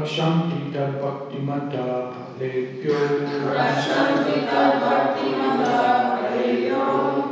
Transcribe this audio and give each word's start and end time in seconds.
Rakshanti 0.00 0.72
Tad 0.72 0.96
Bhakti 0.96 1.38
Mata 1.44 2.08
Paribhyo 2.40 3.20
Rakshanti 3.52 4.48
Bhakti 4.48 5.28
Mahabhutani 5.36 6.72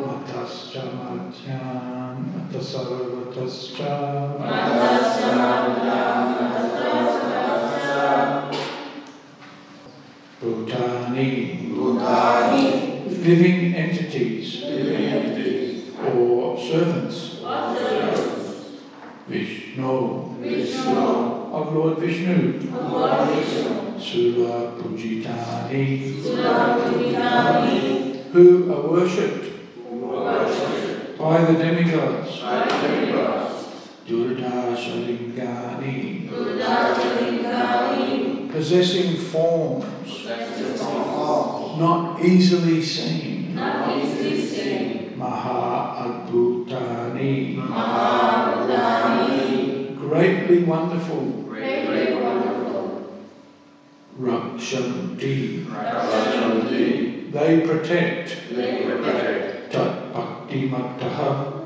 Matascha 0.04 0.84
Martyam 0.92 2.28
Atasavatascha 2.37 3.92
Madhascha 4.37 5.32
worshipped 28.91 29.53
Worship. 29.91 31.19
By 31.19 31.44
the 31.44 31.59
demigods. 31.59 32.43
Possessing 38.50 39.16
forms. 39.16 40.27
Not 41.78 42.22
easily 42.22 42.82
seen. 42.82 43.54
Not 43.54 43.97
easily 43.98 44.41
seen 44.47 44.69
greatly 50.09 50.65
wonderful. 50.65 51.44
Greatly 51.48 52.15
wonderful 52.15 53.12
Rakshanti 54.19 55.65
Rakshanti 55.66 57.07
they 57.33 57.61
protect. 57.61 58.37
They 58.50 58.84
protect. 58.84 59.72
Tat 59.72 60.12
Bhakti 60.12 60.69
Mattaha 60.71 61.59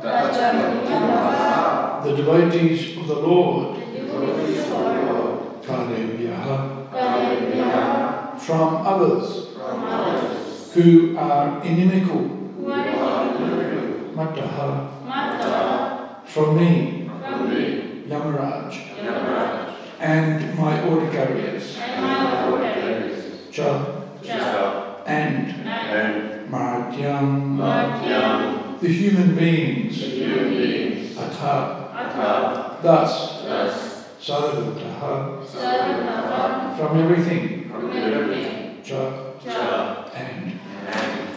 the 2.03 2.17
devotees 2.17 2.97
of 2.99 3.07
the 3.07 3.15
Lord. 3.15 3.79
Devotees 3.79 4.59
of 4.59 4.69
the 4.69 5.13
Lord. 5.13 5.63
Kalevyaha 5.63 6.91
Kalevyaha 6.91 8.41
from 8.41 8.87
others. 8.87 9.49
From 9.55 9.85
others. 9.85 10.73
Who 10.75 11.17
are 11.17 11.63
inimical. 11.65 12.19
Who 12.19 12.73
are 12.73 13.35
ignorant 13.35 14.17
Mattaha. 14.17 15.05
Mata 15.05 16.23
from 16.27 16.57
me. 16.57 17.09
From 17.21 17.55
me. 17.55 18.05
Yamaraj. 18.09 18.73
Yamaraj. 18.99 19.75
And 20.01 20.59
my 20.59 20.83
order 20.89 21.11
carriers 21.13 21.79
and 21.79 22.03
my 22.03 22.51
orders 22.51 23.51
Cha. 23.53 24.03
Cha 24.25 24.82
and 25.07 25.67
and 25.67 26.51
Madhyam 26.51 27.57
Madhyam 27.57 28.63
the 28.83 28.89
human 28.89 29.37
beings. 29.37 29.97
Human 29.97 30.49
beings. 30.51 31.17
Atha 31.17 31.91
Atha 31.95 32.79
thus. 32.83 33.43
Thus. 33.43 34.09
Sarvataha 34.21 35.45
Sarvataha 35.47 36.77
from 36.77 36.99
everything. 36.99 37.71
From 37.71 37.91
everything. 37.93 38.83
Cha 38.83 39.35
Cha 39.43 40.11
and. 40.15 40.59
And 40.87 41.29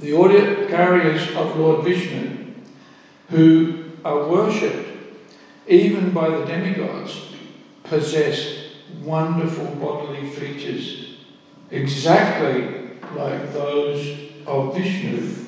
the 0.00 0.12
order 0.12 0.66
carriers 0.68 1.28
of 1.36 1.56
Lord 1.56 1.84
Vishnu 1.84 2.54
who 3.28 3.92
are 4.04 4.26
worshipped 4.26 4.88
even 5.66 6.12
by 6.12 6.30
the 6.30 6.44
demigods 6.46 7.34
possess 7.84 8.70
wonderful 9.02 9.66
bodily 9.76 10.28
features 10.30 11.18
exactly 11.70 12.79
like 13.14 13.52
those 13.52 14.18
of 14.46 14.76
Vishnu 14.76 15.46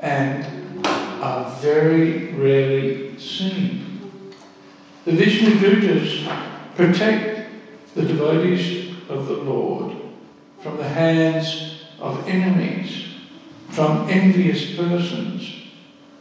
and 0.00 0.86
are 0.86 1.50
very 1.60 2.32
rarely 2.32 3.18
seen. 3.18 4.00
The 5.04 5.12
Vishnu 5.12 5.50
Dutas 5.56 6.26
protect 6.76 7.50
the 7.94 8.02
devotees 8.02 8.94
of 9.08 9.26
the 9.26 9.36
Lord 9.36 9.96
from 10.62 10.76
the 10.76 10.88
hands 10.88 11.82
of 11.98 12.26
enemies, 12.28 13.06
from 13.70 14.08
envious 14.08 14.76
persons, 14.76 15.54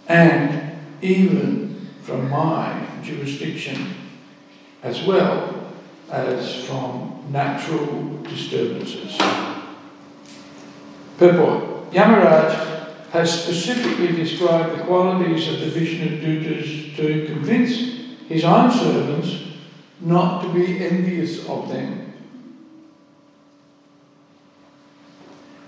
and 0.08 0.78
even 1.02 1.90
from 2.04 2.30
my 2.30 2.86
jurisdiction, 3.04 3.94
as 4.84 5.06
well 5.06 5.72
as 6.10 6.66
from 6.66 7.26
natural 7.32 8.18
disturbances. 8.24 9.18
Purport 11.20 11.92
Yamaraj 11.92 13.10
has 13.12 13.44
specifically 13.44 14.14
described 14.14 14.80
the 14.80 14.84
qualities 14.86 15.50
of 15.50 15.60
the 15.60 15.66
Vishnu 15.66 16.22
Dutas 16.22 16.96
to 16.96 17.26
convince 17.26 17.72
his 18.30 18.46
own 18.46 18.72
servants 18.72 19.58
not 20.00 20.42
to 20.42 20.54
be 20.54 20.80
envious 20.82 21.46
of 21.50 21.68
them. 21.68 22.14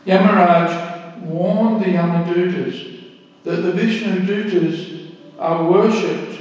Yamaraj 0.06 1.18
warned 1.24 1.84
the 1.84 1.90
Yamadutas 1.90 3.10
that 3.44 3.58
the 3.58 3.74
Vishnu 3.74 4.22
Dutas 4.22 5.12
are 5.38 5.70
worshipped 5.70 6.40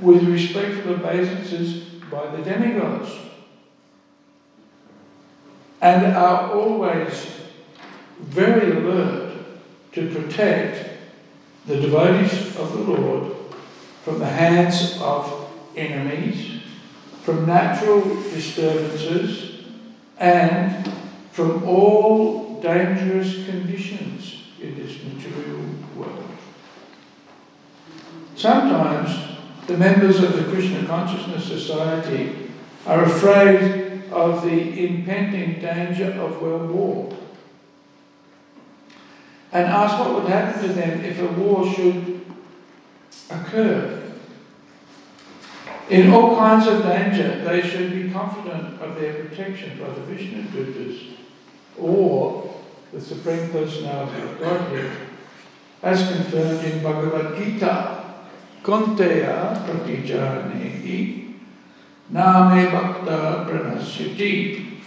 with 0.00 0.22
respectful 0.28 0.94
obeisances 0.94 1.82
by 2.08 2.24
the 2.36 2.42
demigods 2.44 3.10
and 5.80 6.14
are 6.14 6.52
always 6.52 7.43
very 8.24 8.72
alert 8.72 9.34
to 9.92 10.10
protect 10.10 10.90
the 11.66 11.80
devotees 11.80 12.56
of 12.56 12.72
the 12.72 12.92
Lord 12.92 13.36
from 14.02 14.18
the 14.18 14.26
hands 14.26 14.98
of 15.00 15.50
enemies, 15.76 16.62
from 17.22 17.46
natural 17.46 18.02
disturbances, 18.02 19.64
and 20.18 20.92
from 21.32 21.64
all 21.64 22.60
dangerous 22.60 23.46
conditions 23.46 24.42
in 24.60 24.74
this 24.76 25.02
material 25.02 25.64
world. 25.96 26.24
Sometimes 28.36 29.38
the 29.66 29.76
members 29.76 30.22
of 30.22 30.36
the 30.36 30.44
Krishna 30.44 30.86
Consciousness 30.86 31.44
Society 31.44 32.50
are 32.86 33.04
afraid 33.04 34.02
of 34.12 34.44
the 34.44 34.86
impending 34.86 35.60
danger 35.60 36.12
of 36.20 36.42
world 36.42 36.70
war 36.70 37.16
and 39.54 39.66
ask 39.66 39.98
what 40.00 40.14
would 40.14 40.28
happen 40.28 40.60
to 40.60 40.74
them 40.74 41.04
if 41.04 41.20
a 41.20 41.26
war 41.28 41.64
should 41.72 42.26
occur. 43.30 44.02
In 45.88 46.12
all 46.12 46.36
kinds 46.36 46.66
of 46.66 46.82
danger, 46.82 47.44
they 47.44 47.62
should 47.62 47.92
be 47.92 48.10
confident 48.10 48.82
of 48.82 48.96
their 48.96 49.14
protection 49.14 49.78
by 49.78 49.90
the 49.90 50.00
Vishnu 50.00 50.42
Dutas 50.44 51.12
or 51.78 52.62
the 52.92 53.00
Supreme 53.00 53.50
Personality 53.50 54.22
of 54.22 54.40
Godhead, 54.40 54.90
as 55.82 56.08
confirmed 56.10 56.64
in 56.64 56.82
Bhagavad 56.82 57.38
Gita, 57.38 58.04
Kaunteya 58.62 59.64
Pratijanehi, 59.66 61.34
Name 62.10 62.72
Bhakta 62.72 63.46
Pranasyati. 63.48 64.80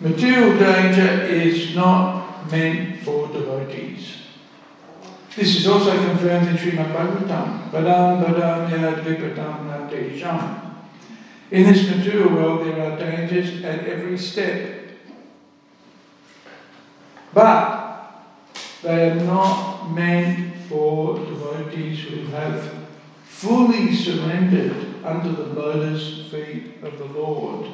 Material 0.00 0.58
danger 0.58 1.24
is 1.24 1.74
not 1.76 2.23
meant 2.50 3.00
for 3.00 3.28
devotees. 3.28 4.18
This 5.36 5.56
is 5.56 5.66
also 5.66 5.90
confirmed 6.06 6.48
in 6.48 6.56
Srimad 6.56 6.92
Bhagavatam. 6.92 7.70
Padam 7.70 8.24
padam 8.24 8.70
yad 8.70 9.02
vipatam 9.02 9.90
natesham. 9.90 10.60
In 11.50 11.64
this 11.64 11.88
material 11.90 12.30
world 12.30 12.66
there 12.66 12.92
are 12.92 12.98
dangers 12.98 13.64
at 13.64 13.86
every 13.86 14.16
step. 14.16 14.90
But 17.32 18.24
they 18.82 19.10
are 19.10 19.14
not 19.16 19.88
meant 19.90 20.54
for 20.68 21.18
devotees 21.18 22.00
who 22.00 22.26
have 22.26 22.86
fully 23.24 23.94
surrendered 23.94 25.04
under 25.04 25.32
the 25.32 25.60
lotus 25.60 26.30
feet 26.30 26.82
of 26.82 26.96
the 26.98 27.06
Lord. 27.06 27.66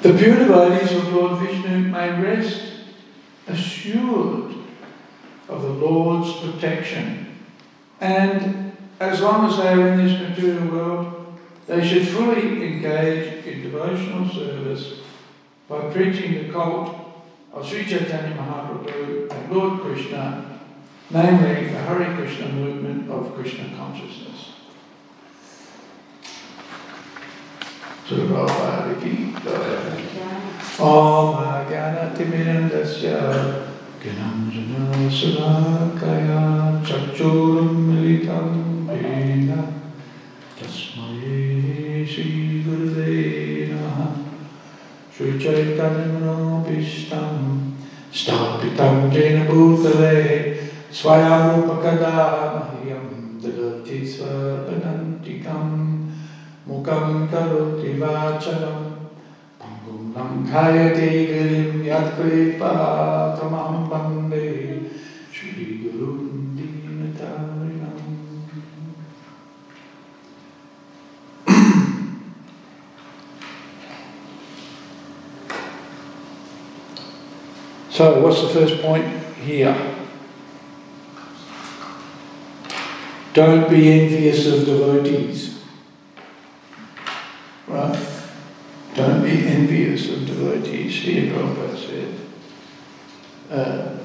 The 0.00 0.16
pure 0.16 0.36
devotees 0.36 0.92
of 0.92 1.12
Lord 1.12 1.40
Vishnu 1.40 1.78
may 1.78 2.20
rest 2.22 2.62
assured 3.48 4.54
of 5.48 5.62
the 5.62 5.70
Lord's 5.70 6.38
protection. 6.38 7.36
And 8.00 8.76
as 9.00 9.20
long 9.20 9.50
as 9.50 9.56
they 9.56 9.68
are 9.72 9.88
in 9.88 10.06
this 10.06 10.20
material 10.20 10.68
world, 10.68 11.38
they 11.66 11.86
should 11.86 12.06
fully 12.06 12.64
engage 12.64 13.44
in 13.44 13.62
devotional 13.62 14.28
service 14.28 15.00
by 15.68 15.80
preaching 15.92 16.34
the 16.34 16.52
cult 16.52 16.94
of 17.52 17.66
Sri 17.66 17.84
Chaitanya 17.84 18.36
Mahaprabhu 18.36 19.28
and 19.32 19.52
Lord 19.52 19.80
Krishna, 19.80 20.60
namely 21.10 21.70
the 21.70 21.78
Hare 21.78 22.14
Krishna 22.14 22.48
movement 22.50 23.10
of 23.10 23.34
Krishna 23.34 23.76
consciousness. 23.76 24.27
सुरभारगीतः 28.08 29.64
ॐ 30.82 30.84
गणतिमिरन्दस्य 31.70 33.08
गिनञ्जनसुधाकया 34.02 35.08
चक्षुरुं 36.88 37.72
मिलितं 37.88 38.46
येन 39.00 39.50
तस्मै 40.60 41.32
श्रीगुरुवे 42.12 43.16
नमः 43.72 43.98
श्रीचैतन्यमनोभीष्टं 45.18 47.28
स्थापितं 48.20 48.96
येन 49.16 49.36
भूतले 49.50 50.14
स्वयमुपकदा 51.00 52.14
मह्यं 52.56 53.04
ददति 53.44 54.00
स्वपरि 54.14 54.77
Tamam 63.36 63.90
Bande 63.90 64.90
Shri 65.30 65.78
Guru 65.84 66.32
Dinatarinam 66.56 68.00
So, 77.90 78.22
what's 78.22 78.40
the 78.42 78.48
first 78.48 78.80
point 78.80 79.06
here? 79.44 79.76
Don't 83.34 83.68
be 83.68 84.00
envious 84.00 84.46
of 84.46 84.64
devotees. 84.64 85.57
Right? 87.68 88.22
Don't 88.94 89.22
be 89.22 89.46
envious 89.46 90.08
of 90.10 90.26
devotees. 90.26 90.94
Here, 90.94 91.32
Prabhupada 91.32 91.76
said. 91.76 92.14
Uh, 93.50 93.98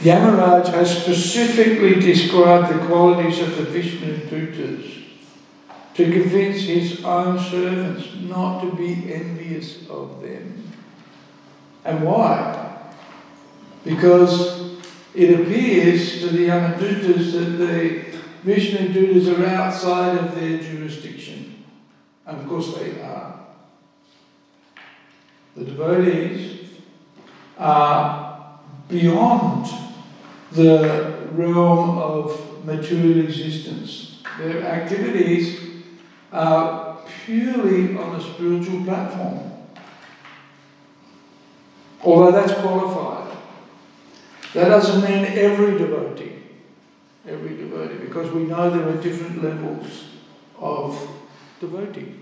Yamaraj 0.00 0.68
has 0.68 1.02
specifically 1.02 2.00
described 2.00 2.74
the 2.74 2.86
qualities 2.86 3.38
of 3.38 3.56
the 3.56 3.64
Vishnu 3.64 4.16
Dutas 4.26 5.04
to 5.94 6.10
convince 6.10 6.62
his 6.62 7.04
own 7.04 7.38
servants 7.38 8.08
not 8.22 8.62
to 8.62 8.72
be 8.74 9.12
envious 9.12 9.88
of 9.88 10.20
them. 10.22 10.72
And 11.84 12.02
why? 12.02 12.71
Because 13.84 14.78
it 15.14 15.40
appears 15.40 16.20
to 16.20 16.28
the 16.28 16.48
Yamadutas 16.48 17.32
that 17.32 17.58
the 17.58 18.04
Vishnu 18.42 18.88
Dutas 18.88 19.38
are 19.38 19.46
outside 19.46 20.18
of 20.18 20.34
their 20.34 20.58
jurisdiction. 20.58 21.64
And 22.26 22.40
of 22.40 22.48
course 22.48 22.74
they 22.74 23.00
are. 23.00 23.40
The 25.56 25.64
devotees 25.64 26.70
are 27.58 28.58
beyond 28.88 29.66
the 30.52 31.28
realm 31.32 31.98
of 31.98 32.64
material 32.64 33.20
existence. 33.20 34.22
Their 34.38 34.62
activities 34.64 35.60
are 36.32 36.98
purely 37.24 37.96
on 37.96 38.16
a 38.16 38.20
spiritual 38.20 38.84
platform. 38.84 39.52
Although 42.02 42.32
that's 42.32 42.54
qualified. 42.60 43.11
That 44.54 44.68
doesn't 44.68 45.02
mean 45.02 45.24
every 45.24 45.78
devotee. 45.78 46.42
Every 47.26 47.56
devotee, 47.56 48.04
because 48.04 48.30
we 48.32 48.44
know 48.44 48.68
there 48.68 48.88
are 48.88 49.00
different 49.00 49.42
levels 49.42 50.04
of 50.58 51.08
devotee. 51.60 52.16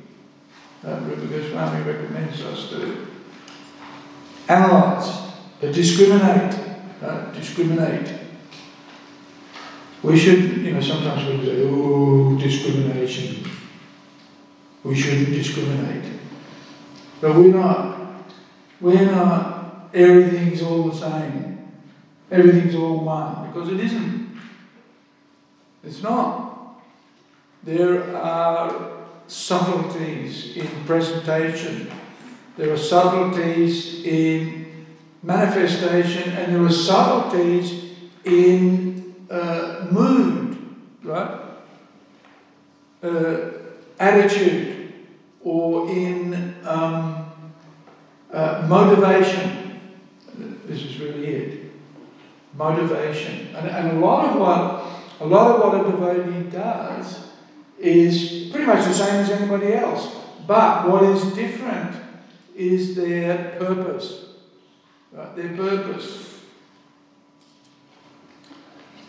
Uh, 0.85 1.01
Rupa 1.01 1.27
Goswami 1.27 1.83
recommends 1.83 2.41
us 2.43 2.71
to 2.71 3.07
analyze, 4.49 5.33
to 5.61 5.73
discriminate, 5.73 6.55
uh, 7.03 7.33
discriminate. 7.33 8.19
We 10.03 10.19
should, 10.19 10.59
you 10.59 10.73
know, 10.73 10.81
sometimes 10.81 11.27
we 11.27 11.45
say, 11.45 11.63
oh, 11.65 12.39
discrimination. 12.39 13.51
We 14.83 14.95
shouldn't 14.95 15.29
discriminate. 15.29 16.11
But 17.21 17.37
we're 17.37 17.55
not. 17.55 17.99
We're 18.81 19.11
not, 19.11 19.91
everything's 19.93 20.63
all 20.63 20.85
the 20.85 20.97
same. 20.97 21.60
Everything's 22.31 22.75
all 22.75 23.01
one. 23.01 23.47
Because 23.49 23.69
it 23.71 23.81
isn't. 23.81 24.39
It's 25.83 26.03
not. 26.03 26.81
There 27.65 28.17
are 28.17 28.91
subtleties 29.27 30.57
in 30.57 30.69
presentation. 30.87 31.91
There 32.57 32.73
are 32.73 32.79
subtleties 32.79 34.05
in 34.05 34.87
manifestation, 35.23 36.33
and 36.33 36.55
there 36.55 36.65
are 36.65 36.73
subtleties 36.73 37.93
in 38.25 39.27
uh, 39.31 39.87
mood, 39.91 40.59
right? 41.03 41.41
Uh, 43.03 43.51
attitude, 43.99 44.93
or 45.43 45.89
in 45.91 46.55
um, 46.65 47.27
uh, 48.33 48.67
motivation. 48.69 49.81
This 50.67 50.83
is 50.83 50.99
really 50.99 51.27
it. 51.27 51.60
Motivation, 52.61 53.55
and, 53.57 53.67
and 53.67 53.97
a 53.97 54.07
lot 54.07 54.29
of 54.29 54.39
what 54.39 54.85
a 55.21 55.27
lot 55.27 55.57
of 55.57 55.61
what 55.61 55.75
a 55.81 55.91
devotee 55.91 56.51
does 56.51 57.31
is 57.79 58.51
pretty 58.51 58.67
much 58.67 58.85
the 58.85 58.93
same 58.93 59.21
as 59.21 59.31
anybody 59.31 59.73
else. 59.73 60.15
But 60.47 60.89
what 60.89 61.03
is 61.05 61.25
different 61.33 61.97
is 62.55 62.97
their 62.97 63.57
purpose. 63.59 64.27
Right? 65.11 65.37
Their 65.37 65.57
purpose. 65.57 66.41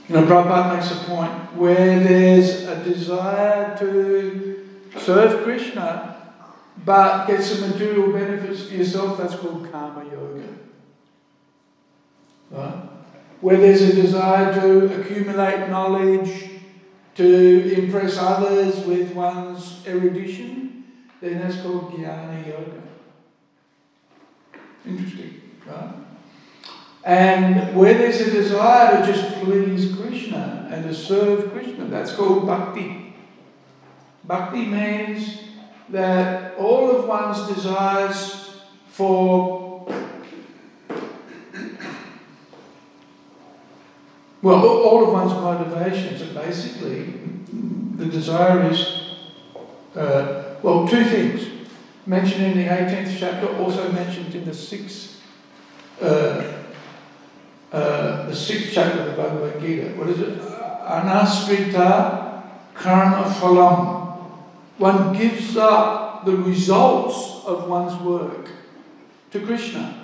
You 0.07 0.15
know, 0.15 0.23
Prabhupada 0.23 0.75
makes 0.75 0.91
a 0.91 1.03
point 1.05 1.55
where 1.55 1.99
there's 1.99 2.63
a 2.63 2.83
desire 2.83 3.77
to 3.79 4.67
serve 4.97 5.43
Krishna 5.43 6.11
but 6.83 7.27
get 7.27 7.43
some 7.43 7.69
material 7.69 8.11
benefits 8.11 8.67
for 8.67 8.73
yourself, 8.73 9.17
that's 9.17 9.35
called 9.35 9.69
karma 9.71 10.03
yoga. 10.05 10.47
Right? 12.49 12.90
Where 13.41 13.57
there's 13.57 13.81
a 13.81 13.93
desire 13.93 14.53
to 14.61 15.01
accumulate 15.01 15.69
knowledge, 15.69 16.49
to 17.15 17.73
impress 17.73 18.17
others 18.17 18.85
with 18.85 19.13
one's 19.13 19.85
erudition, 19.85 20.85
then 21.21 21.39
that's 21.39 21.61
called 21.61 21.91
jnana 21.93 22.47
yoga. 22.47 22.81
Interesting, 24.85 25.41
right? 25.67 25.93
And 27.03 27.75
where 27.75 27.95
there's 27.95 28.21
a 28.21 28.31
desire 28.31 28.99
to 28.99 29.11
just 29.11 29.41
please 29.41 29.95
Krishna 29.95 30.69
and 30.71 30.83
to 30.83 30.93
serve 30.93 31.51
Krishna, 31.51 31.85
that's 31.85 32.13
called 32.13 32.45
bhakti. 32.45 33.15
Bhakti 34.23 34.65
means 34.65 35.39
that 35.89 36.55
all 36.57 36.95
of 36.95 37.07
one's 37.07 37.47
desires 37.53 38.61
for, 38.87 39.70
well, 44.41 44.65
all 44.65 45.03
of 45.03 45.13
one's 45.13 45.33
motivations 45.33 46.21
are 46.21 46.41
basically 46.41 47.21
the 48.01 48.07
desire 48.07 48.71
is, 48.71 49.01
uh, 49.95 50.55
well, 50.63 50.87
two 50.87 51.05
things. 51.05 51.47
Mentioned 52.07 52.45
in 52.45 52.57
the 52.57 52.65
18th 52.65 53.15
chapter, 53.19 53.55
also 53.57 53.91
mentioned 53.91 54.33
in 54.33 54.43
the 54.43 54.51
6th, 54.51 55.17
uh, 56.01 56.63
uh, 57.71 58.25
the 58.25 58.33
6th 58.33 58.71
chapter 58.71 59.01
of 59.01 59.05
the 59.05 59.11
Bhagavad 59.11 59.61
Gita. 59.61 59.89
What 59.89 60.09
is 60.09 60.19
it? 60.19 60.39
Anasrita 60.39 62.41
karma 62.73 63.29
phalam. 63.29 64.17
One 64.79 65.13
gives 65.13 65.55
up 65.57 66.25
the 66.25 66.35
results 66.35 67.45
of 67.45 67.67
one's 67.67 68.01
work 68.01 68.49
to 69.29 69.45
Krishna. 69.45 70.00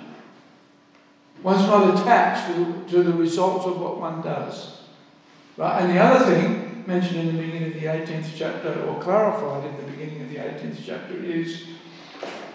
One's 1.42 1.66
not 1.66 1.94
attached 1.94 2.48
to, 2.48 2.84
to 2.90 3.02
the 3.02 3.12
results 3.12 3.64
of 3.66 3.80
what 3.80 4.00
one 4.00 4.22
does. 4.22 4.82
Right? 5.56 5.82
And 5.82 5.92
the 5.92 6.00
other 6.00 6.24
thing, 6.24 6.84
mentioned 6.86 7.20
in 7.20 7.26
the 7.26 7.42
beginning 7.42 7.68
of 7.68 7.74
the 7.74 7.86
18th 7.86 8.30
chapter, 8.36 8.82
or 8.84 9.00
clarified 9.00 9.64
in 9.64 9.76
the 9.76 9.92
beginning 9.92 10.22
of 10.22 10.30
the 10.30 10.36
18th 10.36 10.78
chapter, 10.84 11.14
is 11.14 11.66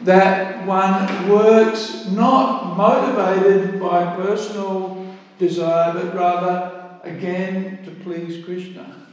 that 0.01 0.65
one 0.65 1.29
works 1.29 2.07
not 2.07 2.75
motivated 2.75 3.79
by 3.79 4.15
personal 4.15 5.05
desire, 5.39 5.93
but 5.93 6.15
rather, 6.15 6.99
again, 7.03 7.79
to 7.85 7.91
please 8.03 8.43
Krishna. 8.43 9.07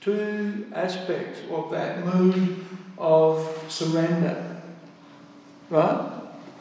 Two 0.00 0.66
aspects 0.74 1.40
of 1.50 1.70
that 1.70 2.04
mood 2.06 2.64
of 2.96 3.64
surrender. 3.68 4.62
Right? 5.68 6.12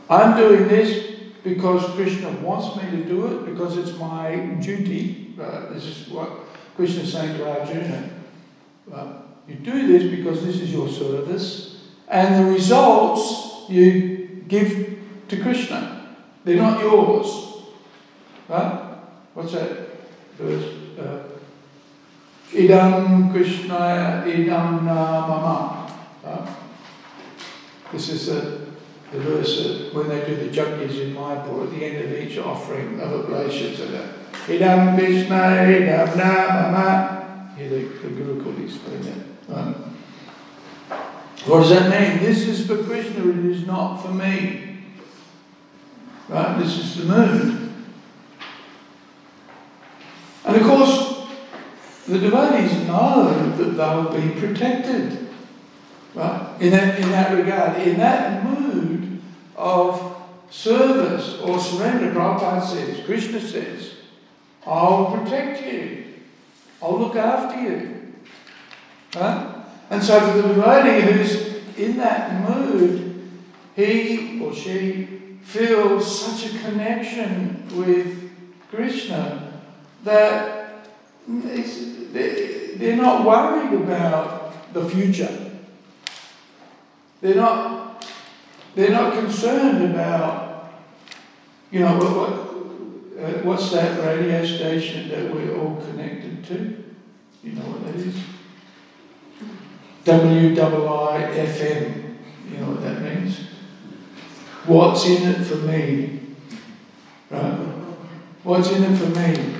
I'm 0.09 0.35
doing 0.35 0.67
this 0.67 1.08
because 1.43 1.83
Krishna 1.95 2.31
wants 2.41 2.75
me 2.75 2.89
to 2.91 3.03
do 3.03 3.27
it, 3.27 3.45
because 3.45 3.77
it's 3.77 3.97
my 3.97 4.35
duty. 4.61 5.33
Right? 5.37 5.73
This 5.73 5.85
is 5.85 6.09
what 6.09 6.29
Krishna 6.75 7.03
is 7.03 7.13
saying 7.13 7.37
to 7.37 7.49
Arjuna. 7.49 8.09
Right? 8.87 9.15
You 9.47 9.55
do 9.55 9.87
this 9.87 10.03
because 10.15 10.45
this 10.45 10.61
is 10.61 10.71
your 10.71 10.87
service, 10.87 11.87
and 12.07 12.45
the 12.45 12.51
results 12.51 13.69
you 13.69 14.43
give 14.47 14.99
to 15.27 15.41
Krishna. 15.41 16.15
They're 16.43 16.57
not 16.57 16.81
yours. 16.81 17.63
Right? 18.47 18.97
What's 19.33 19.53
that 19.53 19.87
verse? 20.37 20.75
Uh, 20.99 21.23
idam 22.51 23.31
Krishna, 23.31 24.23
idam 24.25 24.83
na 24.83 25.27
mama. 25.27 25.91
Right? 26.23 26.55
This 27.91 28.09
is 28.09 28.27
the, 28.27 28.68
the 29.11 29.19
verse 29.19 29.63
that 29.63 29.89
uh, 29.89 29.93
when 29.93 30.09
they 30.09 30.25
do 30.25 30.35
the 30.35 30.49
yajnas 30.49 31.01
in 31.01 31.15
Mayapur 31.15 31.63
at 31.63 31.71
the 31.71 31.85
end 31.85 32.05
of 32.05 32.13
each 32.13 32.37
offering 32.37 32.99
of 32.99 33.25
oblations. 33.25 33.79
Idam 33.79 34.97
Krishna, 34.97 35.35
idam 35.35 36.15
na 36.15 36.71
mama. 36.71 37.53
Here 37.57 37.69
the, 37.69 37.83
the 37.85 38.09
Guru 38.09 38.43
could 38.43 38.63
explain 38.63 39.01
that. 39.01 39.55
Right? 39.55 39.75
What 41.45 41.61
does 41.61 41.69
that 41.69 41.89
mean? 41.89 42.23
This 42.23 42.47
is 42.47 42.67
for 42.67 42.83
Krishna, 42.83 43.27
it 43.27 43.45
is 43.45 43.65
not 43.65 43.97
for 43.97 44.09
me. 44.09 44.83
Right? 46.27 46.59
This 46.59 46.77
is 46.77 46.97
the 46.97 47.05
mood. 47.05 47.71
And 50.45 50.55
of 50.55 50.63
course, 50.63 51.27
the 52.07 52.19
devotees 52.19 52.87
know 52.87 53.53
that 53.57 53.75
they'll 53.75 54.21
be 54.21 54.39
protected. 54.39 55.29
Right? 56.13 56.55
In 56.59 56.71
that, 56.71 56.99
in 56.99 57.09
that 57.11 57.35
regard, 57.35 57.81
in 57.81 57.97
that 57.97 58.43
mood 58.43 58.88
of 59.59 60.15
service 60.49 61.37
or 61.41 61.59
surrender, 61.59 62.11
Prabhupada 62.11 62.65
says, 62.65 63.05
Krishna 63.05 63.41
says, 63.41 63.93
I'll 64.65 65.15
protect 65.17 65.61
you. 65.63 66.05
I'll 66.81 66.97
look 66.97 67.15
after 67.15 67.61
you. 67.61 68.13
Right? 69.15 69.55
And 69.89 70.01
so 70.01 70.19
for 70.19 70.41
the 70.41 70.53
devotee 70.53 71.01
who's 71.01 71.77
in 71.77 71.97
that 71.97 72.49
mood, 72.49 73.29
he 73.75 74.41
or 74.41 74.53
she 74.53 75.39
feels 75.43 76.19
such 76.19 76.53
a 76.53 76.59
connection 76.59 77.67
with 77.75 78.31
Krishna 78.69 79.61
that 80.03 80.85
they're 81.27 82.95
not 82.95 83.25
worried 83.25 83.73
about 83.81 84.73
the 84.73 84.87
future. 84.87 85.51
They're 87.21 87.35
not, 87.35 87.78
they're 88.79 88.91
not 88.91 89.13
concerned 89.13 89.83
about, 89.91 90.71
you 91.69 91.81
know, 91.81 91.97
what, 91.97 92.15
what, 92.15 92.31
uh, 93.21 93.33
what's 93.43 93.69
that 93.71 93.99
radio 93.99 94.45
station 94.45 95.09
that 95.09 95.35
we're 95.35 95.59
all 95.59 95.75
connected 95.81 96.45
to? 96.45 96.81
You 97.43 97.51
know 97.51 97.63
what 97.63 97.85
that 97.85 97.95
is? 97.95 98.15
WIIFM. 100.05 102.15
You 102.49 102.57
know 102.57 102.71
what 102.71 102.81
that 102.83 103.01
means? 103.01 103.41
What's 104.65 105.05
in 105.05 105.27
it 105.27 105.43
for 105.43 105.57
me? 105.57 106.21
Right? 107.29 107.57
What's 108.43 108.71
in 108.71 108.81
it 108.81 108.97
for 108.97 109.07
me? 109.07 109.55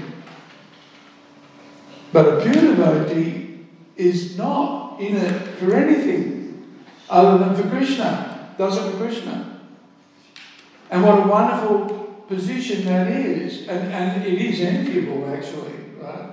But 2.14 2.26
a 2.26 2.40
pure 2.42 2.74
devotee 2.74 3.66
is 3.98 4.38
not 4.38 5.02
in 5.02 5.18
it 5.18 5.58
for 5.58 5.76
anything 5.76 6.78
other 7.10 7.38
than 7.44 7.54
for 7.56 7.68
Krishna, 7.70 8.29
does 8.60 8.78
it 8.78 8.92
for 8.92 8.98
Krishna. 8.98 9.62
And 10.92 11.04
what 11.04 11.20
a 11.20 11.28
wonderful 11.28 12.26
position 12.28 12.84
that 12.86 13.08
is, 13.08 13.68
and, 13.70 13.92
and 13.94 14.26
it 14.26 14.34
is 14.34 14.60
enviable 14.60 15.34
actually, 15.34 15.80
right? 16.02 16.32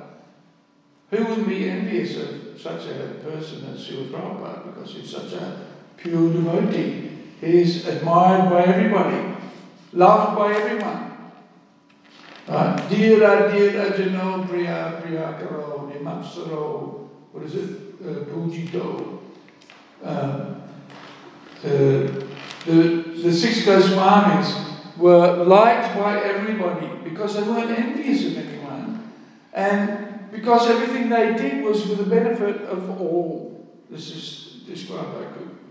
Who 1.10 1.24
wouldn't 1.24 1.48
be 1.48 1.70
envious 1.70 2.16
of 2.16 2.60
such 2.60 2.86
a 2.86 3.14
person 3.22 3.72
as 3.72 3.86
Srila 3.86 4.10
Prabhupada 4.10 4.64
because 4.64 4.94
he's 4.94 5.08
such 5.08 5.34
a 5.34 5.66
pure 5.96 6.32
devotee? 6.32 7.10
He's 7.40 7.86
admired 7.86 8.50
by 8.50 8.64
everybody, 8.64 9.36
loved 9.92 10.36
by 10.36 10.52
everyone. 10.52 11.06
Dira 12.46 13.52
dira 13.52 13.82
uh, 13.82 13.88
uh, 13.88 13.96
jano 13.96 14.48
priya 14.48 15.00
priya 15.02 15.38
karo 15.38 15.92
nimatsaro. 15.92 17.08
What 17.30 17.44
is 17.44 17.54
it? 17.54 17.70
Uh, 18.02 18.24
Pujito. 18.24 19.20
The, 21.62 22.26
the, 22.66 23.32
six 23.32 23.62
Goswamis 23.64 24.96
were 24.96 25.44
liked 25.44 25.96
by 25.96 26.20
everybody 26.20 26.88
because 27.08 27.34
they 27.34 27.42
weren't 27.42 27.70
envious 27.70 28.26
of 28.26 28.38
anyone. 28.38 29.12
And 29.52 30.30
because 30.30 30.68
everything 30.68 31.08
they 31.08 31.34
did 31.34 31.64
was 31.64 31.82
for 31.82 31.94
the 31.94 32.04
benefit 32.04 32.62
of 32.62 33.00
all. 33.00 33.66
This 33.90 34.10
is 34.10 34.62
described 34.66 35.14
by 35.14 35.26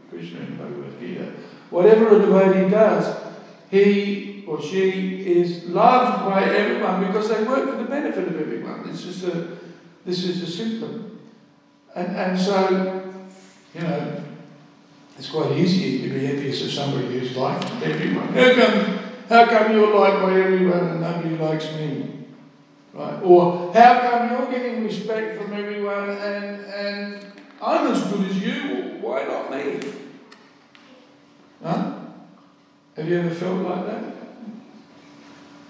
Krishna 0.09 0.39
in 0.39 0.57
Bhagavad 0.57 0.99
Gita. 0.99 1.33
Whatever 1.69 2.15
a 2.15 2.19
devotee 2.19 2.69
does, 2.69 3.15
he 3.69 4.43
or 4.47 4.61
she 4.61 5.25
is 5.39 5.65
loved 5.65 6.25
by 6.25 6.43
everyone 6.43 7.07
because 7.07 7.29
they 7.29 7.43
work 7.43 7.69
for 7.69 7.77
the 7.77 7.89
benefit 7.89 8.27
of 8.27 8.39
everyone. 8.39 8.87
This 8.89 9.05
is 9.05 9.21
the, 9.21 9.57
this 10.05 10.23
is 10.23 10.41
the 10.41 10.47
symptom. 10.47 11.19
And, 11.95 12.15
and 12.15 12.39
so, 12.39 13.11
you 13.73 13.81
know, 13.81 14.24
it's 15.17 15.29
quite 15.29 15.51
easy 15.53 16.01
to 16.01 16.13
be 16.13 16.27
envious 16.27 16.63
of 16.63 16.71
somebody 16.71 17.19
who's 17.19 17.35
liked 17.37 17.63
everyone. 17.81 18.33
How 18.33 18.53
come, 18.53 18.99
how 19.29 19.45
come 19.45 19.71
you're 19.71 19.97
liked 19.97 20.21
by 20.21 20.39
everyone 20.39 20.87
and 20.87 21.01
nobody 21.01 21.37
likes 21.37 21.71
me? 21.73 22.25
Right? 22.93 23.21
Or 23.23 23.73
how 23.73 23.99
come 24.01 24.29
you're 24.31 24.51
getting 24.51 24.83
respect 24.83 25.41
from 25.41 25.53
everyone 25.53 26.09
and, 26.09 26.65
and 26.65 27.25
I'm 27.61 27.91
as 27.93 28.03
good 28.11 28.29
as 28.29 28.41
you? 28.41 28.97
Why 29.01 29.23
not 29.23 29.51
me? 29.51 29.79
Huh? 31.63 31.99
Have 32.97 33.07
you 33.09 33.19
ever 33.19 33.33
felt 33.33 33.61
like 33.61 33.85
that? 33.85 34.03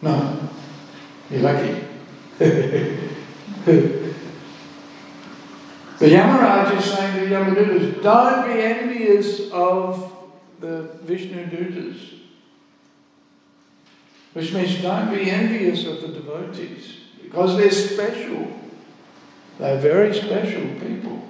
No. 0.02 0.50
You're 1.30 1.42
lucky. 1.42 1.84
the 6.06 6.16
Yamaraj 6.16 6.78
is 6.78 6.86
saying 6.86 7.20
to 7.20 7.28
the 7.28 7.36
Yamadutas, 7.36 8.04
don't 8.04 8.48
be 8.48 8.62
envious 8.62 9.50
of 9.52 10.14
the 10.60 10.84
Vishnu 11.02 11.48
Dutas. 11.48 12.20
Which 14.34 14.54
means 14.54 14.82
don't 14.84 15.10
be 15.10 15.32
envious 15.32 15.86
of 15.86 16.02
the 16.02 16.10
devotees 16.10 16.98
because 17.24 17.58
they're 17.58 17.72
special. 17.72 18.52
They're 19.58 19.80
very 19.80 20.14
special 20.14 20.68
people. 20.80 21.28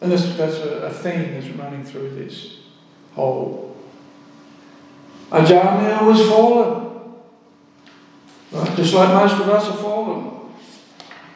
And 0.00 0.10
this, 0.10 0.36
that's 0.36 0.56
a, 0.56 0.86
a 0.86 0.90
theme 0.90 1.34
that's 1.34 1.48
running 1.48 1.84
through 1.84 2.14
this 2.14 2.60
whole. 3.12 3.76
Ajamil 5.30 6.06
was 6.06 6.28
fallen. 6.28 7.14
just 8.76 8.94
like 8.94 9.08
most 9.10 9.34
of 9.34 9.48
us 9.50 9.66
have 9.66 9.80
fallen. 9.80 10.30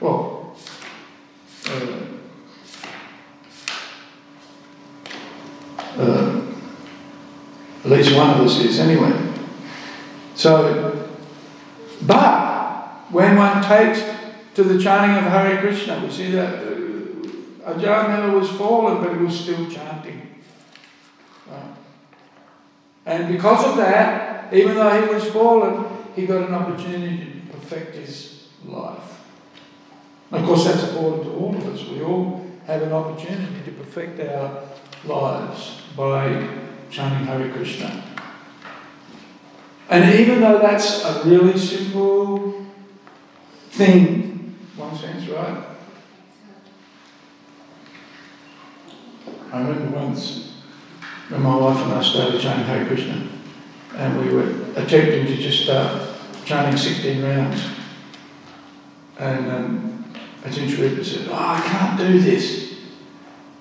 Well, 0.00 0.38
uh, 1.68 2.04
uh, 5.98 6.42
at 7.84 7.90
least 7.90 8.16
one 8.16 8.30
of 8.30 8.40
us 8.40 8.58
is 8.60 8.78
anyway. 8.78 9.12
So, 10.34 11.08
but 12.02 13.06
when 13.10 13.37
one 13.37 13.62
takes 13.62 14.02
to 14.54 14.64
the 14.64 14.82
chanting 14.82 15.16
of 15.16 15.30
Hare 15.30 15.60
Krishna, 15.60 16.00
we 16.04 16.10
see 16.10 16.30
that 16.32 16.54
uh, 16.54 17.72
Ajahn 17.72 18.08
never 18.08 18.38
was 18.38 18.50
fallen, 18.50 19.02
but 19.02 19.16
he 19.16 19.25
was 19.25 19.38
still 19.38 19.70
chanting. 19.70 20.34
Right? 21.48 21.75
And 23.06 23.32
because 23.32 23.66
of 23.66 23.76
that, 23.76 24.52
even 24.52 24.75
though 24.75 25.00
he 25.00 25.12
was 25.12 25.25
fallen, 25.30 25.84
he 26.14 26.26
got 26.26 26.48
an 26.48 26.54
opportunity 26.54 27.18
to 27.18 27.52
perfect 27.52 27.94
his 27.96 28.48
life. 28.64 29.17
Of 30.30 30.44
course, 30.44 30.64
that's 30.64 30.88
important 30.88 31.25
to 31.25 31.30
all 31.32 31.56
of 31.56 31.66
us. 31.68 31.88
We 31.88 32.02
all 32.02 32.47
have 32.66 32.82
an 32.82 32.92
opportunity 32.92 33.62
to 33.64 33.70
perfect 33.73 34.20
our 34.20 34.62
lives 35.04 35.82
by 35.97 36.49
chanting 36.90 37.26
Hare 37.26 37.50
Krishna. 37.50 38.04
And 39.88 40.20
even 40.20 40.40
though 40.40 40.58
that's 40.58 41.02
a 41.04 41.23
really 41.25 41.58
simple 41.58 42.66
thing, 43.70 44.54
one 44.76 44.94
sense, 44.97 45.26
right? 45.28 45.64
I 49.50 49.61
remember 49.61 49.97
once 49.97 50.61
when 51.28 51.42
my 51.42 51.56
wife 51.56 51.78
and 51.85 51.92
I 51.94 52.02
started 52.02 52.38
chanting 52.38 52.66
Hare 52.66 52.85
Krishna, 52.87 53.26
and 53.97 54.20
we 54.20 54.32
were 54.32 54.50
attempting 54.76 55.26
to 55.26 55.37
just 55.37 55.64
start 55.64 56.02
chanting 56.44 56.76
16 56.76 57.23
rounds. 57.23 57.66
And 59.18 59.50
um, 59.50 59.97
Ajahn 60.42 60.68
Shrita 60.68 61.04
said, 61.04 61.28
Oh, 61.28 61.35
I 61.35 61.61
can't 61.61 61.99
do 61.99 62.21
this. 62.21 62.75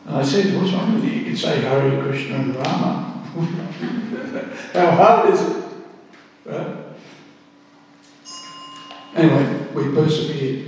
And 0.05 0.17
I 0.17 0.23
said, 0.23 0.55
What's 0.55 0.73
wrong 0.73 0.95
with 0.95 1.03
you? 1.03 1.11
You 1.11 1.25
can 1.25 1.37
say 1.37 1.61
Hare 1.61 2.03
Krishna 2.03 2.35
and 2.35 2.55
Rama. 2.55 3.13
How 4.73 4.91
hard 4.91 5.33
is 5.33 5.41
it? 5.41 5.63
Right? 6.45 6.77
Anyway, 9.15 9.67
we 9.73 9.95
persevered. 9.95 10.67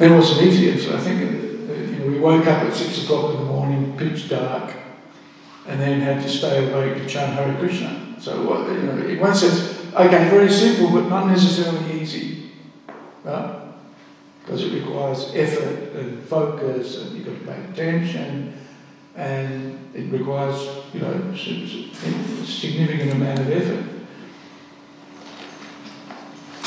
It 0.00 0.10
wasn't 0.12 0.46
easy, 0.46 0.78
so 0.78 0.96
I 0.96 1.00
think 1.00 1.20
uh, 1.20 1.72
you 1.72 1.98
know, 1.98 2.06
we 2.06 2.18
woke 2.20 2.46
up 2.46 2.62
at 2.62 2.74
six 2.74 3.02
o'clock 3.02 3.34
in 3.34 3.40
the 3.40 3.46
morning, 3.46 3.96
pitch 3.96 4.28
dark, 4.28 4.72
and 5.66 5.80
then 5.80 6.00
had 6.00 6.22
to 6.22 6.28
stay 6.28 6.70
awake 6.70 6.94
to 6.98 7.06
chant 7.08 7.32
Hare 7.32 7.56
Krishna. 7.58 8.14
So, 8.20 8.66
you 8.70 8.82
know, 8.82 9.20
one 9.20 9.34
sense, 9.34 9.84
okay, 9.94 10.28
very 10.28 10.50
simple, 10.50 10.90
but 10.90 11.08
not 11.08 11.26
necessarily 11.26 12.00
easy, 12.00 12.37
Because 13.28 14.62
it 14.62 14.72
requires 14.72 15.32
effort 15.34 15.92
and 15.94 16.22
focus, 16.22 17.02
and 17.02 17.16
you've 17.16 17.26
got 17.26 17.38
to 17.38 17.46
pay 17.46 17.70
attention, 17.72 18.58
and 19.14 19.90
it 19.94 20.10
requires, 20.10 20.66
you 20.94 21.00
know, 21.00 21.12
a 21.32 21.36
significant 21.36 23.12
amount 23.12 23.40
of 23.40 23.50
effort. 23.50 23.84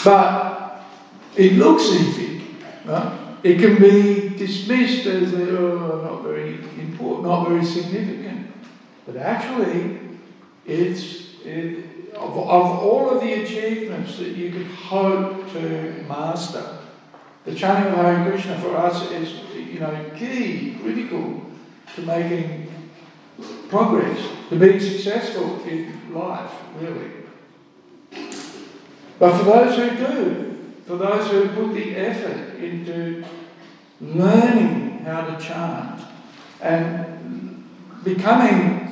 But 0.03 0.83
it 1.35 1.53
looks 1.53 1.83
easy, 1.85 2.43
right? 2.85 3.17
It 3.43 3.59
can 3.59 3.79
be 3.79 4.29
dismissed 4.37 5.07
as 5.07 5.33
oh, 5.33 6.01
not 6.03 6.21
very 6.21 6.55
important, 6.79 7.27
not 7.27 7.47
very 7.47 7.65
significant. 7.65 8.51
But 9.07 9.17
actually, 9.17 9.99
it's 10.65 11.35
it, 11.43 11.85
of, 12.21 12.37
of 12.37 12.79
all 12.79 13.09
of 13.09 13.21
the 13.21 13.43
achievements 13.43 14.17
that 14.17 14.29
you 14.29 14.51
could 14.51 14.67
hope 14.67 15.51
to 15.53 16.05
master, 16.07 16.77
the 17.45 17.55
chanting 17.55 17.91
of 17.93 17.97
Hare 17.97 18.29
Krishna 18.29 18.59
for 18.59 18.77
us 18.77 19.09
is, 19.11 19.33
you 19.55 19.79
know, 19.79 20.11
key, 20.15 20.77
critical 20.81 21.41
to 21.95 22.01
making 22.03 22.71
progress, 23.69 24.19
to 24.49 24.59
being 24.59 24.79
successful 24.79 25.63
in 25.63 26.13
life, 26.13 26.51
really. 26.79 27.11
But 29.17 29.37
for 29.37 29.43
those 29.43 29.75
who 29.75 29.97
do, 29.97 30.73
for 30.85 30.97
those 30.97 31.29
who 31.31 31.49
put 31.49 31.73
the 31.73 31.95
effort 31.95 32.55
into 32.59 33.23
learning 33.99 34.99
how 34.99 35.21
to 35.21 35.43
chant 35.43 36.01
and 36.61 37.67
becoming 38.03 38.90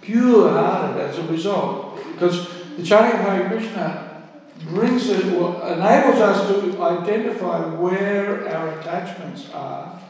pure 0.00 0.50
hearted 0.50 1.00
as 1.00 1.18
a 1.18 1.22
result, 1.24 1.96
because 2.12 2.48
the 2.76 2.82
chanting 2.82 3.20
of 3.20 3.26
Hare 3.26 3.48
Krishna 3.48 4.24
brings 4.68 5.08
it, 5.08 5.24
enables 5.26 6.20
us 6.20 6.48
to 6.48 6.82
identify 6.82 7.66
where 7.74 8.48
our 8.48 8.78
attachments 8.78 9.50
are 9.52 10.00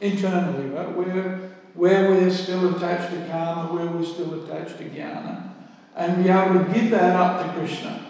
internally, 0.00 0.68
right? 0.68 0.96
Where, 0.96 1.50
where 1.74 2.10
we're 2.10 2.30
still 2.30 2.76
attached 2.76 3.12
to 3.12 3.26
karma, 3.28 3.72
where 3.72 3.86
we're 3.86 4.04
still 4.04 4.44
attached 4.44 4.78
to 4.78 4.84
jnana, 4.84 5.52
and 5.96 6.22
be 6.22 6.30
able 6.30 6.64
to 6.64 6.72
give 6.72 6.90
that 6.90 7.16
up 7.16 7.44
to 7.44 7.58
Krishna. 7.58 8.06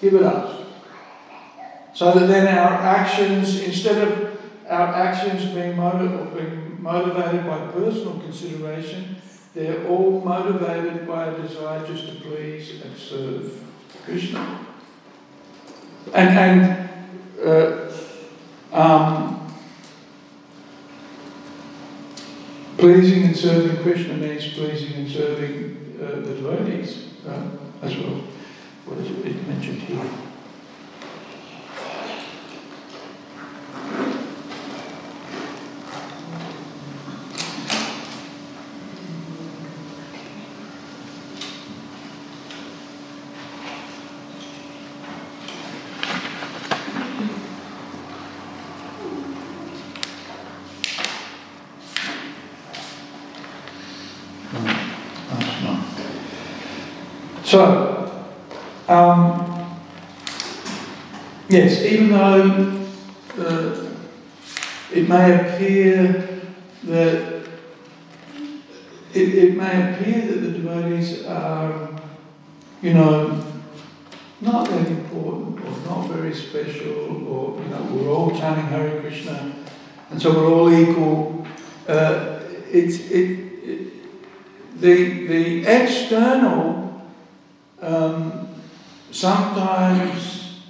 Give 0.00 0.14
it 0.14 0.22
up. 0.22 0.66
So 1.94 2.12
that 2.12 2.26
then 2.26 2.46
our 2.58 2.74
actions, 2.74 3.62
instead 3.62 4.06
of 4.06 4.40
our 4.68 4.94
actions 4.94 5.46
being, 5.54 5.76
motiv- 5.76 6.34
being 6.36 6.82
motivated 6.82 7.46
by 7.46 7.58
personal 7.68 8.20
consideration, 8.20 9.16
they're 9.56 9.86
all 9.86 10.20
motivated 10.20 11.08
by 11.08 11.28
a 11.28 11.40
desire 11.40 11.84
just 11.86 12.06
to 12.08 12.14
please 12.16 12.82
and 12.82 12.94
serve 12.94 13.64
Krishna. 14.04 14.66
And, 16.12 16.38
and 16.38 16.90
uh, 17.42 17.90
um, 18.70 19.50
pleasing 22.76 23.24
and 23.24 23.36
serving 23.36 23.82
Krishna 23.82 24.14
means 24.18 24.52
pleasing 24.52 24.92
and 24.92 25.10
serving 25.10 25.98
uh, 26.02 26.16
the 26.16 26.34
devotees 26.34 27.14
uh, 27.26 27.48
as 27.80 27.96
well. 27.96 28.22
What 28.84 28.98
is 28.98 29.10
it 29.10 29.48
mentioned 29.48 29.78
here? 29.78 30.25
So, 57.56 58.12
um, 58.86 59.78
yes, 61.48 61.80
even 61.80 62.10
though 62.10 62.86
uh, 63.38 63.86
it 64.92 65.08
may 65.08 65.34
appear 65.34 66.42
that 66.82 67.48
it, 69.14 69.34
it 69.34 69.56
may 69.56 69.90
appear 69.90 70.26
that 70.26 70.40
the 70.42 70.50
devotees 70.50 71.24
are, 71.24 71.98
you 72.82 72.92
know, 72.92 73.42
not 74.42 74.68
that 74.68 74.86
important 74.88 75.64
or 75.64 75.88
not 75.88 76.10
very 76.10 76.34
special, 76.34 77.26
or 77.26 77.62
you 77.62 77.68
know, 77.70 77.88
we're 77.90 78.10
all 78.10 78.38
chanting 78.38 78.66
Hare 78.66 79.00
Krishna, 79.00 79.54
and 80.10 80.20
so 80.20 80.34
we're 80.34 80.52
all 80.52 80.70
equal. 80.70 81.46
Uh, 81.88 82.40
it's 82.70 82.98
it, 83.10 83.30
it, 83.64 83.92
the 84.78 85.26
the 85.26 85.66
external 85.66 86.85
um, 87.80 88.48
sometimes 89.10 90.60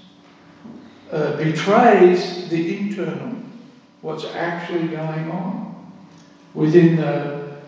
uh, 1.11 1.37
betrays 1.37 2.49
the 2.49 2.79
internal, 2.79 3.37
what's 4.01 4.25
actually 4.25 4.89
going 4.89 5.31
on 5.31 5.93
within 6.55 6.97
the 6.97 7.59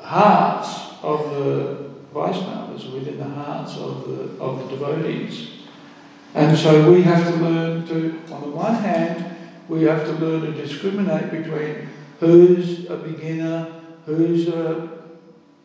hearts 0.00 0.94
of 1.02 1.30
the 1.30 1.90
Vaishnavas, 2.14 2.92
within 2.92 3.18
the 3.18 3.28
hearts 3.28 3.76
of 3.76 4.06
the, 4.06 4.42
of 4.42 4.58
the 4.58 4.76
devotees. 4.76 5.50
And 6.34 6.56
so 6.56 6.90
we 6.92 7.02
have 7.02 7.26
to 7.32 7.36
learn 7.36 7.86
to, 7.86 8.22
on 8.32 8.42
the 8.42 8.50
one 8.50 8.74
hand, 8.74 9.36
we 9.68 9.82
have 9.84 10.04
to 10.04 10.12
learn 10.12 10.42
to 10.42 10.52
discriminate 10.52 11.30
between 11.30 11.88
who's 12.20 12.88
a 12.88 12.96
beginner, 12.96 13.72
who's 14.04 14.48
a 14.48 14.96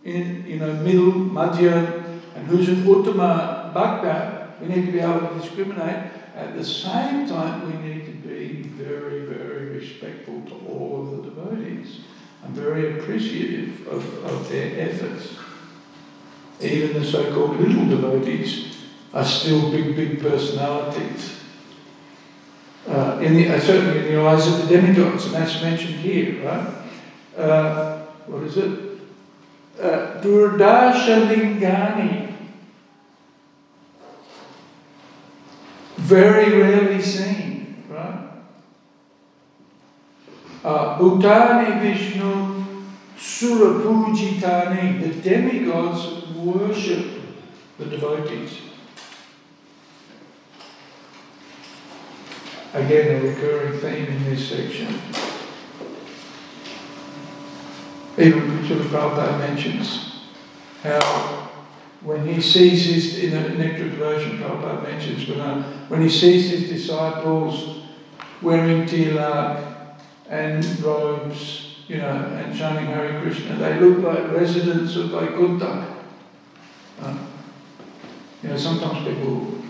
in, 0.03 0.45
you 0.47 0.57
know, 0.57 0.73
middle, 0.73 1.11
madhya, 1.11 2.00
and 2.35 2.47
who's 2.47 2.69
an 2.69 2.83
Uttama 2.83 3.73
Bhakta, 3.73 4.53
we 4.61 4.67
need 4.67 4.85
to 4.85 4.91
be 4.91 4.99
able 4.99 5.27
to 5.27 5.39
discriminate. 5.39 6.11
At 6.35 6.55
the 6.55 6.63
same 6.63 7.27
time, 7.27 7.65
we 7.65 7.89
need 7.89 8.05
to 8.05 8.11
be 8.27 8.63
very, 8.63 9.25
very 9.25 9.77
respectful 9.77 10.41
to 10.43 10.53
all 10.67 11.01
of 11.01 11.17
the 11.17 11.29
devotees 11.29 12.01
and 12.43 12.55
very 12.55 12.99
appreciative 12.99 13.87
of, 13.87 14.25
of 14.25 14.49
their 14.49 14.89
efforts. 14.89 15.35
Even 16.61 16.93
the 16.93 17.05
so 17.05 17.33
called 17.33 17.59
little 17.59 17.87
devotees 17.87 18.77
are 19.13 19.25
still 19.25 19.71
big, 19.71 19.95
big 19.95 20.21
personalities. 20.21 21.39
Uh, 22.87 23.19
in 23.21 23.35
the, 23.35 23.49
uh, 23.49 23.59
certainly 23.59 23.99
in 23.99 24.15
the 24.15 24.21
eyes 24.21 24.47
of 24.47 24.67
the 24.67 24.75
demigods, 24.75 25.25
and 25.25 25.35
that's 25.35 25.61
mentioned 25.61 25.95
here, 25.95 26.43
right? 26.43 26.73
Uh, 27.37 28.05
what 28.25 28.43
is 28.43 28.57
it? 28.57 28.90
Durdashalingani. 29.81 32.29
Very 35.97 36.61
rarely 36.61 37.01
seen, 37.01 37.83
right? 37.89 38.29
Uh, 40.63 40.99
Bhutani 40.99 41.81
Vishnu 41.81 42.63
Surapujitani, 43.17 45.01
the 45.01 45.09
demigods 45.21 46.27
worship 46.35 47.07
the 47.77 47.85
devotees. 47.85 48.59
Again, 52.73 53.15
a 53.15 53.21
recurring 53.27 53.79
theme 53.79 54.05
in 54.05 54.23
this 54.25 54.49
section. 54.49 54.99
Even 58.17 58.41
Srila 58.65 58.83
Prabhupada 58.89 59.39
mentions 59.39 60.21
how 60.83 61.49
when 62.01 62.27
he 62.27 62.41
sees 62.41 62.85
his, 62.85 63.23
in 63.23 63.31
the 63.31 63.49
Nectar 63.63 63.89
Devotion, 63.89 64.39
Prabhupada 64.39 64.83
mentions 64.83 65.27
when, 65.29 65.63
when 65.87 66.01
he 66.01 66.09
sees 66.09 66.49
his 66.49 66.69
disciples 66.69 67.83
wearing 68.41 68.85
tilak 68.85 69.97
and 70.27 70.79
robes, 70.81 71.77
you 71.87 71.97
know, 71.97 72.07
and 72.07 72.57
chanting 72.57 72.87
Hare 72.87 73.21
Krishna, 73.21 73.55
they 73.55 73.79
look 73.79 73.99
like 73.99 74.31
residents 74.31 74.95
of 74.95 75.09
Vaikuntha. 75.09 75.95
Uh, 76.99 77.17
you 78.43 78.49
know, 78.49 78.57
sometimes 78.57 79.07
people 79.07 79.61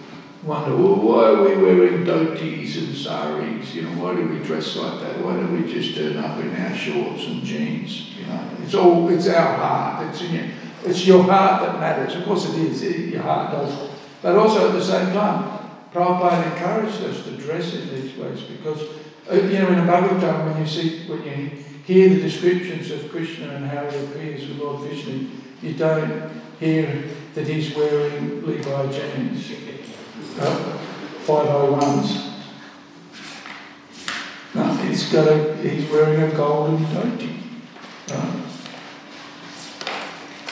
wonder, 0.43 0.75
well, 0.75 0.95
why 0.95 1.29
are 1.29 1.43
we 1.43 1.57
wearing 1.57 2.05
dhotis 2.05 2.77
and 2.77 2.95
saris? 2.95 3.75
You 3.75 3.83
know, 3.83 4.03
why 4.03 4.15
do 4.15 4.25
we 4.27 4.39
dress 4.39 4.75
like 4.77 5.01
that? 5.01 5.19
Why 5.19 5.35
don't 5.35 5.61
we 5.61 5.71
just 5.71 5.95
turn 5.95 6.17
up 6.17 6.39
in 6.39 6.55
our 6.55 6.75
shorts 6.75 7.25
and 7.25 7.43
jeans? 7.43 8.10
You 8.21 8.27
know, 8.27 8.49
it's 8.63 8.73
all, 8.73 9.09
it's 9.09 9.27
our 9.27 9.55
heart. 9.57 10.07
It's 10.07 10.21
in 10.21 10.33
your, 10.33 10.45
it's 10.85 11.05
your 11.05 11.23
heart 11.23 11.63
that 11.63 11.79
matters. 11.79 12.15
Of 12.15 12.25
course 12.25 12.49
it 12.49 12.55
is, 12.55 12.83
your 12.83 13.21
heart 13.21 13.51
does. 13.51 13.89
But 14.21 14.35
also 14.35 14.69
at 14.69 14.73
the 14.73 14.83
same 14.83 15.13
time, 15.13 15.59
Prabhupada 15.91 16.53
encouraged 16.53 17.01
us 17.03 17.23
to 17.25 17.31
dress 17.37 17.73
in 17.73 17.89
these 17.89 18.15
ways 18.17 18.41
because, 18.41 18.81
uh, 19.29 19.35
you 19.35 19.59
know, 19.59 19.67
in 19.69 19.79
a 19.79 19.83
Bhagavatam, 19.83 20.51
when 20.51 20.61
you 20.61 20.67
see, 20.67 21.07
when 21.07 21.23
you 21.23 21.47
hear 21.85 22.09
the 22.09 22.21
descriptions 22.21 22.91
of 22.91 23.09
Krishna 23.09 23.49
and 23.49 23.65
how 23.65 23.89
he 23.89 24.05
appears 24.05 24.47
with 24.47 24.57
Lord 24.57 24.87
Vishnu, 24.87 25.27
you 25.61 25.73
don't 25.73 26.31
hear 26.59 27.03
that 27.33 27.47
he's 27.47 27.75
wearing 27.75 28.45
Levi 28.45 28.91
jeans 28.91 29.51
uh, 30.39 30.79
501s. 31.25 32.27
No, 34.53 34.63
he's 34.75 35.11
got 35.11 35.27
a, 35.27 35.55
he's 35.57 35.89
wearing 35.89 36.21
a 36.21 36.35
golden 36.35 36.85
dhoti. 36.85 37.37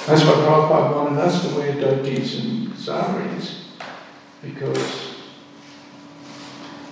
That's 0.05 0.23
why 0.23 0.33
Prabhupada 0.33 0.95
wanted 0.95 1.19
us 1.19 1.47
to 1.47 1.55
wear 1.55 1.73
dhotis 1.73 2.39
and 2.41 2.75
saris, 2.75 3.65
because 4.41 5.15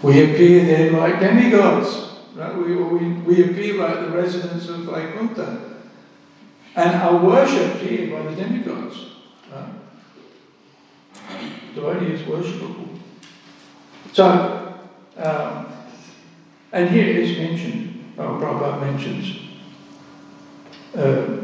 we 0.04 0.24
appear 0.24 0.66
there 0.66 0.92
like 0.92 1.20
demigods. 1.20 2.06
Right? 2.36 2.56
We, 2.56 2.76
we, 2.76 3.14
we 3.22 3.44
appear 3.46 3.74
like 3.76 4.02
the 4.02 4.12
residents 4.12 4.68
of 4.70 4.82
Vaikuntha 4.82 5.80
and 6.76 6.96
are 7.02 7.18
worshipped 7.18 7.82
here 7.82 8.16
by 8.16 8.30
the 8.30 8.36
demigods. 8.36 8.98
Right? 9.52 9.74
Devotee 11.74 12.14
is 12.14 12.22
worshipable. 12.22 13.00
So, 14.14 14.76
um, 15.18 15.66
and 16.72 16.90
here 16.90 17.08
it 17.08 17.18
is 17.18 17.38
mentioned, 17.40 18.14
oh, 18.20 18.38
Prabhupada 18.40 18.82
mentions, 18.82 19.47
uh, 20.96 21.44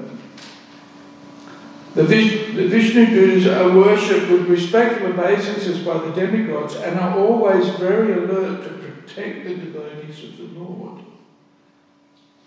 the, 1.96 2.04
Vish, 2.04 2.56
the 2.56 2.68
Vishnu 2.68 3.06
Dutas 3.08 3.56
are 3.56 3.76
worshipped 3.78 4.32
with 4.32 4.48
respectful 4.48 5.08
obeisances 5.08 5.80
by 5.80 5.98
the 6.00 6.12
demigods 6.12 6.76
and 6.76 7.00
are 7.00 7.18
always 7.18 7.70
very 7.76 8.14
alert 8.14 8.64
to 8.64 8.70
protect 8.70 9.46
the 9.46 9.56
devotees 9.56 10.24
of 10.24 10.38
the 10.38 10.60
Lord. 10.60 11.04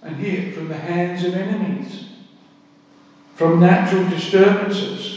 And 0.03 0.17
here, 0.17 0.53
from 0.53 0.69
the 0.69 0.77
hands 0.77 1.25
of 1.25 1.35
enemies, 1.35 2.07
from 3.35 3.61
natural 3.61 4.09
disturbances, 4.09 5.17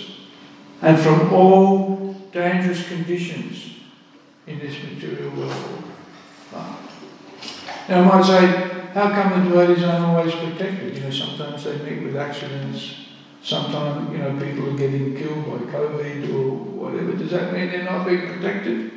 and 0.82 1.00
from 1.00 1.34
all 1.34 2.14
dangerous 2.32 2.88
conditions 2.88 3.76
in 4.48 4.60
this 4.60 4.76
material 4.84 5.30
world. 5.32 5.84
Now, 6.52 6.78
I 7.90 8.02
might 8.02 8.26
say, 8.26 8.79
how 8.94 9.10
come 9.10 9.44
the 9.44 9.50
devotees 9.50 9.84
aren't 9.84 10.06
always 10.06 10.34
protected? 10.34 10.96
You 10.96 11.04
know, 11.04 11.12
sometimes 11.12 11.64
they 11.64 11.78
meet 11.78 12.04
with 12.04 12.16
accidents, 12.16 12.96
sometimes, 13.42 14.12
you 14.12 14.18
know, 14.18 14.32
people 14.40 14.74
are 14.74 14.78
getting 14.78 15.16
killed 15.16 15.46
by 15.46 15.72
COVID 15.72 16.34
or 16.34 16.52
whatever. 16.52 17.14
Does 17.14 17.32
that 17.32 17.54
mean 17.54 17.72
they're 17.72 17.84
not 17.84 18.06
being 18.06 18.28
protected? 18.28 18.92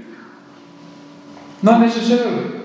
Not 1.63 1.81
necessarily. 1.81 2.61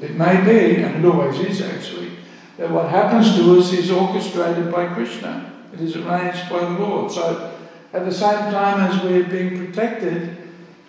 It 0.00 0.16
may 0.16 0.44
be, 0.44 0.82
and 0.82 1.04
it 1.04 1.08
always 1.08 1.38
is 1.38 1.62
actually, 1.62 2.10
that 2.56 2.70
what 2.70 2.90
happens 2.90 3.36
to 3.36 3.58
us 3.58 3.72
is 3.72 3.90
orchestrated 3.90 4.72
by 4.72 4.86
Krishna. 4.92 5.52
It 5.72 5.80
is 5.80 5.96
arranged 5.96 6.48
by 6.50 6.60
the 6.60 6.70
Lord. 6.70 7.10
So 7.10 7.58
at 7.92 8.04
the 8.04 8.12
same 8.12 8.52
time 8.52 8.80
as 8.80 9.02
we're 9.02 9.24
being 9.24 9.66
protected, 9.66 10.36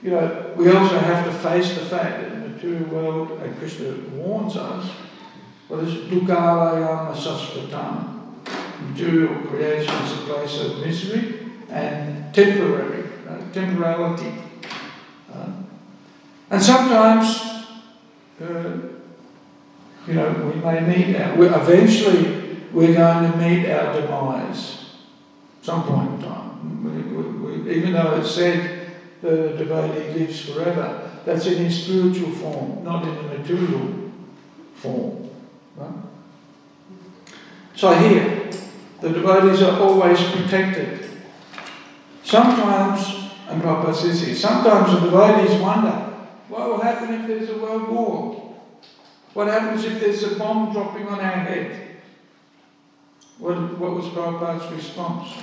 you 0.02 0.12
know, 0.12 0.54
we 0.56 0.72
also 0.72 1.00
have 1.00 1.26
to 1.26 1.32
face 1.32 1.74
the 1.76 1.86
fact 1.86 2.22
that 2.22 2.32
the 2.32 2.50
material 2.50 2.86
world, 2.90 3.42
and 3.42 3.58
Krishna 3.58 3.94
warns 4.14 4.56
us, 4.56 4.90
what 5.67 5.84
is 5.84 5.93
dukkhalayam 6.10 7.13
asasvatam? 7.13 8.12
Material 8.89 9.36
creation 9.47 9.93
is 10.04 10.12
a 10.12 10.21
place 10.25 10.62
of 10.62 10.86
misery 10.86 11.39
and 11.69 12.34
temporary, 12.34 13.04
uh, 13.28 13.51
temporality. 13.51 14.32
Uh, 15.34 15.49
and 16.49 16.62
sometimes, 16.62 17.65
uh, 18.41 18.78
you 20.08 20.13
know, 20.13 20.51
we 20.54 20.62
may 20.62 20.80
meet 20.82 21.15
our, 21.15 21.36
we, 21.36 21.47
eventually 21.47 22.60
we're 22.71 22.93
going 22.93 23.32
to 23.32 23.38
meet 23.38 23.69
our 23.71 23.99
demise, 23.99 24.91
some 25.62 25.84
point 25.84 26.21
in 26.21 26.30
time. 26.30 26.84
We, 26.84 27.62
we, 27.62 27.75
even 27.75 27.93
though 27.93 28.17
it's 28.17 28.32
said 28.32 28.91
the 29.21 29.56
devotee 29.58 30.19
lives 30.19 30.49
forever, 30.49 31.10
that's 31.25 31.47
in 31.47 31.65
his 31.65 31.84
spiritual 31.84 32.32
form, 32.32 32.84
not 32.84 33.04
in 33.08 33.15
the 33.15 33.38
material 33.39 34.12
form. 34.75 35.25
Right? 35.78 35.92
So 37.76 37.94
here, 37.94 38.50
the 39.02 39.10
devotees 39.10 39.62
are 39.62 39.80
always 39.80 40.22
protected. 40.32 41.10
Sometimes, 42.24 43.32
and 43.50 43.62
Prabhupada 43.62 43.94
says 43.94 44.22
here, 44.22 44.36
sometimes 44.36 44.94
the 44.94 45.02
devotees 45.02 45.60
wonder, 45.62 46.14
what 46.48 46.70
will 46.70 46.82
happen 46.82 47.14
if 47.14 47.28
there's 47.28 47.50
a 47.50 47.58
world 47.58 47.90
war? 47.90 48.56
What 49.34 49.48
happens 49.48 49.84
if 49.84 50.00
there's 50.00 50.24
a 50.24 50.40
bomb 50.40 50.72
dropping 50.72 51.08
on 51.08 51.20
our 51.20 51.40
head? 51.44 51.98
What, 53.38 53.78
what 53.78 53.96
was 53.96 54.06
Prabhupada's 54.06 54.72
response 54.72 55.34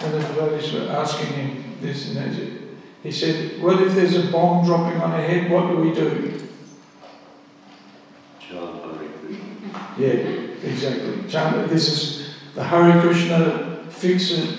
when 0.00 0.12
the 0.12 0.18
devotees 0.18 0.72
were 0.72 0.88
asking 0.90 1.32
him 1.32 1.78
this 1.80 2.08
and 2.08 2.16
that? 2.16 2.58
He 3.02 3.12
said, 3.12 3.62
What 3.62 3.80
if 3.80 3.94
there's 3.94 4.16
a 4.16 4.32
bomb 4.32 4.66
dropping 4.66 5.00
on 5.00 5.12
our 5.12 5.22
head? 5.22 5.50
What 5.50 5.68
do 5.68 5.76
we 5.76 5.94
do? 5.94 6.37
Yeah, 9.98 10.10
exactly. 10.62 11.66
This 11.66 11.88
is 11.88 12.34
the 12.54 12.64
Hare 12.64 13.00
Krishna 13.00 13.84
fix 13.90 14.30
it, 14.30 14.58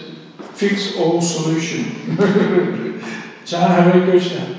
fix 0.54 0.98
all 0.98 1.22
solution. 1.22 2.18
Chant 3.46 3.72
Hare 3.72 4.06
Krishna. 4.06 4.58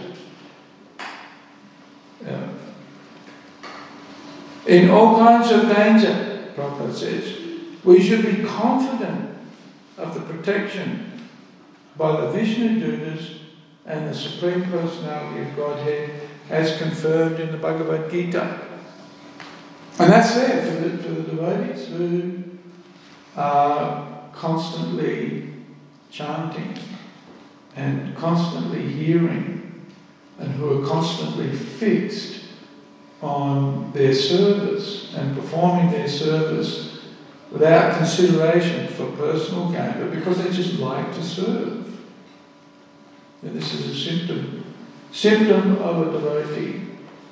In 4.66 4.88
all 4.88 5.16
kinds 5.16 5.50
of 5.50 5.62
danger, 5.62 6.52
Prabhupada 6.54 6.94
says, 6.94 7.40
we 7.82 8.00
should 8.00 8.24
be 8.24 8.44
confident 8.44 9.36
of 9.98 10.14
the 10.14 10.20
protection 10.20 11.10
by 11.96 12.20
the 12.20 12.30
Vishnu 12.30 12.78
Dutas 12.78 13.38
and 13.84 14.08
the 14.08 14.14
Supreme 14.14 14.62
Personality 14.70 15.42
of 15.42 15.56
Godhead 15.56 16.10
as 16.48 16.78
confirmed 16.78 17.40
in 17.40 17.50
the 17.50 17.58
Bhagavad 17.58 18.10
Gita. 18.12 18.60
And 20.00 20.10
that's 20.10 20.34
there 20.34 20.64
for 20.64 20.88
the, 20.88 20.96
for 21.02 21.08
the 21.10 21.22
devotees 21.24 21.88
who 21.88 22.42
are 23.36 24.30
constantly 24.32 25.52
chanting 26.10 26.78
and 27.76 28.16
constantly 28.16 28.90
hearing 28.90 29.84
and 30.38 30.52
who 30.52 30.82
are 30.82 30.88
constantly 30.88 31.54
fixed 31.54 32.44
on 33.20 33.92
their 33.92 34.14
service 34.14 35.14
and 35.16 35.36
performing 35.36 35.90
their 35.90 36.08
service 36.08 37.00
without 37.50 37.98
consideration 37.98 38.88
for 38.88 39.04
personal 39.12 39.70
gain, 39.70 39.92
but 39.98 40.14
because 40.14 40.42
they 40.42 40.50
just 40.50 40.78
like 40.78 41.12
to 41.12 41.22
serve. 41.22 41.86
And 43.42 43.54
this 43.54 43.74
is 43.74 43.90
a 43.90 43.94
symptom. 43.94 44.64
Symptom 45.12 45.76
of 45.76 46.08
a 46.08 46.12
devotee 46.12 46.86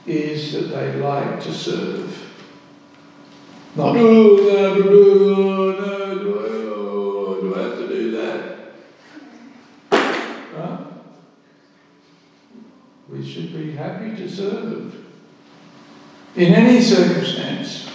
is 0.05 0.53
that 0.53 0.69
they 0.69 0.97
like 0.97 1.43
to 1.45 1.55
serve. 1.55 2.28
No, 3.79 3.93
no, 3.93 4.03
no, 4.03 4.83
do 4.83 6.41
I, 6.41 6.49
oh, 6.75 7.39
do 7.41 7.55
I 7.55 7.63
have 7.63 7.79
to 7.79 7.87
do 7.87 8.11
that? 8.11 8.73
Right? 10.53 10.81
We 13.09 13.25
should 13.25 13.53
be 13.53 13.71
happy 13.77 14.17
to 14.17 14.29
serve 14.29 14.97
in 16.35 16.55
any 16.55 16.81
circumstance. 16.81 17.89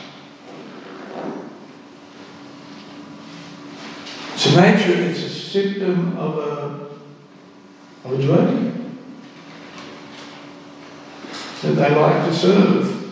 So 4.38 4.62
nature, 4.62 4.94
it's 5.02 5.20
a 5.20 5.30
symptom 5.30 6.18
of 6.18 6.38
a, 6.38 8.08
of 8.08 8.14
a 8.14 8.18
devotee. 8.18 8.72
That 11.62 11.74
they 11.76 11.94
like 11.94 12.26
to 12.28 12.34
serve. 12.34 13.03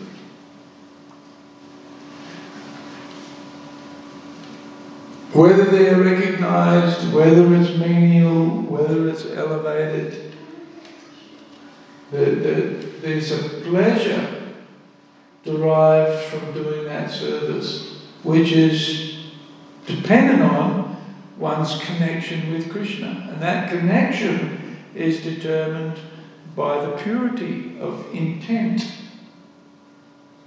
Whether 5.33 5.63
they're 5.63 6.01
recognized, 6.01 7.13
whether 7.13 7.55
it's 7.55 7.77
menial, 7.77 8.63
whether 8.63 9.07
it's 9.07 9.25
elevated, 9.25 10.33
the, 12.11 12.17
the, 12.17 12.51
there's 13.01 13.31
a 13.31 13.49
pleasure 13.61 14.51
derived 15.45 16.23
from 16.25 16.53
doing 16.53 16.83
that 16.83 17.09
service, 17.09 18.01
which 18.23 18.51
is 18.51 19.31
dependent 19.85 20.41
on 20.41 21.01
one's 21.37 21.81
connection 21.81 22.51
with 22.51 22.69
Krishna. 22.69 23.29
And 23.31 23.41
that 23.41 23.69
connection 23.69 24.77
is 24.93 25.23
determined 25.23 25.97
by 26.57 26.85
the 26.85 26.97
purity 26.97 27.79
of 27.79 28.13
intent. 28.13 28.85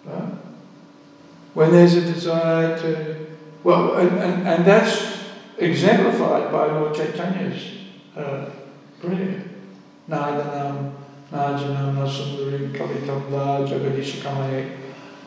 Right? 0.04 0.34
When 1.54 1.72
there's 1.72 1.94
a 1.94 2.02
desire 2.02 2.78
to 2.80 3.33
well, 3.64 3.96
and, 3.96 4.18
and, 4.18 4.46
and 4.46 4.64
that's 4.64 5.24
exemplified 5.58 6.52
by 6.52 6.66
Lord 6.66 6.94
Chaitanya's 6.94 7.78
uh, 8.16 8.50
prayer. 9.00 9.42
Nadanam, 10.08 10.92
Najanam, 11.32 11.96
Nasundarim, 11.96 12.70
Kalitam 12.72 13.22
Va, 13.30 13.66
Jagadishakamaye, 13.66 14.76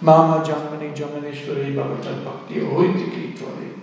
Mama 0.02 0.46
Jamani 0.46 0.96
Jamanishwari 0.96 1.74
Bhavata 1.74 2.24
Bhakti 2.24 2.56
Oitiki 2.60 3.36
Tvari. 3.36 3.74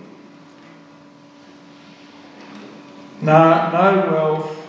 No, 3.21 3.71
no 3.71 4.11
wealth, 4.11 4.67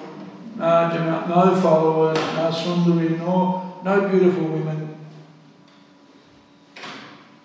no, 0.56 1.26
no 1.28 1.60
followers, 1.60 2.18
no 2.18 2.50
sundari, 2.50 3.18
no, 3.18 3.80
no 3.84 4.08
beautiful 4.08 4.44
women. 4.44 4.98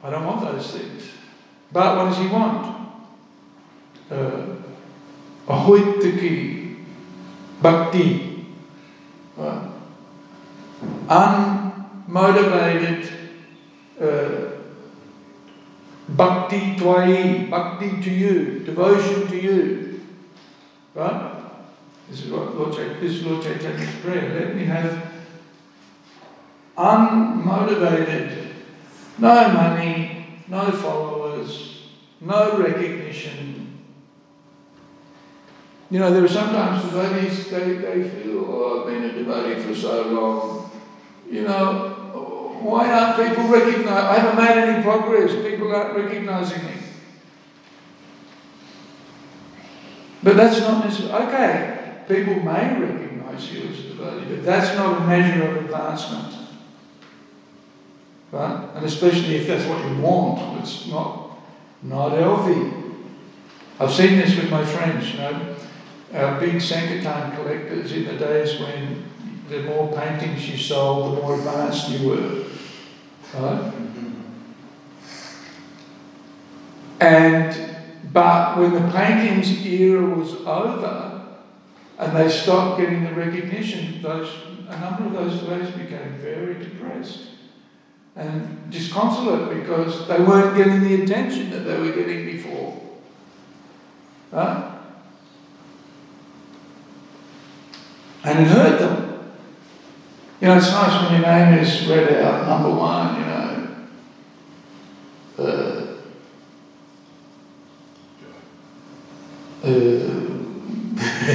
I 0.04 0.10
don't 0.10 0.26
want 0.26 0.42
those 0.42 0.72
things. 0.72 1.21
But 1.74 1.98
what 1.98 2.06
does 2.06 2.18
he 2.18 2.28
want? 2.28 2.78
Uh, 4.10 4.56
ahaituki, 5.48 6.76
bhakti, 7.62 8.46
uh, 9.40 9.70
unmotivated 11.08 13.10
uh, 14.02 14.50
bhakti 16.10 16.76
twai, 16.76 17.50
bhakti 17.50 18.02
to 18.02 18.10
you, 18.10 18.60
devotion 18.60 19.28
to 19.28 19.38
you. 19.38 20.02
Right? 20.94 21.38
This 22.10 22.26
is 22.26 22.32
what 22.32 22.54
Lord, 22.56 22.74
this 22.74 23.12
is 23.14 23.26
Lord 23.26 23.42
Chaitanya's 23.42 23.96
prayer. 24.02 24.38
Let 24.38 24.56
me 24.56 24.66
have 24.66 25.12
unmotivated, 26.78 28.48
no 29.20 29.50
money, 29.54 30.26
no 30.50 30.70
followers, 30.72 31.21
no 32.20 32.58
recognition. 32.58 33.80
You 35.90 36.00
know, 36.00 36.14
there 36.14 36.24
are 36.24 36.28
sometimes 36.28 36.84
devotees, 36.86 37.50
they, 37.50 37.74
they 37.74 38.10
feel, 38.10 38.46
oh, 38.48 38.82
I've 38.82 38.88
been 38.88 39.04
a 39.04 39.14
devotee 39.14 39.62
for 39.62 39.76
so 39.76 40.08
long. 40.08 40.72
You 41.30 41.44
know, 41.44 42.02
why 42.62 42.92
aren't 42.92 43.28
people 43.28 43.50
recognizing? 43.50 43.88
I 43.88 44.20
haven't 44.20 44.44
made 44.44 44.58
any 44.58 44.84
progress. 44.84 45.32
People 45.46 45.76
aren't 45.76 45.98
recognizing 45.98 46.64
me. 46.66 46.74
But 50.24 50.38
that's 50.38 50.60
not 50.60 50.86
necessary. 50.86 51.26
okay, 51.26 52.04
people 52.08 52.36
may 52.36 52.80
recognize 52.80 53.52
you 53.52 53.70
as 53.70 53.80
a 53.80 53.84
devotee, 53.90 54.36
but 54.36 54.46
that's 54.46 54.78
not 54.78 55.02
a 55.02 55.08
measure 55.08 55.50
of 55.50 55.66
advancement. 55.66 56.36
Right? 58.32 58.70
And 58.76 58.86
especially 58.86 59.36
if 59.38 59.48
that's 59.48 59.66
what 59.66 59.84
you 59.84 59.98
want, 59.98 60.62
it's 60.62 60.88
not, 60.88 61.21
not 61.84 62.12
healthy. 62.12 62.72
I've 63.80 63.92
seen 63.92 64.18
this 64.18 64.36
with 64.36 64.52
my 64.52 64.64
friends, 64.64 65.12
you 65.12 65.18
know, 65.18 65.56
our 66.14 66.40
big 66.40 66.62
Sankirtan 66.62 67.36
collectors 67.36 67.92
in 67.94 68.06
the 68.06 68.14
days 68.14 68.60
when 68.60 69.06
the 69.50 69.64
more 69.64 69.92
paintings 69.92 70.48
you 70.50 70.58
sold, 70.58 71.18
the 71.18 71.22
more 71.22 71.36
advanced 71.36 71.90
you 71.90 72.08
were. 72.08 72.46
Right? 73.34 73.74
And 77.00 77.76
but 78.14 78.58
when 78.58 78.74
the 78.74 78.92
paintings 78.92 79.66
era 79.66 80.04
was 80.04 80.34
over 80.46 81.38
and 81.98 82.16
they 82.16 82.30
stopped 82.30 82.80
getting 82.80 83.04
the 83.04 83.14
recognition, 83.14 84.02
those 84.02 84.32
a 84.70 84.80
number 84.80 85.06
of 85.06 85.14
those 85.14 85.40
devotees 85.40 85.72
became 85.72 86.18
very 86.20 86.54
depressed 86.54 87.31
and 88.16 88.70
disconsolate 88.70 89.62
because 89.62 90.08
they 90.08 90.20
weren't 90.20 90.58
getting 90.58 90.82
the 90.84 91.04
attention 91.04 91.50
that 91.52 91.60
they 91.60 91.78
were 91.78 91.92
getting 91.92 92.26
before. 92.26 92.82
Right? 94.32 94.80
And 98.24 98.40
it 98.40 98.48
hurt 98.48 98.80
them. 98.80 99.32
You 100.40 100.48
know, 100.48 100.58
it's 100.58 100.72
nice 100.72 101.04
when 101.04 101.22
your 101.22 101.30
name 101.30 101.60
is 101.60 101.88
read 101.88 102.24
out, 102.24 102.48
number 102.48 102.76
one, 102.76 103.20
you 103.20 103.26
know. 103.26 103.68
Uh, 105.38 105.88
uh, 109.64 110.22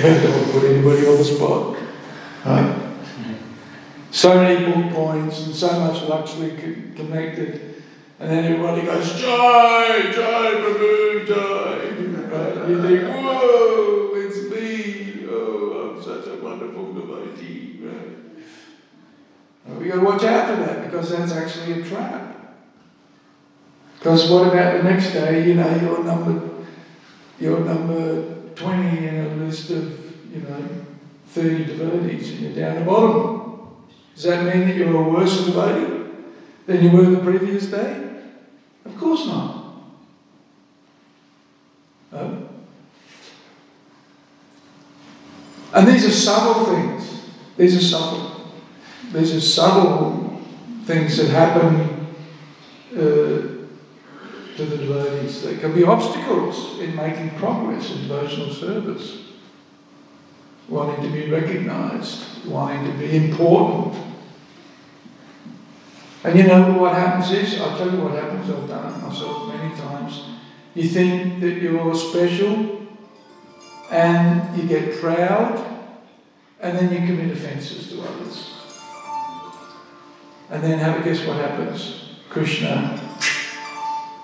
don't 0.02 0.22
to 0.22 0.52
put 0.52 0.64
anybody 0.64 1.06
on 1.06 1.16
the 1.16 1.24
spot. 1.24 1.76
Right? 2.44 2.85
So 4.16 4.34
many 4.42 4.64
book 4.64 4.94
points 4.94 5.44
and 5.44 5.54
so 5.54 5.78
much 5.78 6.02
luxury 6.04 6.56
connected. 6.96 7.82
And 8.18 8.30
then 8.30 8.44
everybody 8.44 8.80
goes, 8.80 9.12
Jai, 9.20 10.10
Jai, 10.10 10.52
Prabhu, 10.54 11.26
Jai. 11.26 11.76
Right? 12.32 12.68
You 12.70 12.82
think, 12.82 13.14
whoa, 13.14 14.12
it's 14.14 14.50
me. 14.50 15.26
Oh, 15.28 15.92
I'm 15.92 16.02
such 16.02 16.28
a 16.28 16.42
wonderful 16.42 16.94
devotee. 16.94 17.78
Right? 17.82 18.16
And 19.66 19.78
we 19.80 19.88
got 19.88 19.96
to 19.96 20.00
watch 20.00 20.24
out 20.24 20.48
for 20.48 20.64
that 20.64 20.84
because 20.84 21.10
that's 21.10 21.32
actually 21.32 21.82
a 21.82 21.84
trap. 21.84 22.56
Because 23.98 24.30
what 24.30 24.46
about 24.50 24.78
the 24.78 24.82
next 24.84 25.12
day? 25.12 25.46
You 25.46 25.56
know, 25.56 25.76
you're 25.76 26.02
number, 26.02 26.64
you're 27.38 27.60
number 27.60 28.52
20 28.54 29.08
in 29.08 29.26
a 29.26 29.44
list 29.44 29.68
of, 29.72 30.32
you 30.34 30.40
know, 30.40 30.68
30 31.26 31.64
devotees 31.66 32.30
and 32.30 32.40
you're 32.40 32.54
down 32.54 32.78
the 32.78 32.86
bottom. 32.86 33.35
Does 34.16 34.24
that 34.24 34.44
mean 34.44 34.66
that 34.66 34.76
you're 34.76 34.96
a 34.96 35.08
worse 35.10 35.44
devotee 35.44 36.10
than 36.66 36.82
you 36.82 36.90
were 36.90 37.04
the 37.04 37.18
previous 37.18 37.66
day? 37.66 38.22
Of 38.86 38.96
course 38.96 39.26
not. 39.26 39.74
No? 42.12 42.48
And 45.74 45.86
these 45.86 46.06
are 46.06 46.10
subtle 46.10 46.64
things. 46.64 47.28
These 47.58 47.76
are 47.76 47.80
subtle. 47.82 48.50
These 49.12 49.34
are 49.34 49.40
subtle 49.40 50.40
things 50.84 51.18
that 51.18 51.28
happen 51.28 52.06
uh, 52.94 52.96
to 52.96 53.66
the 54.56 54.78
devotees. 54.78 55.42
They 55.42 55.58
can 55.58 55.74
be 55.74 55.84
obstacles 55.84 56.78
in 56.80 56.96
making 56.96 57.30
progress 57.38 57.90
in 57.90 58.08
devotional 58.08 58.54
service. 58.54 59.24
Wanting 60.68 61.04
to 61.04 61.12
be 61.12 61.30
recognized, 61.30 62.46
wanting 62.46 62.90
to 62.90 62.98
be 62.98 63.14
important. 63.14 64.05
And 66.26 66.36
you 66.36 66.44
know 66.48 66.72
what 66.72 66.92
happens 66.92 67.30
is, 67.30 67.60
I'll 67.60 67.78
tell 67.78 67.88
you 67.88 68.00
what 68.00 68.20
happens, 68.20 68.50
I've 68.50 68.66
done 68.66 68.92
it 68.92 68.98
myself 69.00 69.46
many 69.46 69.72
times. 69.76 70.24
You 70.74 70.88
think 70.88 71.38
that 71.38 71.62
you're 71.62 71.94
special 71.94 72.84
and 73.92 74.58
you 74.58 74.66
get 74.66 75.00
proud 75.00 75.64
and 76.60 76.76
then 76.76 76.90
you 76.90 77.06
commit 77.06 77.30
offences 77.30 77.90
to 77.90 78.02
others. 78.02 78.54
And 80.50 80.64
then 80.64 80.80
have, 80.80 81.00
a 81.00 81.04
guess 81.04 81.24
what 81.24 81.36
happens? 81.36 82.16
Krishna 82.28 83.00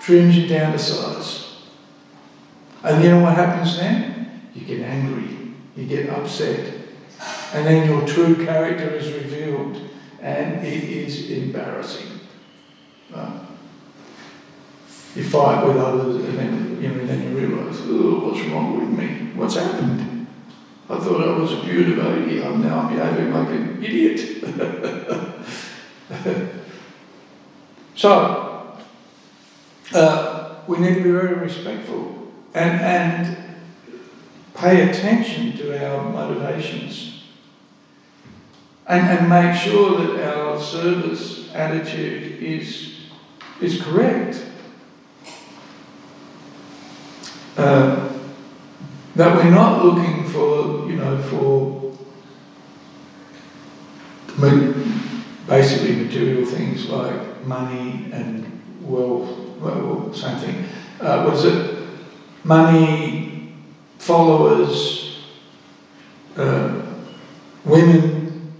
trims 0.01 0.35
you 0.35 0.45
down 0.47 0.73
to 0.73 0.79
size. 0.79 1.55
And 2.83 3.01
you 3.01 3.11
know 3.11 3.21
what 3.21 3.35
happens 3.35 3.77
then? 3.77 4.49
You 4.53 4.65
get 4.65 4.81
angry, 4.81 5.53
you 5.77 5.85
get 5.85 6.09
upset, 6.09 6.73
And 7.53 7.65
then 7.65 7.89
your 7.89 8.05
true 8.05 8.45
character 8.45 8.89
is 8.89 9.09
revealed, 9.13 9.92
and 10.23 10.65
it 10.65 10.83
is 10.85 11.29
embarrassing. 11.29 12.21
Right? 13.13 13.41
You 15.15 15.23
fight 15.25 15.67
with 15.67 15.77
others, 15.77 16.15
and 16.15 16.37
then 16.37 16.81
you 16.81 16.87
know, 16.87 17.05
then 17.05 17.21
you 17.21 17.37
realise, 17.37 17.77
oh, 17.83 18.29
what's 18.29 18.41
wrong 18.47 18.79
with 18.79 18.97
me? 18.97 19.31
What's 19.35 19.55
happened? 19.55 20.27
I 20.89 20.97
thought 20.97 21.27
I 21.27 21.37
was 21.37 21.51
a 21.53 21.57
pure 21.57 21.83
devotee. 21.83 22.41
I'm 22.41 22.61
now 22.63 22.89
behaving 22.89 23.33
like 23.33 23.49
an 23.49 23.83
idiot. 23.83 24.19
so, 27.95 28.77
uh, 29.93 30.55
we 30.67 30.79
need 30.79 30.95
to 30.95 31.03
be 31.03 31.11
very 31.11 31.35
respectful 31.35 32.31
and, 32.53 32.81
and 32.81 33.37
pay 34.55 34.89
attention 34.89 35.55
to 35.57 35.85
our 35.85 36.09
motivations 36.09 37.12
and, 38.87 39.19
and 39.19 39.29
make 39.29 39.55
sure 39.55 40.05
that 40.05 40.35
our 40.35 40.59
service 40.59 41.53
attitude 41.53 42.41
is, 42.41 42.99
is 43.61 43.81
correct. 43.81 44.43
Uh, 47.57 48.09
that 49.15 49.35
we're 49.35 49.51
not 49.51 49.85
looking 49.85 50.27
for, 50.29 50.89
you 50.89 50.95
know, 50.95 51.21
for 51.23 51.73
basically 55.47 55.95
material 55.95 56.45
things 56.45 56.89
like 56.89 57.45
money 57.45 58.09
and 58.11 58.61
wealth, 58.81 59.29
well, 59.59 60.11
same 60.13 60.37
thing. 60.39 60.65
Uh, 60.99 61.23
what 61.23 61.35
is 61.35 61.45
it? 61.45 61.87
Money, 62.43 63.53
followers, 63.99 65.23
uh, 66.35 66.81
women. 67.63 68.51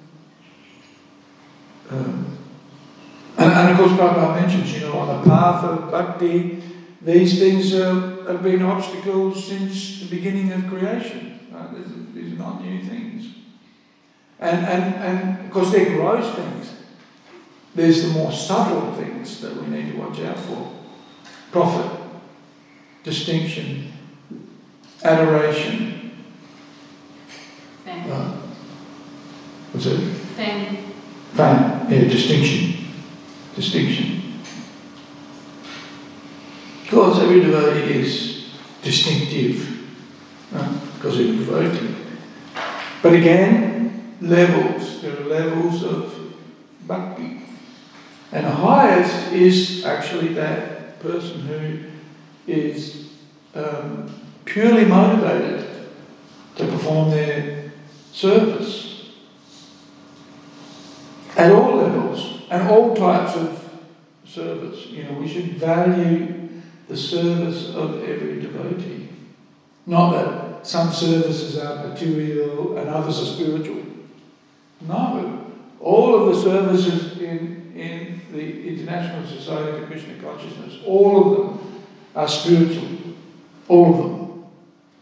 Um, 1.90 2.38
and, 3.64 3.72
of 3.72 3.78
course, 3.78 3.92
Prabhupada 4.00 4.42
mentions, 4.42 4.74
you 4.74 4.82
know, 4.82 4.98
on 5.00 5.24
the 5.24 5.30
path 5.30 5.64
of 5.64 5.92
bhakti, 5.92 6.62
these 7.02 7.40
things 7.40 7.74
uh, 7.74 8.24
have 8.28 8.42
been 8.44 8.62
obstacles 8.62 9.46
since 9.46 10.00
the 10.02 10.08
beginning 10.08 10.52
of 10.52 10.68
creation. 10.68 11.48
Right? 11.52 12.14
These 12.14 12.34
are 12.34 12.38
not 12.38 12.64
new 12.64 12.82
things. 12.84 13.28
And, 14.40 14.66
and, 14.66 14.96
and 14.96 15.46
of 15.46 15.52
course, 15.52 15.72
they're 15.72 15.96
gross 15.96 16.34
things. 16.36 16.74
There's 17.76 18.04
the 18.04 18.10
more 18.10 18.32
subtle 18.32 18.94
things 18.94 19.42
that 19.42 19.56
we 19.56 19.68
need 19.68 19.92
to 19.92 19.98
watch 19.98 20.20
out 20.20 20.38
for 20.38 20.72
profit, 21.52 22.00
distinction, 23.04 23.92
adoration. 25.04 26.12
Fame. 27.84 28.12
Uh, 28.12 28.38
what's 29.72 29.86
it? 29.86 30.00
Fame. 30.36 30.78
Fame, 31.34 31.92
yeah, 31.92 32.08
distinction. 32.08 32.73
Distinction. 33.56 34.42
Because 36.84 37.24
every 37.24 37.40
devotee 37.40 38.02
is 38.02 38.50
distinctive, 38.82 39.86
because 40.96 41.20
it's 41.20 41.48
devotee. 41.48 41.96
But 43.02 43.14
again, 43.14 44.16
levels. 44.22 45.02
There 45.02 45.20
are 45.20 45.26
levels 45.26 45.84
of 45.84 46.34
bhakti. 46.88 47.42
And 48.32 48.46
the 48.46 48.52
highest 48.52 49.32
is 49.32 49.86
actually 49.86 50.34
that 50.34 51.00
person 51.00 51.42
who 51.42 51.80
is 52.48 53.10
um, 53.54 54.10
purely 54.46 54.86
motivated 54.86 55.68
to 56.56 56.68
perform 56.68 57.12
their 57.12 57.72
service 58.12 59.12
at 61.36 61.52
all 61.52 61.76
levels 61.78 62.33
and 62.50 62.68
all 62.70 62.96
types 62.96 63.36
of 63.36 63.70
service. 64.26 64.88
You 64.88 65.04
know, 65.04 65.14
we 65.14 65.28
should 65.28 65.58
value 65.58 66.50
the 66.88 66.98
service 66.98 67.74
of 67.76 68.04
every 68.04 68.42
devotee. 68.42 69.10
Not 69.86 70.12
that 70.14 70.68
some 70.68 70.92
services 70.92 71.58
are 71.58 71.88
material 71.88 72.78
and 72.78 72.90
others 72.90 73.22
are 73.22 73.26
spiritual. 73.26 73.84
No. 74.82 75.46
All 75.80 76.16
of 76.16 76.34
the 76.34 76.42
services 76.42 77.18
in, 77.20 77.74
in 77.76 78.22
the 78.32 78.70
International 78.70 79.26
Society 79.28 79.82
for 79.82 79.88
Krishna 79.88 80.16
Consciousness, 80.22 80.80
all 80.86 81.20
of 81.20 81.38
them 81.38 81.84
are 82.16 82.28
spiritual. 82.28 83.16
All 83.68 83.94
of 83.94 83.98
them. 83.98 84.24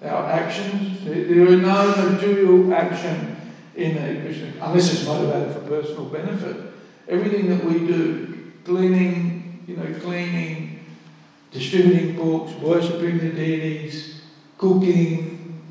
Our 0.04 0.32
actions, 0.32 1.06
there 1.06 1.15
is 1.15 1.62
no 1.62 2.12
material 2.12 2.73
action 2.73 3.38
in 3.75 3.95
the 3.95 4.21
Krishna, 4.21 4.54
unless 4.62 4.93
it's 4.93 5.06
motivated 5.06 5.54
for 5.54 5.60
personal 5.62 6.06
benefit. 6.06 6.70
Everything 7.07 7.49
that 7.49 7.63
we 7.63 7.79
do, 7.79 8.53
cleaning, 8.63 9.63
you 9.67 9.77
know, 9.77 9.99
cleaning, 9.99 10.85
distributing 11.51 12.15
books, 12.15 12.53
worshipping 12.53 13.19
the 13.19 13.31
deities, 13.31 14.21
cooking, 14.57 15.61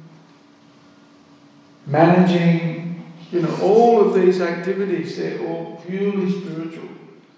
managing, 1.86 3.12
you 3.30 3.42
know, 3.42 3.58
all 3.62 4.00
of 4.00 4.14
these 4.14 4.40
activities, 4.40 5.16
they're 5.16 5.40
all 5.46 5.82
purely 5.86 6.30
spiritual. 6.30 6.88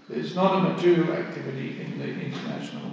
There's 0.08 0.34
not 0.34 0.56
a 0.56 0.72
material 0.72 1.12
activity 1.12 1.80
in 1.80 1.98
the 1.98 2.08
International 2.08 2.92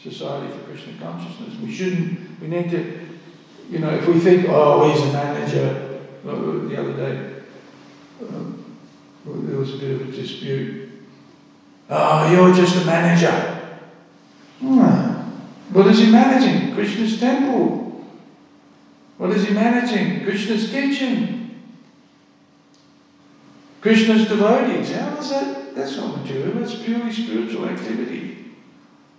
Society 0.00 0.52
for 0.52 0.64
Krishna 0.64 0.94
Consciousness. 1.00 1.54
We 1.60 1.72
shouldn't, 1.72 2.40
we 2.40 2.48
need 2.48 2.70
to, 2.70 3.08
you 3.70 3.80
know, 3.80 3.90
if 3.90 4.06
we 4.06 4.18
think, 4.20 4.46
oh, 4.48 4.90
he's 4.90 5.02
a 5.02 5.12
manager, 5.12 6.00
the 6.24 6.80
other 6.80 6.92
day, 6.92 7.42
um, 8.22 8.65
there 9.26 9.58
was 9.58 9.74
a 9.74 9.78
bit 9.78 10.00
of 10.00 10.08
a 10.08 10.12
dispute. 10.12 10.90
Oh, 11.90 12.30
you're 12.30 12.54
just 12.54 12.82
a 12.82 12.86
manager. 12.86 13.76
Hmm. 14.60 15.16
What 15.72 15.86
is 15.88 15.98
he 15.98 16.10
managing? 16.10 16.74
Krishna's 16.74 17.18
temple. 17.18 18.04
What 19.18 19.30
is 19.30 19.46
he 19.46 19.54
managing? 19.54 20.24
Krishna's 20.24 20.70
kitchen. 20.70 21.62
Krishna's 23.80 24.28
devotees. 24.28 24.92
How 24.92 25.16
is 25.16 25.30
that? 25.30 25.74
That's 25.74 25.96
not 25.96 26.18
material. 26.18 26.58
That's 26.58 26.82
purely 26.82 27.12
spiritual 27.12 27.68
activity. 27.68 28.54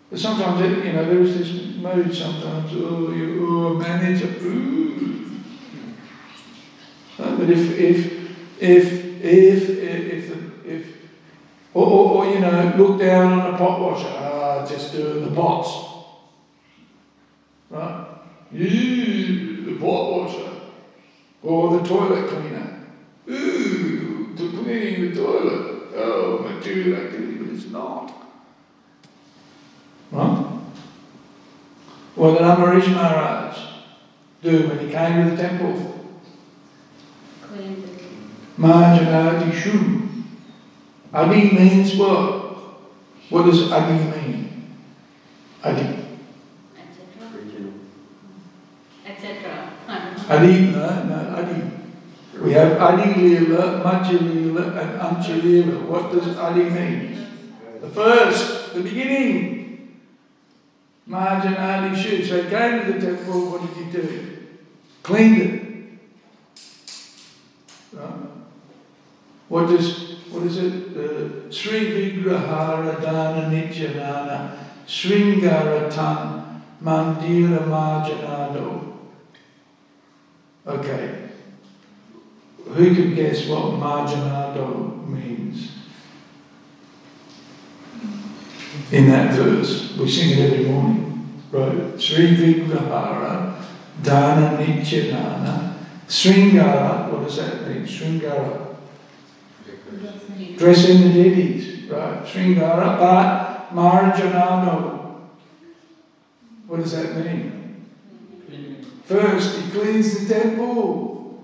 But 0.10 0.20
sometimes, 0.20 0.62
you 0.86 0.94
know, 0.94 1.06
there 1.06 1.22
is 1.22 1.38
this 1.38 1.76
mood 1.78 2.16
sometimes, 2.16 2.72
oh, 2.74 3.12
you're 3.12 3.74
a 3.74 3.76
manager. 3.76 4.34
Ooh. 4.42 4.88
But 7.18 7.50
if, 7.50 7.78
if, 7.78 8.62
if, 8.62 9.07
if, 9.24 9.70
if, 9.70 10.66
if, 10.66 10.88
or, 11.74 11.86
or, 11.86 12.26
or, 12.26 12.34
you 12.34 12.40
know, 12.40 12.74
look 12.78 13.00
down 13.00 13.40
on 13.40 13.54
a 13.54 13.58
pot 13.58 13.80
washer, 13.80 14.14
ah, 14.18 14.66
just 14.68 14.94
doing 14.94 15.26
the 15.26 15.36
pots. 15.36 15.70
Right? 17.70 18.08
You, 18.52 19.66
the 19.66 19.80
pot 19.80 20.12
washer, 20.12 20.52
or 21.44 21.80
the 21.80 21.88
toilet 21.88 22.30
cleaner. 22.30 22.86
Ooh, 23.30 24.34
to 24.36 24.64
cleaning 24.64 25.10
the 25.10 25.16
toilet. 25.16 25.74
Oh, 25.96 26.40
material 26.40 27.06
activity, 27.06 27.38
but 27.38 27.54
it's 27.56 27.70
not. 27.72 28.14
Right? 30.12 30.46
What 32.16 32.34
did 32.34 32.42
Ambarish 32.42 32.94
Maharaj 32.94 33.58
do 34.42 34.68
when 34.70 34.80
he 34.80 34.92
came 34.92 35.26
to 35.26 35.36
the 35.36 35.42
temple? 35.42 36.06
Clean 37.42 37.97
the 38.58 38.64
Marjanadishu. 38.64 40.24
Adi 41.14 41.52
means 41.52 41.96
what? 41.96 42.58
What 43.30 43.44
does 43.44 43.72
Adi 43.72 43.94
mean? 43.94 44.78
Adi. 45.64 46.08
etc. 49.06 49.74
Adi, 50.30 50.72
no, 50.72 51.04
no, 51.04 51.36
Adi. 51.38 51.72
We 52.42 52.52
have 52.54 52.80
Adi 52.80 53.14
Leela, 53.14 53.82
Madhya 53.84 54.20
Leela, 54.20 54.78
and 54.78 55.02
Antya 55.02 55.42
Leela. 55.42 55.82
What 55.88 56.12
does 56.12 56.38
Adi 56.38 56.64
mean? 56.64 57.28
The 57.82 57.90
first, 57.90 58.74
the 58.74 58.82
beginning. 58.82 59.98
Marjanadishu. 61.10 62.28
So 62.28 62.44
he 62.44 62.50
came 62.50 62.86
to 62.86 62.94
the 62.94 63.06
temple, 63.06 63.52
what 63.52 63.62
did 63.62 63.86
he 63.86 63.92
do? 63.92 64.38
Cleaned 65.04 65.42
it. 65.42 65.64
Right? 67.94 68.27
What 69.50 69.68
does 69.68 70.18
what 70.30 70.44
is 70.44 70.58
it? 70.58 70.98
Uh, 70.98 71.52
Sri 71.52 72.12
Vigrahara 72.14 73.02
Dana 73.02 73.50
Nityanana 73.50 74.58
Sringaratan 74.86 76.62
Mandira 76.84 77.60
Marjanado. 77.68 78.94
Okay. 80.66 81.30
Who 82.66 82.96
can 82.96 83.16
guess 83.16 83.48
what 83.48 83.80
Marjanado 83.80 85.08
means? 85.08 85.72
In 88.92 89.10
that 89.10 89.34
verse. 89.34 89.96
We 89.98 90.10
sing 90.10 90.38
it 90.38 90.52
every 90.52 90.66
morning. 90.66 91.42
Right? 91.52 92.00
Sri 92.00 92.36
Vigrahara 92.36 93.64
Dana 94.04 94.58
Nityanana 94.58 95.68
Sringara, 96.08 97.12
what 97.12 97.24
does 97.24 97.36
that 97.36 97.68
mean? 97.68 97.86
Sringara. 97.86 98.67
Dressing. 100.58 101.02
The 101.02 101.14
deities, 101.14 101.90
right? 101.90 102.24
Sringara, 102.26 102.98
but 102.98 103.70
Marjanano. 103.74 105.22
What 106.68 106.82
does 106.82 106.92
that 106.92 107.26
mean? 107.26 107.86
First, 109.06 109.62
he 109.62 109.72
cleans 109.72 110.28
the 110.28 110.34
temple. 110.34 111.44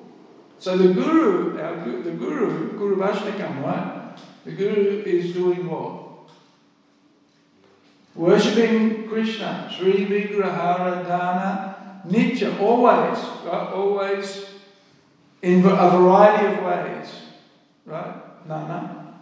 So 0.59 0.77
the 0.77 0.93
guru, 0.93 1.59
our, 1.59 1.75
the 2.03 2.11
guru, 2.11 2.77
Gurvashtakam, 2.77 3.63
right? 3.63 4.17
The 4.45 4.51
guru 4.51 5.03
is 5.05 5.33
doing 5.33 5.69
what? 5.69 6.31
Worshipping 8.15 9.07
Krishna, 9.07 9.71
Sri 9.75 10.05
Vigrahara 10.05 11.03
Dana, 11.03 12.01
Nitya, 12.07 12.59
always, 12.59 13.17
right? 13.45 13.71
Always 13.73 14.45
in 15.41 15.59
a 15.65 15.89
variety 15.89 16.55
of 16.55 16.63
ways, 16.63 17.07
right? 17.85 18.22
Nana. 18.47 19.15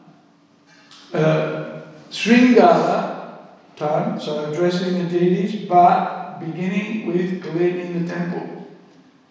Uh, 1.14 1.82
Sringara, 2.10 3.38
time, 3.76 4.20
so 4.20 4.52
addressing 4.52 4.98
the 4.98 5.10
deities, 5.10 5.68
but 5.68 6.40
beginning 6.40 7.06
with 7.06 7.44
cleaning 7.44 8.06
the 8.06 8.14
temple. 8.14 8.68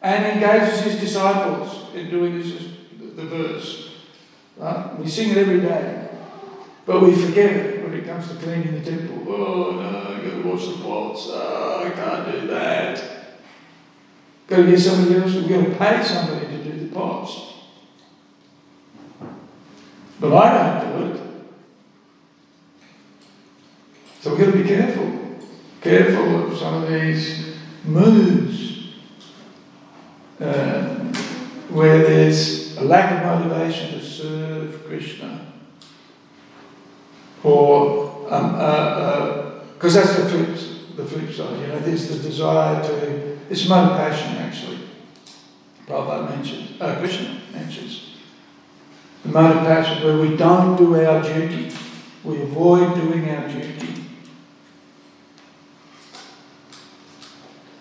And 0.03 0.25
engages 0.25 0.81
his 0.81 1.01
disciples 1.01 1.95
in 1.95 2.11
doing 2.11 2.39
this, 2.39 2.47
is 2.47 2.77
the 3.17 3.25
verse. 3.25 3.91
Right? 4.57 4.99
We 4.99 5.09
sing 5.09 5.31
it 5.31 5.37
every 5.37 5.61
day. 5.61 6.09
But 6.87 7.03
we 7.03 7.15
forget 7.15 7.53
it 7.53 7.85
when 7.85 7.95
it 7.95 8.07
comes 8.07 8.29
to 8.29 8.35
cleaning 8.35 8.83
the 8.83 8.91
temple. 8.91 9.25
Oh 9.29 9.73
no, 9.73 10.15
I've 10.15 10.25
got 10.25 10.43
to 10.43 10.49
wash 10.49 10.67
the 10.67 10.83
pots. 10.83 11.29
Oh, 11.31 11.85
I 11.87 11.91
can't 11.91 12.33
do 12.33 12.47
that. 12.49 13.03
Got 14.47 14.57
to 14.57 14.67
get 14.67 14.81
somebody 14.81 15.17
else. 15.21 15.35
We've 15.35 15.49
got 15.49 15.65
to 15.65 15.75
pay 15.77 16.03
somebody 16.03 16.47
to 16.47 16.65
do 16.65 16.87
the 16.87 16.95
pots. 16.95 17.51
But 20.21 20.35
I 20.35 20.83
don't 20.83 20.99
do 20.99 21.13
it. 21.13 21.21
So 24.21 24.35
we've 24.35 24.45
got 24.45 24.53
to 24.53 24.63
be 24.63 24.69
careful. 24.69 25.21
Careful 25.81 26.53
of 26.53 26.59
some 26.59 26.83
of 26.83 26.89
these 26.91 27.57
moods 27.85 28.93
uh, 30.39 30.83
where 31.71 31.99
there's 31.99 32.77
a 32.77 32.83
lack 32.83 33.13
of 33.13 33.49
motivation 33.49 33.99
to 33.99 34.05
serve 34.05 34.87
Krishna. 34.87 35.47
Or, 37.43 38.25
because 38.25 38.43
um, 38.43 38.55
uh, 38.55 38.59
uh 38.59 39.63
that's 39.79 40.17
the 40.17 40.29
flip, 40.29 40.97
the 40.97 41.05
flip 41.07 41.33
side, 41.33 41.61
you 41.61 41.67
know, 41.69 41.79
there's 41.79 42.09
the 42.09 42.29
desire 42.29 42.83
to, 42.83 43.39
it's 43.49 43.67
mode 43.67 43.93
of 43.93 43.97
passion 43.97 44.37
actually. 44.37 44.81
Prabhupada 45.87 46.29
mentions, 46.29 46.79
uh, 46.79 46.99
Krishna 46.99 47.41
mentions. 47.55 48.10
The 49.23 49.29
mode 49.29 49.57
of 49.59 49.63
passion 49.65 50.03
where 50.03 50.17
we 50.17 50.37
don't 50.37 50.77
do 50.77 50.95
our 51.05 51.23
duty, 51.23 51.75
we 52.25 52.41
avoid 52.43 52.95
doing 52.95 53.29
our 53.31 53.49
duty. 53.49 54.05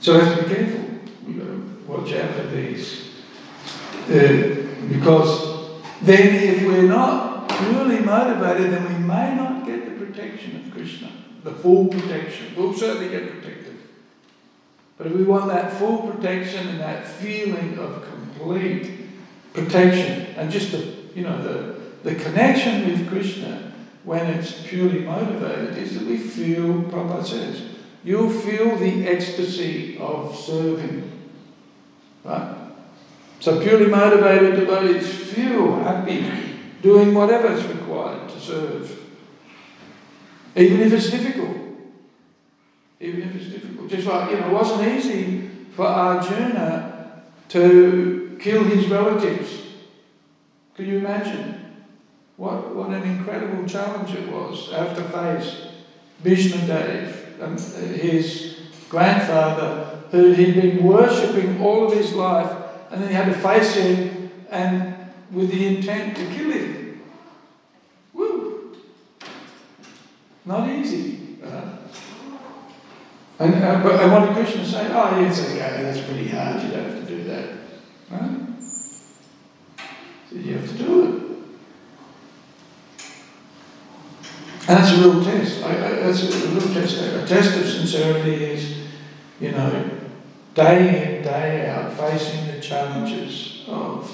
So 0.02 0.18
we 0.18 0.26
have 0.26 0.38
to 0.38 0.44
be 0.44 0.56
careful. 0.56 0.86
We've 1.26 1.40
got 1.40 1.46
to 1.46 1.84
watch 1.88 2.14
out 2.14 2.36
for 2.36 2.48
these. 2.48 3.12
Uh, 4.08 4.68
because 4.90 5.82
then 6.02 6.36
if 6.36 6.66
we're 6.66 6.84
not 6.84 7.50
truly 7.50 8.00
motivated, 8.00 8.72
then 8.72 8.88
we 8.88 9.00
may 9.06 9.36
not 9.36 9.66
get 9.66 9.86
the 9.86 10.06
protection 10.06 10.66
of 10.66 10.74
Krishna, 10.74 11.12
the 11.44 11.52
full 11.52 11.88
protection. 11.88 12.54
We'll 12.58 12.74
certainly 12.74 13.10
get 13.10 13.30
protected. 13.30 13.78
But 14.98 15.08
if 15.08 15.14
we 15.14 15.24
want 15.24 15.48
that 15.48 15.74
full 15.74 16.00
protection 16.00 16.68
and 16.68 16.80
that 16.80 17.08
feeling 17.08 17.78
of 17.80 18.06
complete 18.10 18.92
protection 19.54 20.34
and 20.36 20.52
just 20.52 20.72
the 20.72 20.99
you 21.20 21.26
know 21.26 21.42
the, 21.42 22.10
the 22.10 22.16
connection 22.16 22.88
with 22.88 23.10
Krishna 23.10 23.74
when 24.06 24.26
it's 24.28 24.62
purely 24.66 25.02
motivated 25.02 25.78
is 25.78 25.96
that 25.96 26.08
we 26.08 26.18
feel, 26.18 26.84
Prabhupada 26.84 27.26
says, 27.26 27.62
you'll 28.06 28.30
feel 28.30 28.78
the 28.78 29.06
ecstasy 29.06 29.98
of 29.98 30.34
serving. 30.34 31.12
Right? 32.24 32.56
So 33.42 33.62
purely 33.62 33.88
motivated 33.88 34.62
devotees 34.62 35.08
feel 35.10 35.76
happy 35.84 36.26
doing 36.82 37.14
whatever 37.14 37.52
is 37.52 37.66
required 37.66 38.30
to 38.30 38.40
serve. 38.40 39.00
Even 40.56 40.80
if 40.80 40.94
it's 40.94 41.10
difficult. 41.12 41.58
Even 43.02 43.24
if 43.24 43.36
it's 43.36 43.48
difficult. 43.48 43.90
Just 43.90 44.08
like, 44.08 44.32
you 44.32 44.40
know, 44.40 44.48
it 44.48 44.54
wasn't 44.54 44.88
easy 44.88 45.50
for 45.76 45.86
Arjuna 45.86 47.24
to 47.50 48.38
kill 48.40 48.64
his 48.64 48.88
relatives. 48.88 49.59
Can 50.80 50.88
you 50.88 51.00
imagine? 51.00 51.76
What, 52.38 52.74
what 52.74 52.92
an 52.92 53.04
incredible 53.04 53.68
challenge 53.68 54.14
it 54.14 54.32
was. 54.32 54.72
I 54.72 54.86
have 54.86 54.96
to 54.96 55.04
face 55.04 55.68
Bhishmadev, 56.24 57.44
um, 57.44 57.58
his 57.96 58.60
grandfather, 58.88 60.00
who 60.12 60.32
he'd 60.32 60.56
been 60.56 60.82
worshipping 60.82 61.62
all 61.62 61.86
of 61.86 61.98
his 61.98 62.14
life, 62.14 62.50
and 62.92 63.02
then 63.02 63.10
he 63.10 63.14
had 63.14 63.26
to 63.26 63.34
face 63.34 63.76
him 63.76 64.32
and 64.50 64.96
with 65.34 65.52
the 65.52 65.68
intent 65.68 66.16
to 66.16 66.26
kill 66.28 66.50
him. 66.50 67.02
Woo! 68.14 68.78
Not 70.46 70.70
easy. 70.70 71.40
Uh, 71.44 71.72
and, 73.38 73.54
uh, 73.56 73.84
but, 73.84 74.02
and 74.02 74.14
what 74.14 74.28
did 74.28 74.34
Krishna 74.34 74.66
say? 74.66 74.88
Oh, 74.94 75.20
yes, 75.20 75.42
okay, 75.44 75.84
that's 75.84 76.00
pretty 76.08 76.30
hard, 76.30 76.64
you 76.64 76.70
don't 76.70 76.90
have 76.90 77.06
to 77.06 77.18
do 77.18 77.24
that. 77.26 77.50
Right? 78.10 78.49
You 80.32 80.54
have 80.58 80.70
to 80.70 80.78
do 80.78 81.04
it. 81.04 81.30
And 84.68 84.78
that's 84.78 84.92
a 84.92 84.98
real 84.98 85.24
test. 85.24 85.64
I, 85.64 85.72
I, 85.72 85.90
that's 86.04 86.22
a 86.22 86.48
real 86.50 86.74
test. 86.74 87.02
A 87.02 87.26
test 87.26 87.58
of 87.58 87.66
sincerity 87.66 88.44
is, 88.44 88.78
you 89.40 89.52
know, 89.52 89.90
day 90.54 91.18
in, 91.18 91.24
day 91.24 91.70
out, 91.72 91.92
facing 91.94 92.46
the 92.46 92.62
challenges 92.62 93.64
of 93.68 94.08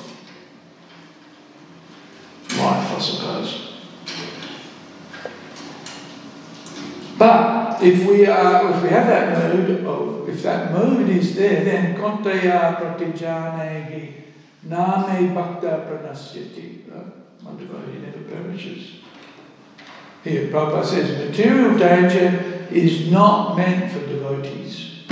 life, 2.58 2.96
I 2.96 3.00
suppose. 3.00 3.74
But 7.18 7.84
if 7.84 8.08
we 8.08 8.26
are, 8.26 8.72
if 8.72 8.84
we 8.84 8.90
have 8.90 9.08
that 9.08 9.54
mood, 9.54 9.86
of, 9.86 10.30
if 10.30 10.42
that 10.44 10.72
mood 10.72 11.10
is 11.10 11.36
there, 11.36 11.66
then 11.66 11.98
Kaunteya 11.98 12.78
pratijanihi 12.78 14.25
name 14.66 15.34
bhakta 15.34 15.86
pranasyati. 15.88 16.86
My 17.42 17.52
devotee 17.52 18.00
never 18.00 18.24
perishes. 18.24 19.02
Here, 20.24 20.48
Prabhupada 20.48 20.84
says, 20.84 21.30
material 21.30 21.78
danger 21.78 22.68
is 22.72 23.12
not 23.12 23.56
meant 23.56 23.92
for 23.92 24.00
devotees. 24.08 25.04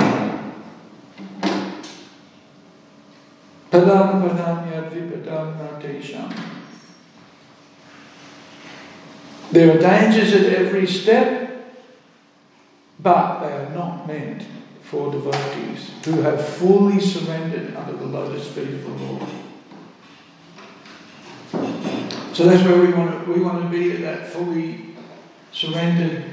Padam 3.70 4.22
padam 4.22 4.72
yad 4.72 4.90
vipadam 4.92 5.58
natesham. 5.58 6.34
There 9.52 9.76
are 9.76 9.80
dangers 9.80 10.34
at 10.34 10.52
every 10.52 10.88
step, 10.88 11.76
but 13.00 13.42
they 13.42 13.54
are 13.54 13.70
not 13.70 14.08
meant 14.08 14.48
for 14.82 15.12
devotees 15.12 15.92
who 16.06 16.22
have 16.22 16.44
fully 16.44 17.00
surrendered 17.00 17.76
under 17.76 17.94
the 17.94 18.06
lotus 18.06 18.48
feet 18.48 18.70
of 18.70 18.84
the 18.84 18.90
Lord. 18.90 19.43
So 22.34 22.46
that's 22.46 22.64
where 22.64 22.80
we 22.80 22.92
want 22.92 23.26
to, 23.26 23.32
we 23.32 23.42
want 23.42 23.62
to 23.62 23.70
be 23.70 23.92
at 23.92 24.02
that 24.02 24.28
fully 24.30 24.96
surrendered 25.52 26.26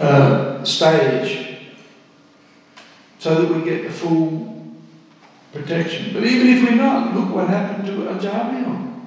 uh, 0.00 0.64
stage 0.64 1.58
so 3.18 3.42
that 3.42 3.54
we 3.54 3.62
get 3.62 3.84
the 3.84 3.92
full 3.92 4.72
protection. 5.52 6.14
But 6.14 6.24
even 6.24 6.48
if 6.48 6.62
we're 6.62 6.76
not, 6.76 7.14
look 7.14 7.34
what 7.34 7.48
happened 7.48 7.86
to 7.88 7.92
Ajamil. 7.92 9.02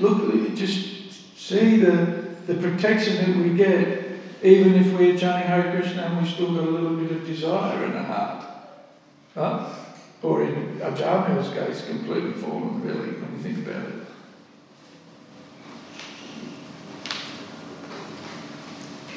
Look, 0.00 0.54
just 0.56 1.38
see 1.38 1.76
the, 1.76 2.26
the 2.48 2.54
protection 2.54 3.16
that 3.16 3.36
we 3.36 3.56
get 3.56 4.08
even 4.42 4.74
if 4.74 4.92
we're 4.92 5.16
chanting 5.16 5.48
Hare 5.48 5.72
Krishna 5.72 6.02
and 6.02 6.18
we've 6.18 6.32
still 6.32 6.54
got 6.54 6.64
a 6.64 6.70
little 6.70 6.96
bit 6.96 7.12
of 7.12 7.26
desire 7.26 7.84
in 7.84 7.92
the 7.92 8.02
heart. 8.02 8.44
Huh? 9.34 9.72
Or 10.22 10.42
in 10.42 10.80
Ajamil's 10.80 11.52
case, 11.52 11.86
completely 11.86 12.32
fallen, 12.32 12.82
really, 12.82 13.10
when 13.12 13.36
you 13.36 13.42
think 13.42 13.66
about 13.66 13.88
it. 13.88 13.97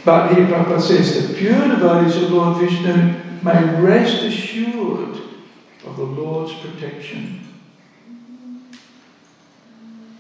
But 0.04 0.34
here 0.34 0.48
Prabhupada 0.48 0.82
says, 0.82 1.28
the 1.28 1.34
pure 1.34 1.68
devotees 1.68 2.16
of 2.18 2.32
Lord 2.32 2.58
Vishnu 2.58 3.42
may 3.44 3.82
rest 3.82 4.24
assured 4.24 5.18
of 5.86 5.98
the 5.98 6.04
Lord's 6.04 6.54
protection. 6.54 7.48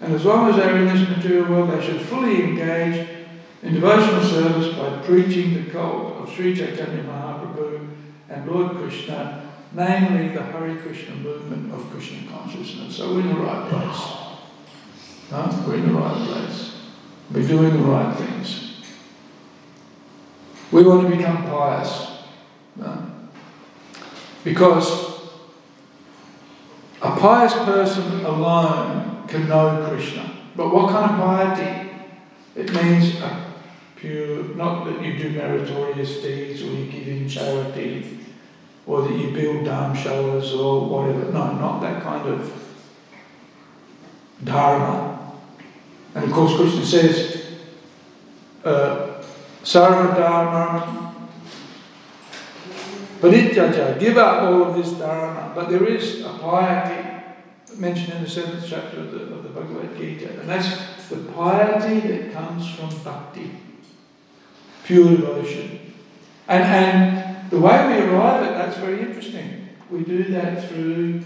And 0.01 0.13
as 0.13 0.25
long 0.25 0.49
as 0.49 0.55
they're 0.55 0.77
in 0.77 0.85
this 0.85 1.07
material 1.07 1.49
world, 1.49 1.71
they 1.71 1.85
should 1.85 2.01
fully 2.01 2.43
engage 2.43 3.07
in 3.63 3.73
devotional 3.73 4.23
service 4.23 4.75
by 4.75 4.97
preaching 5.05 5.53
the 5.53 5.71
cult 5.71 6.17
of 6.17 6.33
Sri 6.33 6.55
Chaitanya 6.55 7.03
Mahaprabhu 7.03 7.87
and 8.29 8.47
Lord 8.47 8.77
Krishna 8.77 9.51
namely 9.73 10.29
the 10.33 10.43
Hare 10.43 10.75
Krishna 10.77 11.15
movement 11.15 11.73
of 11.73 11.89
Krishna 11.91 12.29
consciousness. 12.29 12.97
So 12.97 13.13
we're 13.13 13.21
in 13.21 13.29
the 13.29 13.35
right 13.35 13.69
place. 13.69 14.17
Huh? 15.29 15.63
We're 15.65 15.75
in 15.75 15.87
the 15.87 15.93
right 15.93 16.27
place. 16.27 16.81
We're 17.31 17.47
doing 17.47 17.71
the 17.71 17.87
right 17.87 18.15
things. 18.17 18.70
We 20.71 20.83
want 20.83 21.09
to 21.09 21.15
become 21.15 21.43
pious. 21.43 22.07
Huh? 22.81 22.97
Because 24.43 25.11
a 27.01 27.11
pious 27.11 27.53
person 27.53 28.25
alone 28.25 29.27
can 29.27 29.47
know 29.49 29.85
Krishna. 29.89 30.31
But 30.55 30.73
what 30.73 30.91
kind 30.91 31.11
of 31.11 31.17
piety? 31.17 31.89
It 32.55 32.73
means 32.73 33.19
a 33.21 33.45
pure, 33.95 34.43
not 34.55 34.85
that 34.85 35.03
you 35.03 35.17
do 35.17 35.29
meritorious 35.31 36.21
deeds 36.21 36.61
or 36.61 36.67
you 36.67 36.85
give 36.85 37.07
in 37.07 37.27
charity 37.27 38.19
or 38.85 39.03
that 39.03 39.13
you 39.13 39.31
build 39.31 39.65
dharamshalas 39.65 40.57
or 40.57 40.87
whatever. 40.89 41.31
No, 41.31 41.53
not 41.53 41.81
that 41.81 42.01
kind 42.01 42.27
of 42.27 42.51
dharma. 44.43 45.33
And 46.15 46.25
of 46.25 46.31
course, 46.31 46.55
Krishna 46.55 46.85
says, 46.85 47.45
uh, 48.65 49.00
sarva 49.63 51.13
parityaja, 53.19 53.99
give 53.99 54.17
up 54.17 54.43
all 54.43 54.63
of 54.63 54.75
this 54.75 54.91
dharma. 54.93 55.51
But 55.53 55.69
there 55.69 55.85
is 55.85 56.21
a 56.21 56.29
piety 56.29 57.11
mentioned 57.77 58.13
in 58.13 58.23
the 58.23 58.29
seventh 58.29 58.65
chapter 58.67 58.99
of 58.99 59.11
the, 59.11 59.33
of 59.33 59.43
the 59.43 59.49
Bhagavad 59.49 59.97
Gita, 59.97 60.39
and 60.41 60.49
that's 60.49 61.09
the 61.09 61.17
piety 61.17 61.99
that 62.07 62.33
comes 62.33 62.69
from 62.75 62.89
bhakti, 63.03 63.51
pure 64.83 65.15
devotion. 65.15 65.93
And, 66.47 66.63
and 66.63 67.49
the 67.51 67.59
way 67.59 67.87
we 67.87 68.03
arrive 68.09 68.43
at 68.43 68.53
that's 68.57 68.77
very 68.77 69.01
interesting. 69.01 69.69
We 69.89 70.03
do 70.03 70.23
that 70.31 70.69
through 70.69 71.23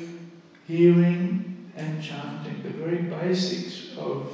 hearing 0.68 1.72
and 1.76 2.02
chanting, 2.02 2.64
the 2.64 2.70
very 2.70 3.04
basics 3.04 3.96
of 3.98 4.32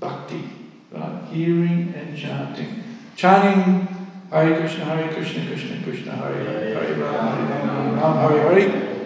bhakti, 0.00 0.50
right? 0.92 1.22
Hearing 1.32 1.94
and 1.96 2.16
chanting. 2.16 2.82
Chanting 3.16 3.88
Hare 4.30 4.58
Krishna, 4.58 4.84
Hare 4.84 5.12
Krishna, 5.12 5.46
Krishna 5.46 5.82
Krishna, 5.82 6.12
Hare 6.12 6.44
Hare, 6.44 6.74
Hare 6.74 6.94
Rama, 6.98 8.28
Hare 8.28 8.60
Hare 8.60 8.96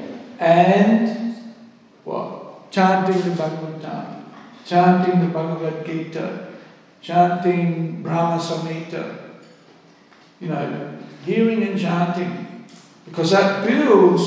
and 0.40 1.36
what? 2.04 2.70
Chanting 2.70 3.20
the 3.20 3.36
Bhagavatam, 3.36 4.24
chanting 4.64 5.20
the 5.20 5.26
Bhagavad 5.26 5.84
Gita, 5.84 6.48
chanting 7.02 8.02
Brahma 8.02 8.40
Samhita, 8.40 9.18
you 10.40 10.48
know, 10.48 10.98
hearing 11.24 11.62
and 11.62 11.78
chanting, 11.78 12.64
because 13.04 13.32
that 13.32 13.66
builds, 13.66 14.22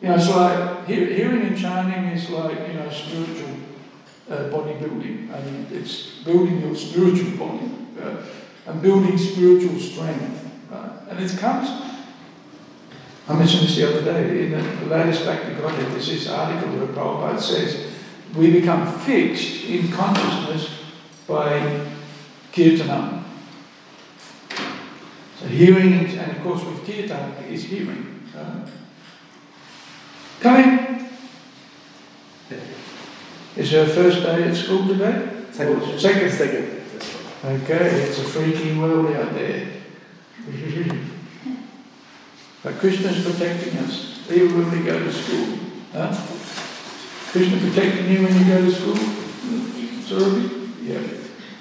you 0.00 0.08
know, 0.08 0.14
it's 0.14 0.30
like 0.30 0.86
hearing 0.86 1.42
and 1.42 1.58
chanting 1.58 2.04
is 2.06 2.30
like, 2.30 2.68
you 2.68 2.74
know, 2.74 2.90
spiritual 2.90 3.56
uh, 4.32 4.48
bodybuilding. 4.48 5.28
Mean, 5.28 5.66
it's 5.70 6.22
building 6.24 6.60
your 6.62 6.74
spiritual 6.74 7.36
body 7.36 7.70
uh, 8.00 8.22
and 8.66 8.80
building 8.80 9.18
spiritual 9.18 9.78
strength. 9.78 10.48
Right? 10.70 10.90
And 11.10 11.20
it 11.20 11.38
comes, 11.38 11.68
I 13.28 13.34
mentioned 13.34 13.64
this 13.64 13.76
the 13.76 13.88
other 13.88 14.02
day, 14.02 14.46
in 14.46 14.50
the, 14.52 14.86
latest 14.86 15.26
Back 15.26 15.42
to 15.42 15.54
Godhead, 15.54 15.92
there's 15.92 16.08
this 16.08 16.28
article 16.28 16.76
where 16.76 16.86
Prabhupada 16.88 17.40
says, 17.40 17.92
we 18.34 18.50
become 18.50 18.98
fixed 19.00 19.64
in 19.64 19.92
consciousness 19.92 20.70
by 21.26 21.86
kirtanam. 22.52 23.24
So 25.38 25.46
hearing, 25.48 25.92
and 26.18 26.36
of 26.36 26.42
course 26.42 26.64
with 26.64 26.86
kirtan 26.86 27.44
is 27.44 27.64
hearing. 27.64 28.22
Uh, 28.34 28.66
come 30.40 30.56
in. 30.56 31.01
Is 33.62 33.70
her 33.70 33.86
first 33.86 34.24
day 34.24 34.42
at 34.42 34.56
school 34.56 34.88
today? 34.88 35.28
Second. 35.52 36.00
Second, 36.00 36.32
second. 36.32 36.82
Okay, 37.44 38.02
it's 38.02 38.18
a 38.18 38.24
freaky 38.24 38.76
world 38.76 39.14
out 39.14 39.34
there. 39.34 39.68
but 42.64 42.74
Krishna's 42.80 43.22
protecting 43.24 43.78
us, 43.78 44.28
even 44.28 44.58
when 44.58 44.68
we 44.72 44.84
go 44.84 44.98
to 44.98 45.12
school. 45.12 45.58
Huh? 45.92 46.12
Krishna 47.30 47.58
protecting 47.60 48.10
you 48.10 48.24
when 48.24 48.36
you 48.36 48.44
go 48.46 48.62
to 48.62 48.72
school? 48.72 48.96
Sorry? 50.10 50.50
Yeah. 50.82 51.06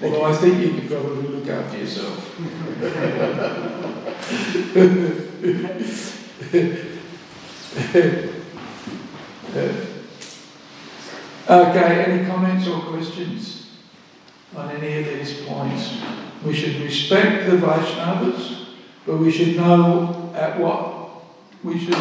Although 0.02 0.26
I 0.26 0.34
think 0.34 0.58
you 0.60 0.72
could 0.82 0.90
probably 0.90 1.28
look 1.28 1.48
after 1.50 1.78
yourself. 1.78 2.18
Uh, 9.54 9.91
okay, 11.52 12.06
any 12.06 12.26
comments 12.26 12.68
or 12.68 12.82
questions 12.82 13.72
on 14.56 14.72
any 14.72 15.00
of 15.00 15.06
these 15.06 15.46
points? 15.46 15.98
We 16.46 16.54
should 16.54 16.82
respect 16.82 17.50
the 17.50 17.58
Vaishnavas, 17.58 18.68
but 19.06 19.18
we 19.18 19.32
should 19.32 19.58
know 19.58 20.34
at 20.36 20.60
what 20.60 21.10
we 21.64 21.78
should 21.78 21.98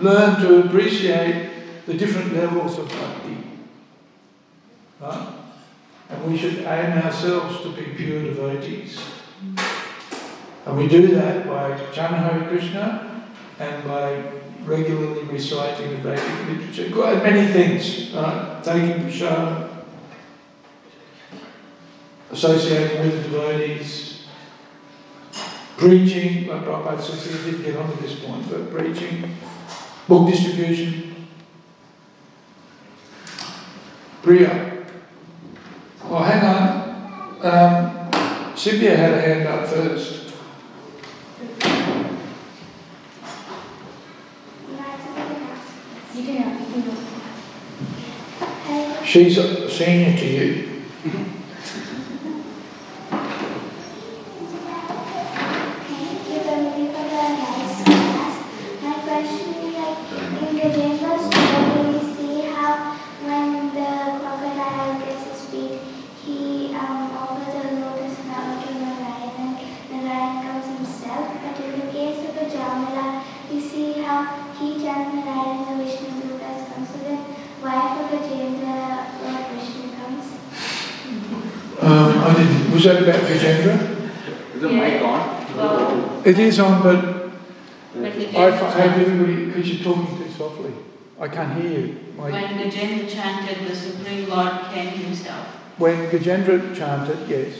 learn 0.00 0.40
to 0.40 0.66
appreciate 0.66 1.84
the 1.86 1.94
different 1.94 2.32
levels 2.34 2.78
of 2.78 2.88
bhakti. 2.88 3.36
Right? 5.00 5.34
And 6.08 6.30
we 6.30 6.38
should 6.38 6.58
aim 6.60 7.02
ourselves 7.02 7.60
to 7.62 7.72
be 7.72 7.82
pure 7.96 8.22
devotees. 8.22 8.98
And 10.64 10.76
we 10.76 10.86
do 10.86 11.08
that 11.08 11.46
by 11.46 11.76
chanting 11.92 12.20
Hare 12.20 12.48
Krishna 12.48 13.24
and 13.58 13.84
by 13.84 14.41
regularly 14.64 15.22
reciting 15.24 15.90
the 15.90 15.96
Vedic 15.96 16.48
literature. 16.48 16.92
Quite 16.92 17.22
many 17.22 17.52
things, 17.52 18.12
right? 18.12 18.60
Taking 18.62 19.02
prasad, 19.02 19.70
associating 22.30 23.00
with 23.00 23.24
devotees, 23.24 24.26
preaching, 25.76 26.46
like 26.46 26.62
Prabhupada 26.62 27.00
says, 27.00 27.44
he 27.44 27.50
didn't 27.50 27.64
get 27.64 27.76
onto 27.76 28.00
this 28.00 28.20
point, 28.20 28.48
but 28.48 28.70
preaching, 28.70 29.36
book 30.08 30.30
distribution, 30.30 31.12
Priya. 34.22 34.84
Well, 36.04 36.22
hang 36.22 36.44
on. 36.44 36.72
Um, 37.42 38.56
Sylvia 38.56 38.96
had 38.96 39.14
a 39.14 39.20
hand 39.20 39.48
up 39.48 39.66
first. 39.66 40.21
She's 49.12 49.36
a 49.36 49.68
senior 49.68 50.16
to 50.16 50.26
you. 50.26 50.71
Was 82.22 82.84
that 82.84 83.02
about 83.02 83.20
Gajendra? 83.20 84.54
Is 84.54 84.60
the 84.62 84.68
mic 84.68 85.02
on? 85.02 85.56
Well, 85.56 86.22
it 86.24 86.38
is 86.38 86.60
on, 86.60 86.82
but, 86.82 87.30
I 87.96 88.58
find 88.58 89.02
everybody, 89.02 89.46
because 89.46 89.68
you're 89.68 89.82
talking 89.82 90.16
too 90.16 90.30
softly. 90.30 90.72
I 91.20 91.28
can't 91.28 91.60
hear 91.60 91.80
you. 91.80 91.98
My 92.16 92.30
when 92.30 92.70
Gajendra 92.70 93.10
chanted, 93.10 93.68
the 93.68 93.74
Supreme 93.74 94.28
Lord 94.28 94.52
came 94.72 94.88
himself. 94.88 95.46
When 95.78 96.10
Gajendra 96.10 96.76
chanted, 96.76 97.28
yes. 97.28 97.54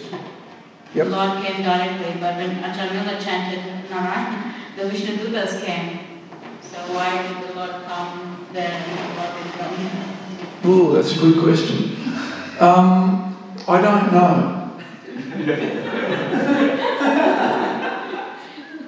Yep. 0.94 1.06
The 1.06 1.10
Lord 1.10 1.42
came 1.44 1.62
directly, 1.62 2.20
but 2.20 2.36
when 2.36 2.50
Acharya 2.62 3.20
chanted 3.20 3.90
Narayan, 3.90 4.54
the 4.76 4.88
Vishnu 4.88 5.16
Dutas 5.16 5.64
came. 5.64 5.98
So 6.62 6.78
why 6.94 7.22
did 7.22 7.48
the 7.48 7.54
Lord 7.54 7.84
come 7.86 8.46
then? 8.52 8.82
Oh, 10.64 10.92
that's 10.92 11.16
a 11.16 11.20
good 11.20 11.42
question. 11.42 11.96
Um, 12.60 13.31
I 13.68 13.80
don't 13.80 14.12
know. 14.12 14.58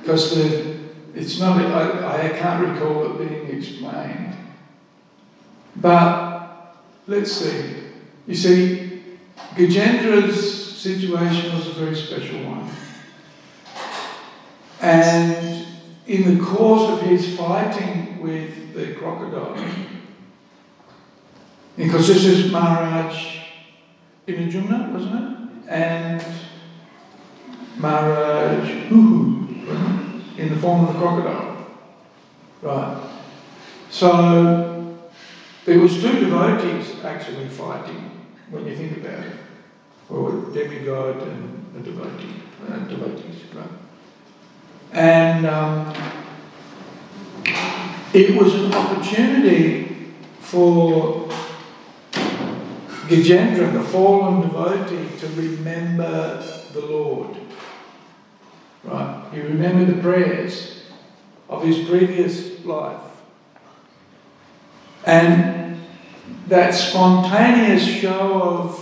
Because 0.01 0.37
it's 1.15 1.39
not, 1.39 1.61
I, 1.61 2.27
I 2.27 2.29
can't 2.31 2.69
recall 2.69 3.21
it 3.21 3.29
being 3.29 3.59
explained. 3.59 4.35
But 5.77 6.77
let's 7.07 7.33
see. 7.33 7.75
You 8.27 8.35
see, 8.35 9.03
Gajendra's 9.55 10.77
situation 10.77 11.55
was 11.55 11.69
a 11.69 11.73
very 11.73 11.95
special 11.95 12.45
one. 12.45 12.71
And 14.81 15.67
in 16.07 16.37
the 16.37 16.45
course 16.45 16.91
of 16.91 17.01
his 17.03 17.37
fighting 17.37 18.21
with 18.21 18.75
the 18.75 18.95
crocodile, 18.95 19.57
because 21.77 22.09
this 22.09 22.25
is 22.25 22.53
Maharaj 22.53 23.44
Indradyumna, 24.27 24.93
wasn't 24.93 25.15
it? 25.15 25.69
And 25.69 26.25
Maharaj 27.77 28.69
Huhu, 28.89 30.39
in 30.39 30.49
the 30.49 30.57
form 30.57 30.87
of 30.87 30.95
the 30.95 31.01
crocodile. 31.01 31.67
Right. 32.63 33.11
So 33.91 34.97
there 35.65 35.79
was 35.79 36.01
two 36.01 36.21
devotees 36.21 37.05
actually 37.05 37.49
fighting, 37.49 38.11
when 38.51 38.67
you 38.67 38.77
think 38.77 38.99
about 38.99 39.21
it. 39.27 39.37
Or 40.09 40.29
a 40.29 40.53
demigod 40.53 41.23
and 41.23 41.77
a 41.77 41.81
devotee, 41.81 42.43
uh, 42.69 42.79
devotees, 42.79 43.43
right? 43.55 43.69
And 44.93 45.47
um, 45.47 45.95
it 48.13 48.41
was 48.41 48.55
an 48.55 48.73
opportunity 48.73 50.13
for 50.41 51.29
Gajendra, 53.09 53.73
the 53.73 53.83
fallen 53.83 54.41
devotee, 54.41 55.09
to 55.19 55.27
remember 55.29 56.43
the 56.73 56.81
Lord. 56.81 57.37
Right? 58.83 59.25
He 59.33 59.41
remembered 59.41 59.95
the 59.95 60.01
prayers 60.01 60.85
of 61.49 61.63
his 61.65 61.87
previous 61.87 62.65
life. 62.65 63.03
And 65.05 65.83
that 66.47 66.73
spontaneous 66.73 67.85
show 67.85 68.43
of 68.43 68.81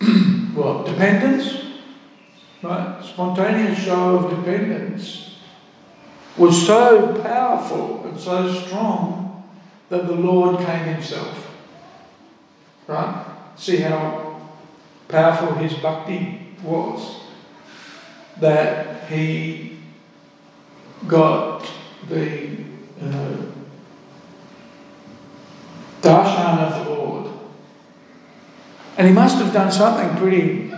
what 0.54 0.84
dependence, 0.84 1.64
right? 2.62 3.02
Spontaneous 3.02 3.78
show 3.82 4.16
of 4.18 4.30
dependence 4.36 5.38
was 6.36 6.66
so 6.66 7.22
powerful 7.22 8.04
and 8.04 8.20
so 8.20 8.52
strong 8.52 9.21
that 9.92 10.06
the 10.06 10.14
Lord 10.14 10.56
came 10.64 10.84
Himself. 10.84 11.54
Right? 12.86 13.26
See 13.56 13.76
how 13.76 14.40
powerful 15.06 15.52
His 15.56 15.74
bhakti 15.74 16.54
was. 16.62 17.20
That 18.40 19.06
He 19.10 19.80
got 21.06 21.70
the 22.08 22.56
uh, 23.02 23.36
darshan 26.00 26.58
of 26.58 26.86
the 26.86 26.90
Lord. 26.90 27.30
And 28.96 29.08
he 29.08 29.12
must 29.12 29.36
have 29.40 29.52
done 29.52 29.70
something 29.70 30.16
pretty, 30.16 30.72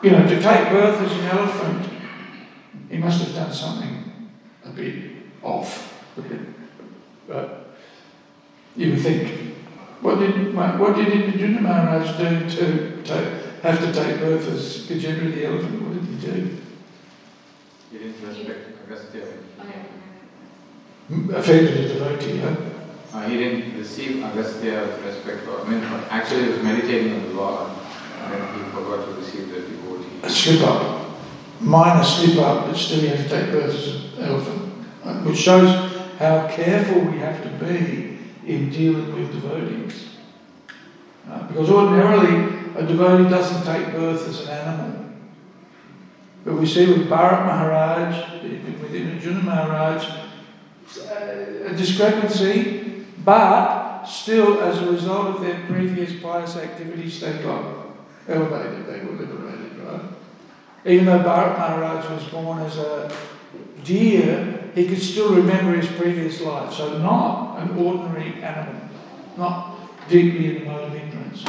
you 0.00 0.10
know, 0.12 0.28
to 0.28 0.40
take 0.40 0.70
birth 0.70 1.00
as 1.00 1.12
an 1.12 1.24
elephant, 1.26 1.92
he 2.88 2.98
must 2.98 3.20
have 3.24 3.34
done 3.34 3.52
something 3.52 4.30
a 4.64 4.70
bit 4.70 5.12
off. 5.42 6.04
But 7.26 7.59
you 8.76 8.90
would 8.90 9.02
think, 9.02 9.54
what 10.00 10.18
did 10.18 10.54
what 10.54 10.96
did 10.96 11.08
Indra 11.12 11.60
Maharaj 11.60 12.16
do 12.16 12.48
to 12.48 13.02
take, 13.02 13.62
have 13.62 13.80
to 13.80 13.92
take 13.92 14.20
birth 14.20 14.48
as 14.48 14.86
Gajendra 14.86 15.34
the 15.34 15.46
elephant? 15.46 15.82
What 15.82 15.94
did 15.94 16.04
he 16.04 16.26
do? 16.26 16.56
He 17.92 17.98
didn't 17.98 18.26
respect 18.26 18.68
Agastya. 18.86 19.22
Offended 21.34 21.90
a 21.90 21.94
devotee, 21.94 22.38
huh? 22.38 22.54
Uh, 23.12 23.28
he 23.28 23.36
didn't 23.36 23.76
receive 23.76 24.22
Agastya 24.22 24.82
with 24.82 25.04
respect 25.04 25.44
for, 25.44 25.60
I 25.62 25.68
mean, 25.68 25.82
actually 26.08 26.44
he 26.44 26.48
was 26.50 26.62
meditating 26.62 27.14
on 27.14 27.22
the 27.28 27.34
Lord 27.34 27.70
and 28.22 28.32
then 28.32 28.54
he 28.54 28.70
forgot 28.70 29.04
to 29.06 29.14
receive 29.14 29.48
the 29.50 29.60
devotee. 29.62 30.20
A 30.22 30.30
slip 30.30 30.62
up, 30.62 31.10
minor 31.60 32.04
slip 32.04 32.38
up, 32.38 32.66
but 32.66 32.76
still 32.76 33.00
he 33.00 33.08
had 33.08 33.18
to 33.18 33.28
take 33.28 33.50
birth 33.50 33.74
as 33.74 34.16
an 34.16 34.24
elephant, 34.24 34.86
uh, 35.04 35.14
which 35.24 35.38
shows 35.38 35.92
how 36.20 36.46
careful 36.46 37.00
we 37.00 37.18
have 37.18 37.42
to 37.42 37.48
be 37.64 38.19
in 38.46 38.70
dealing 38.70 39.14
with 39.14 39.32
devotees. 39.32 40.10
Uh, 41.28 41.46
because 41.48 41.70
ordinarily 41.70 42.58
a 42.76 42.82
devotee 42.82 43.28
doesn't 43.28 43.64
take 43.64 43.92
birth 43.92 44.28
as 44.28 44.40
an 44.42 44.48
animal. 44.48 45.06
But 46.44 46.54
we 46.54 46.66
see 46.66 46.86
with 46.86 47.08
Bharat 47.08 47.46
Maharaj, 47.46 48.42
with 48.42 49.14
Arjuna 49.14 49.42
Maharaj, 49.42 50.08
a 51.10 51.74
discrepancy, 51.76 53.04
but 53.24 54.04
still, 54.04 54.60
as 54.62 54.78
a 54.78 54.90
result 54.90 55.36
of 55.36 55.42
their 55.42 55.66
previous 55.66 56.20
pious 56.20 56.56
activities, 56.56 57.20
they 57.20 57.34
got 57.42 57.88
elevated, 58.26 58.86
they 58.86 59.04
were 59.04 59.12
liberated, 59.12 59.78
right? 59.84 60.00
Even 60.86 61.04
though 61.04 61.18
Bharat 61.18 61.58
Maharaj 61.58 62.10
was 62.10 62.24
born 62.24 62.60
as 62.60 62.78
a 62.78 63.12
deer, 63.84 64.70
he 64.74 64.86
could 64.86 65.02
still 65.02 65.34
remember 65.34 65.72
his 65.72 65.90
previous 65.98 66.40
life. 66.40 66.72
So, 66.72 66.98
not 66.98 67.58
an 67.58 67.76
ordinary 67.76 68.42
animal, 68.42 68.80
not 69.36 70.08
deeply 70.08 70.56
in 70.56 70.64
the 70.64 70.70
mode 70.70 70.88
of 70.88 70.94
ignorance. 70.94 71.44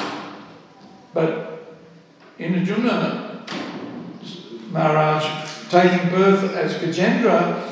But 1.13 1.77
in 2.39 2.59
Arjuna, 2.59 3.45
Maharaj 4.71 5.69
taking 5.69 6.09
birth 6.09 6.55
as 6.55 6.75
Gajendra, 6.75 7.71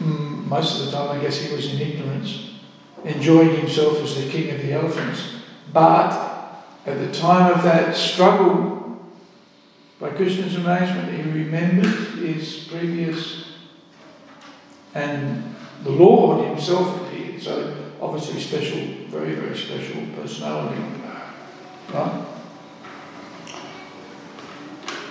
mm, 0.00 0.44
most 0.46 0.80
of 0.80 0.86
the 0.86 0.92
time 0.92 1.18
I 1.18 1.22
guess 1.22 1.38
he 1.38 1.54
was 1.54 1.72
in 1.72 1.80
ignorance, 1.80 2.50
enjoying 3.04 3.56
himself 3.56 4.02
as 4.02 4.16
the 4.16 4.30
king 4.30 4.54
of 4.54 4.62
the 4.62 4.72
elephants. 4.72 5.36
But 5.72 6.12
at 6.86 6.98
the 6.98 7.12
time 7.12 7.52
of 7.52 7.62
that 7.64 7.94
struggle, 7.96 8.75
by 9.98 10.10
Krishna's 10.10 10.56
arrangement, 10.56 11.12
he 11.12 11.22
remembered 11.22 11.86
his 12.18 12.68
previous, 12.68 13.44
and 14.94 15.54
the 15.82 15.90
Lord 15.90 16.46
himself 16.46 17.02
appeared. 17.02 17.42
So 17.42 17.74
obviously 18.00 18.40
special, 18.40 18.80
very, 19.08 19.34
very 19.34 19.56
special 19.56 20.02
personality. 20.14 20.82
Right? 21.92 22.26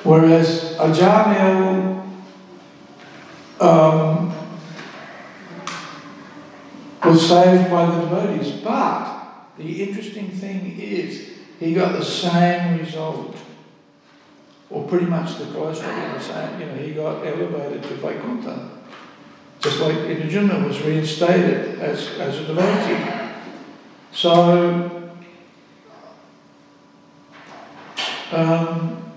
Whereas 0.03 0.75
Ajamil 0.77 2.07
um, 3.59 4.35
was 7.03 7.27
saved 7.27 7.71
by 7.71 7.85
the 7.87 8.01
devotees. 8.01 8.51
But 8.61 9.47
the 9.57 9.83
interesting 9.83 10.29
thing 10.29 10.79
is 10.79 11.31
he 11.59 11.73
got 11.73 11.93
the 11.93 12.05
same 12.05 12.77
result, 12.77 13.34
or 14.75 14.85
pretty 14.89 15.05
much 15.05 15.37
the 15.37 15.45
close 15.45 15.79
to 15.79 15.85
the 15.85 16.19
same. 16.19 16.59
You 16.59 16.65
know, 16.65 16.75
he 16.75 16.91
got 16.91 17.25
elevated 17.25 17.81
to 17.83 17.95
Vaikuntha, 17.95 18.71
just 19.61 19.79
like 19.79 19.95
Arjuna 19.95 20.67
was 20.67 20.81
reinstated 20.81 21.79
as, 21.79 22.09
as 22.19 22.39
a 22.39 22.53
devotee. 22.53 23.31
So, 24.11 25.13
um, 28.33 29.13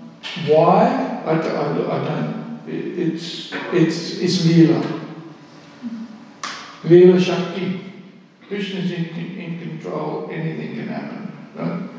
why? 0.47 1.21
I, 1.25 1.31
I, 1.31 1.97
I 1.97 2.05
don't. 2.05 2.61
It's 2.65 3.51
it's 3.73 4.19
it's 4.19 4.45
lila. 4.45 5.01
Lila 6.85 7.19
Shakti. 7.19 7.81
Krishna's 8.47 8.91
in, 8.91 9.05
in 9.05 9.59
control, 9.59 10.29
anything 10.31 10.75
can 10.75 10.87
happen. 10.87 11.31
Right? 11.55 11.89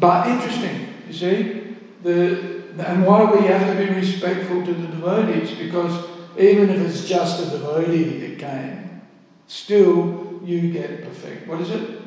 But 0.00 0.26
interesting, 0.26 0.88
you 1.06 1.12
see? 1.12 1.67
The, 2.02 2.62
and 2.78 3.04
why 3.04 3.24
we 3.24 3.46
have 3.46 3.66
to 3.66 3.86
be 3.86 3.92
respectful 3.92 4.64
to 4.64 4.72
the 4.72 4.86
devotees, 4.86 5.52
because 5.58 6.06
even 6.38 6.70
if 6.70 6.80
it's 6.80 7.08
just 7.08 7.46
a 7.46 7.58
devotee 7.58 8.20
that 8.20 8.38
came, 8.38 9.02
still 9.46 10.40
you 10.44 10.70
get 10.70 11.02
perfect. 11.02 11.48
What 11.48 11.60
is 11.60 11.70
it? 11.70 12.00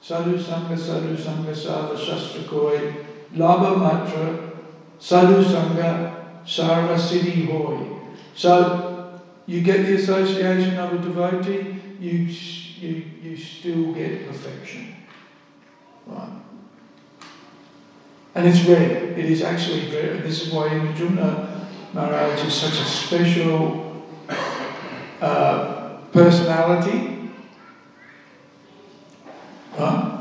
Sadhu 0.00 0.36
Sangha, 0.36 0.78
Sadhu 0.78 1.16
Sangha, 1.16 1.54
Sadhu 1.54 1.96
Shastra 1.96 2.44
Koi, 2.44 2.94
Labha 3.34 3.76
Matra, 3.76 4.50
Sadhu 4.98 5.42
Sangha, 5.42 6.42
Sarva 6.44 6.98
Siddhi 6.98 7.46
Hoy. 7.48 8.00
So 8.34 9.20
you 9.46 9.62
get 9.62 9.86
the 9.86 9.94
association 9.94 10.78
of 10.78 10.92
a 10.92 10.98
devotee, 10.98 11.80
you, 11.98 12.18
you, 12.80 13.04
you 13.22 13.36
still 13.36 13.92
get 13.92 14.26
perfection. 14.26 14.96
Right? 16.06 16.41
And 18.34 18.46
it's 18.46 18.64
rare. 18.64 19.12
It 19.12 19.26
is 19.26 19.42
actually 19.42 19.90
rare. 19.90 20.16
This 20.18 20.46
is 20.46 20.52
why 20.52 20.68
Arjuna 20.68 21.68
Maharaj 21.92 22.44
is 22.44 22.54
such 22.54 22.80
a 22.80 22.84
special 22.84 24.02
uh, 25.20 25.98
personality. 26.12 27.30
Right? 29.78 30.12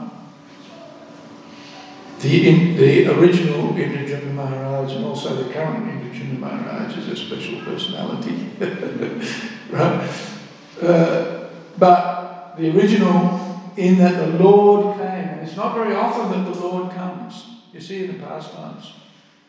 The, 2.19 2.49
in, 2.49 2.77
the 2.77 3.07
original 3.17 3.73
Indradyumna 3.73 4.35
Maharaj 4.35 4.93
and 4.93 5.05
also 5.05 5.43
the 5.43 5.51
current 5.51 5.85
Indradyumna 5.85 6.39
Maharaj 6.39 6.97
is 6.97 7.07
a 7.07 7.15
special 7.15 7.61
personality. 7.61 8.51
right? 9.71 10.09
Uh, 10.81 11.49
but 11.79 12.55
the 12.57 12.77
original, 12.77 13.73
in 13.75 13.97
that 13.97 14.17
the 14.17 14.43
Lord 14.43 14.97
came, 14.97 15.07
and 15.07 15.47
it's 15.47 15.55
not 15.55 15.73
very 15.73 15.95
often 15.95 16.31
that 16.31 16.53
the 16.53 16.59
Lord 16.59 16.91
comes. 16.93 17.50
You 17.73 17.79
see 17.79 18.05
in 18.05 18.17
the 18.17 18.23
past 18.25 18.51
times 18.51 18.93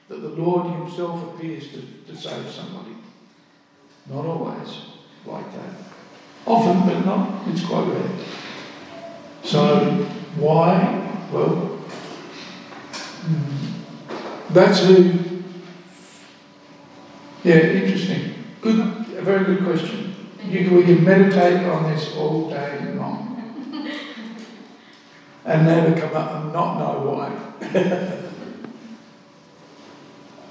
that 0.08 0.20
the 0.20 0.28
Lord 0.28 0.66
Himself 0.74 1.34
appears 1.34 1.68
to, 1.72 1.82
to 2.06 2.16
save 2.16 2.48
somebody. 2.50 2.96
Not 4.08 4.26
always 4.26 4.82
like 5.26 5.52
that. 5.52 5.74
Often, 6.46 6.86
but 6.86 7.06
not, 7.06 7.48
it's 7.48 7.64
quite 7.64 7.86
rare. 7.88 8.10
So, 9.44 10.04
why? 10.36 11.28
Well, 11.32 11.78
that's 14.50 14.84
who. 14.84 15.42
Yeah, 17.44 17.58
interesting. 17.58 18.34
Good, 18.60 18.78
a 18.78 19.22
very 19.22 19.44
good 19.44 19.64
question. 19.64 20.14
You, 20.44 20.76
we 20.76 20.84
can 20.84 21.04
meditate 21.04 21.64
on 21.66 21.90
this 21.90 22.14
all 22.16 22.50
day 22.50 22.94
long 22.94 23.31
and 25.44 25.66
never 25.66 25.98
come 25.98 26.14
up 26.14 26.30
and 26.42 26.52
not 26.52 26.78
know 26.78 27.10
why. 27.10 27.28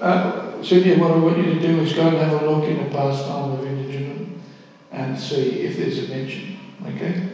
uh, 0.00 0.62
Cynthia, 0.62 0.98
what 0.98 1.12
I 1.12 1.16
want 1.16 1.38
you 1.38 1.54
to 1.54 1.60
do 1.60 1.80
is 1.80 1.92
go 1.94 2.08
and 2.08 2.16
have 2.18 2.42
a 2.42 2.50
look 2.50 2.64
in 2.68 2.84
the 2.84 2.90
pastime 2.90 3.52
of 3.52 3.66
indigent 3.66 4.42
and 4.90 5.18
see 5.18 5.60
if 5.60 5.76
there's 5.76 5.98
a 5.98 6.08
mention, 6.08 6.58
okay? 6.86 7.28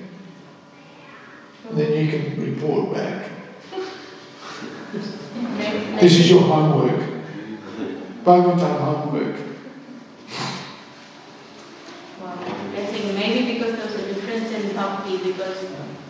And 1.68 1.78
then 1.78 2.06
you 2.06 2.10
can 2.10 2.54
report 2.54 2.94
back. 2.94 3.30
This 6.00 6.18
is 6.18 6.30
your 6.30 6.40
homework. 6.42 7.00
Bhagavatam 8.24 8.80
homework. 8.80 9.36
Well, 12.20 12.38
I 12.38 12.86
think 12.86 13.14
maybe 13.14 13.54
because 13.54 13.76
there's 13.76 13.94
a 13.94 14.14
difference 14.14 14.50
in 14.52 14.74
bhakti, 14.74 15.18
because 15.18 15.66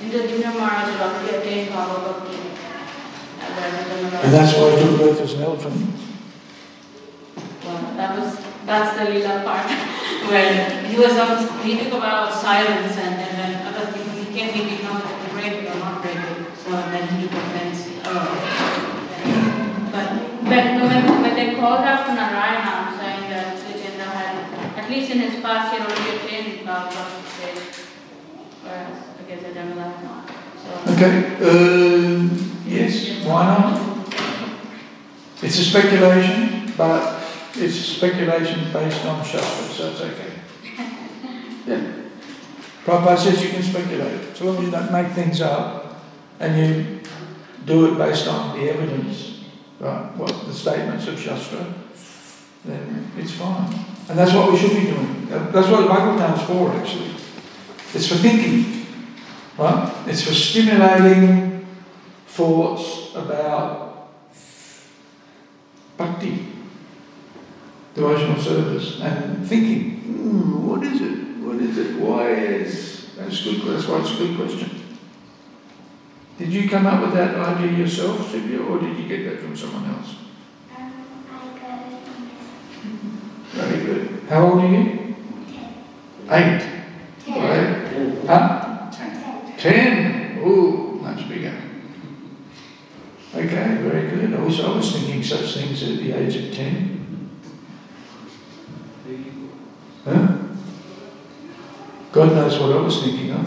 Indradyumna 0.08 0.56
Maharaj 0.56 0.96
roughly 0.96 1.36
attained 1.36 1.68
Bhava 1.68 2.00
Bhakti. 2.00 2.38
And 4.24 4.32
that's 4.32 4.56
why 4.56 4.70
he 4.70 4.80
took 4.80 4.98
birth 5.00 5.20
as 5.20 5.34
an 5.34 5.42
elephant. 5.42 5.76
Well, 7.62 7.82
that 7.96 8.18
was, 8.18 8.40
that's 8.64 8.96
the 8.96 9.04
lila 9.10 9.44
part, 9.44 9.68
where 10.32 10.80
he 10.88 10.96
was, 10.96 11.12
on, 11.12 11.60
he 11.62 11.76
took 11.76 11.92
about 11.92 12.32
silence 12.32 12.96
and 12.96 13.20
then 13.20 13.36
when 13.36 13.66
other 13.68 13.92
people, 13.92 14.12
he 14.12 14.24
came, 14.32 14.54
he 14.54 14.76
did 14.76 14.82
not 14.84 15.04
break 15.32 15.68
or 15.68 15.76
not 15.76 16.00
break 16.00 16.16
it, 16.16 16.56
so 16.56 16.70
then 16.70 17.06
he 17.20 17.28
commenced, 17.28 17.90
uh, 18.04 18.32
but 19.92 20.08
when, 20.48 20.80
when, 20.88 21.22
when 21.22 21.34
they 21.34 21.54
called 21.54 21.84
to 21.84 22.14
Narayana 22.14 22.96
saying 22.96 23.28
that 23.28 23.56
Vijendra 23.60 24.08
had, 24.08 24.78
at 24.78 24.90
least 24.90 25.10
in 25.10 25.18
his 25.18 25.42
past, 25.42 25.74
he 25.74 25.80
had 25.80 25.90
already 25.90 26.16
attained 26.16 26.66
Bhava 26.66 26.94
Bhakti 26.94 27.84
whereas 28.62 29.07
I 29.28 29.32
I 29.32 29.52
don't 29.52 29.76
know 29.76 29.92
not. 30.04 30.30
So, 30.64 30.92
Okay, 30.94 31.36
uh, 31.42 32.28
yes, 32.66 33.24
why 33.26 33.44
not? 33.44 33.88
It's 35.42 35.58
a 35.58 35.64
speculation, 35.64 36.72
but 36.76 37.22
it's 37.54 37.76
a 37.76 37.82
speculation 37.82 38.72
based 38.72 39.04
on 39.04 39.22
Shastra, 39.24 39.68
so 39.74 39.90
it's 39.90 40.00
okay. 40.00 40.32
Yeah. 41.66 41.92
Prabhupada 42.86 43.18
says 43.18 43.44
you 43.44 43.50
can 43.50 43.62
speculate, 43.62 44.34
so 44.34 44.46
long 44.46 44.56
as 44.56 44.64
you 44.64 44.70
don't 44.70 44.90
make 44.90 45.08
things 45.12 45.42
up 45.42 46.00
and 46.40 46.56
you 46.58 47.00
do 47.66 47.92
it 47.92 47.98
based 47.98 48.26
on 48.26 48.58
the 48.58 48.70
evidence, 48.70 49.44
right, 49.78 50.16
what 50.16 50.46
the 50.46 50.54
statements 50.54 51.06
of 51.06 51.20
Shastra, 51.20 51.66
then 52.64 53.12
it's 53.18 53.32
fine. 53.32 53.74
And 54.08 54.18
that's 54.18 54.32
what 54.32 54.50
we 54.50 54.58
should 54.58 54.70
be 54.70 54.84
doing. 54.86 55.26
That's 55.28 55.68
what 55.68 55.86
Bhagavatam's 55.86 56.42
for, 56.44 56.72
actually. 56.72 57.10
It's 57.92 58.08
for 58.08 58.14
thinking, 58.14 58.77
right? 59.58 60.04
It's 60.06 60.22
for 60.22 60.32
stimulating 60.32 61.66
thoughts 62.28 63.14
about 63.14 64.10
bhakti, 65.96 66.46
devotional 67.94 68.40
service, 68.40 69.00
and 69.00 69.46
thinking, 69.46 70.00
hmm, 70.00 70.66
what 70.68 70.82
is 70.84 71.00
it? 71.00 71.18
What 71.42 71.56
is 71.56 71.76
it? 71.78 71.96
Why 71.98 72.30
is 72.30 73.10
that's 73.16 73.42
good? 73.42 73.62
That's 73.62 73.86
why 73.88 74.00
it's 74.00 74.12
a 74.12 74.16
good 74.16 74.36
question. 74.36 74.70
Did 76.38 76.52
you 76.52 76.68
come 76.70 76.86
up 76.86 77.02
with 77.02 77.14
that 77.14 77.34
idea 77.34 77.78
yourself, 77.78 78.30
Sylvia, 78.30 78.60
or 78.60 78.78
did 78.78 78.96
you 78.96 79.08
get 79.08 79.24
that 79.24 79.40
from 79.40 79.56
someone 79.56 79.90
else? 79.90 80.14
Um, 80.78 80.92
I 81.32 81.58
got 81.58 81.92
it 81.92 81.98
from 82.04 83.02
myself. 83.02 83.72
Very 83.72 83.84
good. 83.84 84.22
How 84.28 84.52
old 84.52 84.62
are 84.62 84.68
you? 84.68 85.16
Eight. 86.30 86.62
Right? 87.26 88.24
Huh? 88.26 88.68
Ten. 89.58 90.38
Ooh, 90.38 91.00
much 91.02 91.28
bigger. 91.28 91.60
Okay, 93.34 93.78
very 93.82 94.08
good. 94.08 94.32
I 94.32 94.40
was, 94.40 94.60
I 94.60 94.68
was 94.68 94.92
thinking 94.92 95.22
such 95.22 95.54
things 95.54 95.82
at 95.82 95.97
the 96.08 96.18
age 96.18 96.36
of 96.36 96.54
ten. 96.54 97.30
Huh? 100.04 100.28
God 102.12 102.32
knows 102.32 102.58
what 102.58 102.72
I 102.72 102.80
was 102.80 103.02
thinking 103.02 103.32
of. 103.32 103.46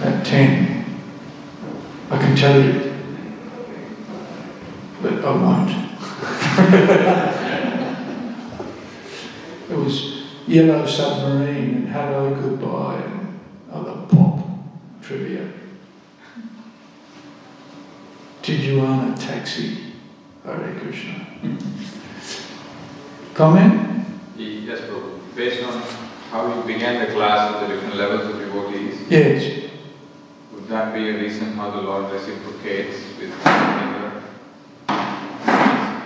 At 0.00 0.26
ten. 0.26 0.84
I 2.10 2.18
can 2.18 2.36
tell 2.36 2.60
you. 2.60 2.94
But 5.02 5.24
I 5.24 5.30
won't. 5.30 5.70
it 9.70 9.76
was 9.76 10.24
Yellow 10.48 10.84
Submarine 10.86 11.74
and 11.74 11.88
Hello 11.88 12.34
Goodbye 12.34 13.02
and 13.02 13.38
other 13.70 14.06
pop 14.08 14.40
trivia. 15.00 15.48
Tijuana 18.42 19.14
Taxi, 19.14 19.87
Krishna. 20.88 21.26
Comment? 23.34 24.06
Yes, 24.38 24.80
Prabhu. 24.88 25.20
Based 25.36 25.62
on 25.62 25.82
how 26.30 26.48
you 26.54 26.62
began 26.62 27.06
the 27.06 27.12
class 27.12 27.52
with 27.52 27.68
the 27.68 27.74
different 27.74 27.96
levels 27.96 28.34
of 28.34 28.40
devotees, 28.40 28.96
Yes. 29.10 29.68
would 30.52 30.66
that 30.68 30.94
be 30.94 31.10
a 31.10 31.12
reason 31.12 31.52
how 31.52 31.70
the 31.72 31.82
Lord 31.82 32.10
reciprocates 32.10 32.96
with 33.20 33.28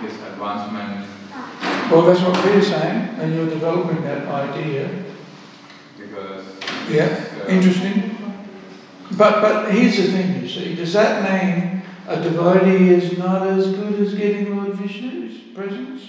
his 0.03 0.15
advancement? 0.27 1.07
Well, 1.89 2.01
that's 2.01 2.19
what 2.19 2.43
we're 2.43 2.61
saying, 2.61 3.15
and 3.19 3.35
you're 3.35 3.49
developing 3.49 4.03
that 4.03 4.27
idea. 4.27 4.89
Because 5.97 6.43
Yeah, 6.89 7.07
uh, 7.41 7.47
interesting. 7.47 8.17
But 9.15 9.41
but 9.41 9.71
here's 9.71 9.95
the 9.95 10.11
thing, 10.11 10.41
you 10.43 10.49
see, 10.49 10.75
does 10.75 10.91
that 10.93 11.23
mean 11.23 11.72
a 12.07 12.21
devotee 12.21 12.89
is 12.89 13.17
not 13.17 13.47
as 13.47 13.67
good 13.67 13.99
as 13.99 14.13
getting 14.13 14.55
Lord 14.55 14.73
Vishnu's 14.73 15.53
presence? 15.55 16.01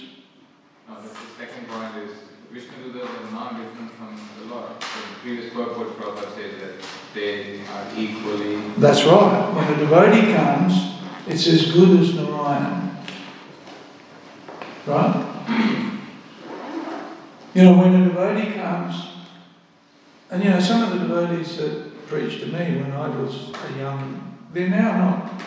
No, 0.87 0.95
that's 1.01 1.13
the 1.13 1.27
second 1.37 1.67
point 1.67 1.95
is 2.03 2.11
Vishnu 2.51 2.93
Dutas 2.93 3.27
are 3.27 3.31
not 3.31 3.57
different 3.57 3.91
from 3.93 4.19
the 4.39 4.53
Lord. 4.53 4.79
The 4.79 4.85
previous 5.21 5.53
purport 5.53 5.97
Prabhupada 5.97 6.35
says 6.35 6.61
that 6.61 6.87
they 7.13 7.61
are 7.61 7.87
equally. 7.95 8.55
That's 8.77 9.03
right. 9.05 9.53
When 9.53 9.73
a 9.73 9.77
devotee 9.77 10.33
comes, 10.33 10.99
it's 11.27 11.47
as 11.47 11.71
good 11.71 11.99
as 11.99 12.13
Narayan. 12.13 12.97
Right? 14.85 15.31
You 17.53 17.63
know, 17.63 17.77
when 17.77 17.95
a 17.95 18.07
devotee 18.09 18.51
comes, 18.53 19.07
and 20.29 20.43
you 20.43 20.49
know, 20.49 20.59
some 20.59 20.83
of 20.83 20.99
the 20.99 21.07
devotees 21.07 21.57
that 21.57 22.07
preached 22.07 22.41
to 22.41 22.47
me 22.47 22.81
when 22.81 22.91
I 22.91 23.07
was 23.07 23.51
a 23.51 23.77
young, 23.77 24.37
they're 24.51 24.69
now 24.69 24.97
not, 24.97 25.41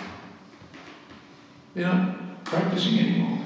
they're 1.79 1.87
not 1.87 2.45
practicing 2.45 2.99
anymore. 2.99 3.39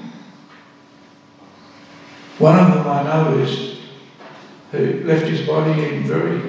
One 2.39 2.59
of 2.59 2.73
them 2.73 2.87
I 2.87 3.03
know 3.03 3.37
is 3.37 3.79
who 4.71 5.03
left 5.03 5.27
his 5.27 5.45
body 5.45 5.85
in 5.85 6.03
very 6.03 6.41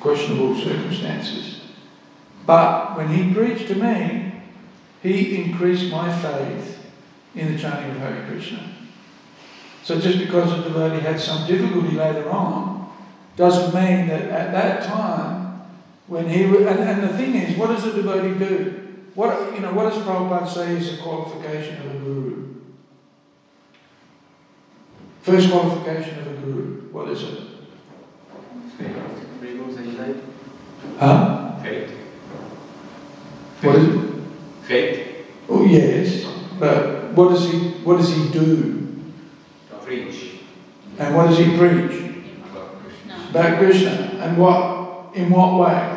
questionable 0.00 0.56
circumstances. 0.56 1.60
But 2.44 2.96
when 2.96 3.08
he 3.08 3.32
preached 3.32 3.68
to 3.68 3.76
me, 3.76 4.32
he 5.02 5.36
increased 5.36 5.90
my 5.90 6.12
faith 6.20 6.84
in 7.34 7.52
the 7.52 7.58
chanting 7.58 7.92
of 7.92 7.98
Hare 7.98 8.26
Krishna. 8.28 8.74
So 9.84 10.00
just 10.00 10.18
because 10.18 10.52
a 10.52 10.62
devotee 10.62 11.00
had 11.00 11.20
some 11.20 11.46
difficulty 11.46 11.94
later 11.94 12.28
on, 12.28 12.92
doesn't 13.36 13.74
mean 13.74 14.08
that 14.08 14.22
at 14.22 14.52
that 14.52 14.82
time, 14.82 15.62
when 16.06 16.28
he 16.28 16.44
and, 16.44 16.66
and 16.66 17.02
the 17.02 17.16
thing 17.16 17.34
is, 17.34 17.56
what 17.56 17.68
does 17.68 17.84
a 17.84 17.94
devotee 17.94 18.38
do? 18.38 18.83
What 19.14 19.54
you 19.54 19.60
know, 19.60 19.72
what 19.72 19.90
does 19.90 20.02
Prabhupada 20.02 20.48
say 20.48 20.76
is 20.76 20.98
a 20.98 21.02
qualification 21.02 21.78
of 21.86 21.94
a 21.94 21.98
guru? 21.98 22.54
First 25.22 25.50
qualification 25.50 26.18
of 26.18 26.26
a 26.26 26.34
guru, 26.40 26.90
what 26.90 27.08
is 27.08 27.22
it? 27.22 27.40
Huh? 30.98 31.56
Faith. 31.62 31.90
What 33.62 33.76
is 33.76 33.94
it? 33.94 34.10
Faith. 34.62 35.26
Oh 35.48 35.64
yes, 35.64 36.26
but 36.58 37.12
what 37.12 37.30
does 37.30 37.50
he 37.50 37.58
what 37.84 37.98
does 37.98 38.14
he 38.14 38.28
do? 38.30 39.12
Preach. 39.82 40.40
And 40.98 41.14
what 41.14 41.28
does 41.28 41.38
he 41.38 41.56
preach? 41.56 42.14
About 42.50 42.80
Krishna. 42.80 43.28
About 43.30 43.58
Krishna. 43.58 43.90
And 44.22 44.38
what 44.38 45.14
in 45.14 45.30
what 45.30 45.60
way? 45.60 45.93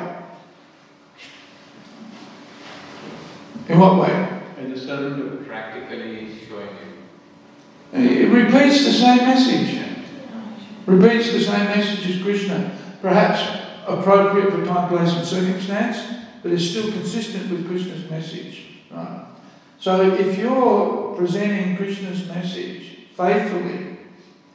In 3.70 3.80
what 3.80 3.98
way? 3.98 4.42
In 4.60 4.70
the 4.72 4.80
the 4.80 4.86
surrender. 4.86 5.38
practically 5.44 6.30
showing 6.48 6.70
you. 7.94 8.00
It 8.00 8.30
repeats 8.30 8.86
the 8.86 8.94
same 8.94 9.18
message. 9.18 9.98
Repeats 10.86 11.34
the 11.34 11.42
same 11.42 11.66
message 11.66 12.10
as 12.10 12.22
Krishna. 12.22 12.78
Perhaps 13.02 13.66
appropriate 13.86 14.52
for 14.52 14.66
time, 14.66 14.90
place, 14.90 15.14
and 15.14 15.26
circumstance, 15.26 15.98
but 16.42 16.52
is 16.52 16.70
still 16.70 16.92
consistent 16.92 17.52
with 17.52 17.68
Krishna's 17.68 18.10
message. 18.10 18.66
Right? 18.90 19.26
So 19.80 20.14
if 20.14 20.38
you're 20.38 21.16
presenting 21.16 21.76
Krishna's 21.76 22.28
message 22.28 22.98
faithfully, 23.16 23.98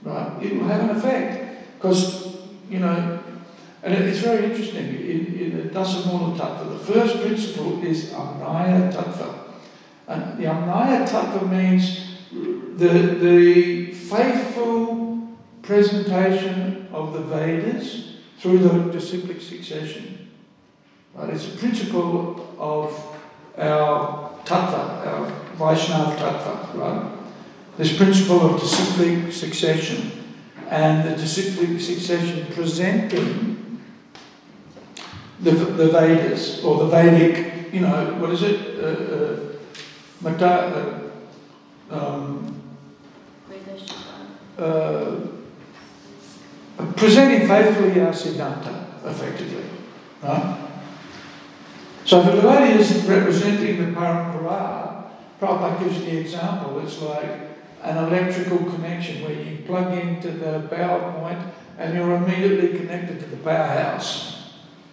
right, 0.03 0.43
it 0.43 0.57
will 0.57 0.69
have 0.69 0.89
an 0.89 0.97
effect. 0.97 1.75
Because, 1.77 2.37
you 2.71 2.79
know, 2.79 3.22
and 3.83 3.95
it's 3.95 4.19
very 4.19 4.45
interesting, 4.45 4.87
in, 4.87 5.35
in 5.39 5.57
the 5.57 5.75
Dasamula 5.75 6.37
Tattva, 6.37 6.79
the 6.79 6.93
first 6.93 7.21
principle 7.21 7.83
is 7.85 8.11
Amnaya 8.11 8.93
Tattva. 8.93 9.39
And 10.07 10.39
the 10.39 10.45
Amnaya 10.45 11.09
Tattva 11.09 11.51
means 11.51 12.17
the, 12.77 12.89
the 12.89 13.93
faithful 13.93 15.37
presentation 15.63 16.89
of 16.93 17.13
the 17.13 17.21
Vedas 17.21 18.17
through 18.39 18.59
the 18.59 18.93
disciplic 18.93 19.41
succession. 19.41 20.31
Right? 21.15 21.31
It's 21.31 21.55
a 21.55 21.59
principle 21.59 22.55
of 22.59 23.19
our 23.59 24.31
tattva, 24.45 25.07
our 25.07 25.27
Vaishnava 25.57 26.17
tattva, 26.17 26.75
right? 26.75 27.19
This 27.77 27.97
principle 27.97 28.55
of 28.55 28.61
disciplic 28.61 29.33
succession 29.33 30.11
and 30.69 31.09
the 31.09 31.17
disciplic 31.17 31.81
succession 31.81 32.47
presenting 32.53 33.52
the, 35.43 35.51
the 35.51 35.89
Vedas 35.89 36.65
or 36.65 36.79
the 36.79 36.87
Vedic, 36.87 37.73
you 37.73 37.81
know, 37.81 38.15
what 38.19 38.31
is 38.31 38.43
it? 38.43 38.79
Uh, 38.83 40.29
uh, 40.29 40.31
uh, 40.31 41.01
um, 41.91 42.63
uh, 44.59 45.17
presenting 46.97 47.49
faithfully 47.49 48.01
our 48.01 48.13
Siddhanta, 48.13 49.05
effectively. 49.05 49.65
Right? 50.23 50.59
So 52.05 52.21
if 52.21 52.27
a 52.29 52.37
devotee 52.37 52.81
is 52.81 53.05
representing 53.05 53.79
the 53.79 54.01
parampara, 54.01 55.05
Prabhupada 55.41 55.83
gives 55.83 55.99
you 55.99 56.05
the 56.05 56.19
example, 56.19 56.81
it's 56.81 57.01
like 57.03 57.41
an 57.83 57.97
electrical 57.99 58.59
connection 58.59 59.25
where 59.25 59.33
you 59.33 59.65
plug 59.67 59.99
into 59.99 60.31
the 60.31 60.69
power 60.71 61.13
point 61.19 61.39
and 61.79 61.95
you're 61.95 62.15
immediately 62.15 62.79
connected 62.79 63.19
to 63.21 63.27
the 63.27 63.37
powerhouse. 63.39 64.32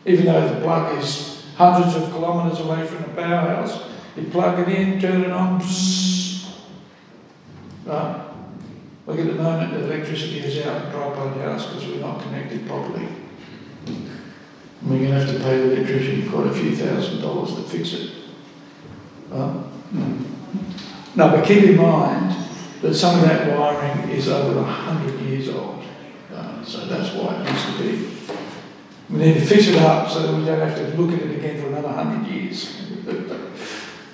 Even 0.06 0.26
though 0.26 0.54
the 0.54 0.62
plug 0.62 0.97
is 0.97 1.45
hundreds 1.56 1.95
of 1.95 2.12
kilometres 2.12 2.60
away 2.60 2.86
from 2.86 3.02
the 3.04 3.22
powerhouse, 3.22 3.89
you 4.16 4.24
plug 4.24 4.60
it 4.60 4.70
in, 4.70 5.00
turn 5.00 5.22
it 5.22 5.32
on, 5.32 5.60
psss. 5.62 6.60
Right? 7.86 8.26
Look 9.06 9.20
at 9.20 9.26
the 9.26 9.34
moment 9.34 9.74
the 9.74 9.86
electricity 9.86 10.39
is 10.39 10.66
out 10.66 10.86
in 10.86 10.91
Prabhupada's 10.91 11.41
house 11.41 11.66
because 11.68 11.88
we're 11.88 12.00
not 12.00 12.22
connected 12.22 12.68
properly. 12.68 13.08
We're 14.84 15.00
going 15.00 15.12
to 15.12 15.20
have 15.20 15.34
to 15.34 15.39
pay 15.39 15.58
the 15.58 15.78
electrician 15.78 16.30
quite 16.30 16.47
a 16.47 16.54
few 16.54 16.76
thousand 16.76 17.22
dollars 17.22 17.56
to 17.56 17.64
fix 17.64 17.93
it. 17.93 18.12
Uh, 19.32 19.64
no, 21.16 21.30
but 21.32 21.45
keep 21.45 21.64
in 21.64 21.78
mind 21.78 22.36
that 22.82 22.93
some 22.93 23.20
of 23.20 23.26
that 23.26 23.58
wiring 23.58 24.10
is 24.10 24.30
over 24.30 24.60
a 24.60 24.64
hundred 24.64 25.20
years 25.22 25.50
old. 25.50 25.84
Uh, 26.34 26.64
so 26.64 26.86
that's 26.86 27.14
why 27.16 27.36
it 27.36 27.45
needs 27.45 27.66
to 27.66 27.84
be. 27.84 28.18
We 29.10 29.18
need 29.18 29.34
to 29.36 29.41
fix 29.41 29.68
it 29.68 29.78
up 29.78 30.10
so 30.10 30.22
that 30.22 30.38
we 30.38 30.45
don't 30.45 30.60
have 30.60 30.76
to 30.78 31.01
look 31.01 31.12
at 31.14 31.26
it 31.26 31.38
again 31.38 31.62
for 31.62 31.68
another 31.68 31.89
hundred 31.89 32.28
years. 32.32 32.76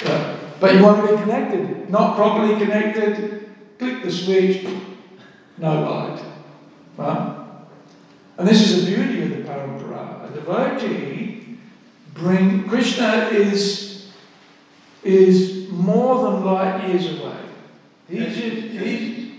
uh, 0.05 0.37
but 0.59 0.73
you 0.73 0.83
want 0.83 1.05
to 1.05 1.15
be 1.15 1.21
connected, 1.21 1.89
not 1.89 2.15
properly 2.15 2.57
connected. 2.57 3.49
Click 3.77 4.03
the 4.03 4.11
switch, 4.11 4.65
no 5.57 5.81
light. 5.81 6.23
Right? 6.95 7.45
And 8.37 8.47
this 8.47 8.61
is 8.61 8.85
the 8.85 8.95
beauty 8.95 9.23
of 9.23 9.29
the 9.29 9.49
parampara. 9.49 10.29
A 10.29 10.33
devotee 10.33 11.57
bring 12.13 12.67
Krishna 12.67 13.27
is 13.31 14.11
is 15.03 15.69
more 15.69 16.23
than 16.23 16.45
light 16.45 16.87
years 16.87 17.19
away. 17.19 17.37
He's 18.09 18.35
he's, 18.35 19.35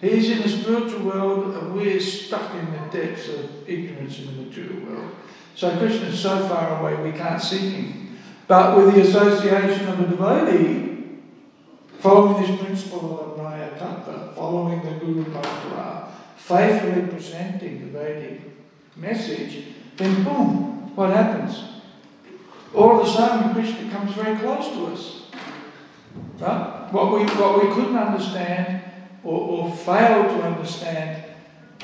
he's 0.00 0.30
in 0.30 0.42
the 0.42 0.48
spiritual 0.48 1.00
world 1.00 1.54
and 1.54 1.74
we're 1.74 2.00
stuck 2.00 2.54
in 2.54 2.70
the 2.72 2.78
depths 2.90 3.28
of 3.28 3.68
ignorance 3.68 4.18
in 4.18 4.26
the 4.26 4.42
material 4.42 4.86
world. 4.86 5.14
So 5.54 5.76
Krishna 5.78 6.08
is 6.08 6.20
so 6.20 6.46
far 6.48 6.80
away 6.80 7.10
we 7.10 7.16
can't 7.16 7.40
see 7.40 7.70
him. 7.70 8.18
But 8.46 8.76
with 8.76 8.94
the 8.94 9.00
association 9.00 9.88
of 9.88 10.00
a 10.00 10.06
devotee, 10.06 11.20
following 11.98 12.42
this 12.42 12.60
principle 12.60 13.20
of 13.20 13.38
Raya 13.38 13.76
Tattva, 13.78 14.34
following 14.34 14.82
the 14.84 15.04
Guru 15.04 15.24
Parampara, 15.24 16.10
faithfully 16.36 17.08
presenting 17.08 17.80
the 17.80 17.98
Vedic 17.98 18.40
message, 18.96 19.64
then 19.96 20.22
boom, 20.22 20.94
what 20.94 21.10
happens? 21.10 21.64
All 22.74 23.00
of 23.00 23.06
a 23.06 23.10
sudden, 23.10 23.54
Krishna 23.54 23.90
comes 23.90 24.12
very 24.12 24.36
close 24.36 24.68
to 24.68 24.86
us. 24.86 25.22
Right? 26.38 26.88
What 26.92 27.12
we, 27.12 27.24
what 27.24 27.62
we 27.62 27.74
couldn't 27.74 27.96
understand 27.96 28.82
or, 29.26 29.68
or 29.68 29.76
to 29.76 30.42
understand 30.42 31.24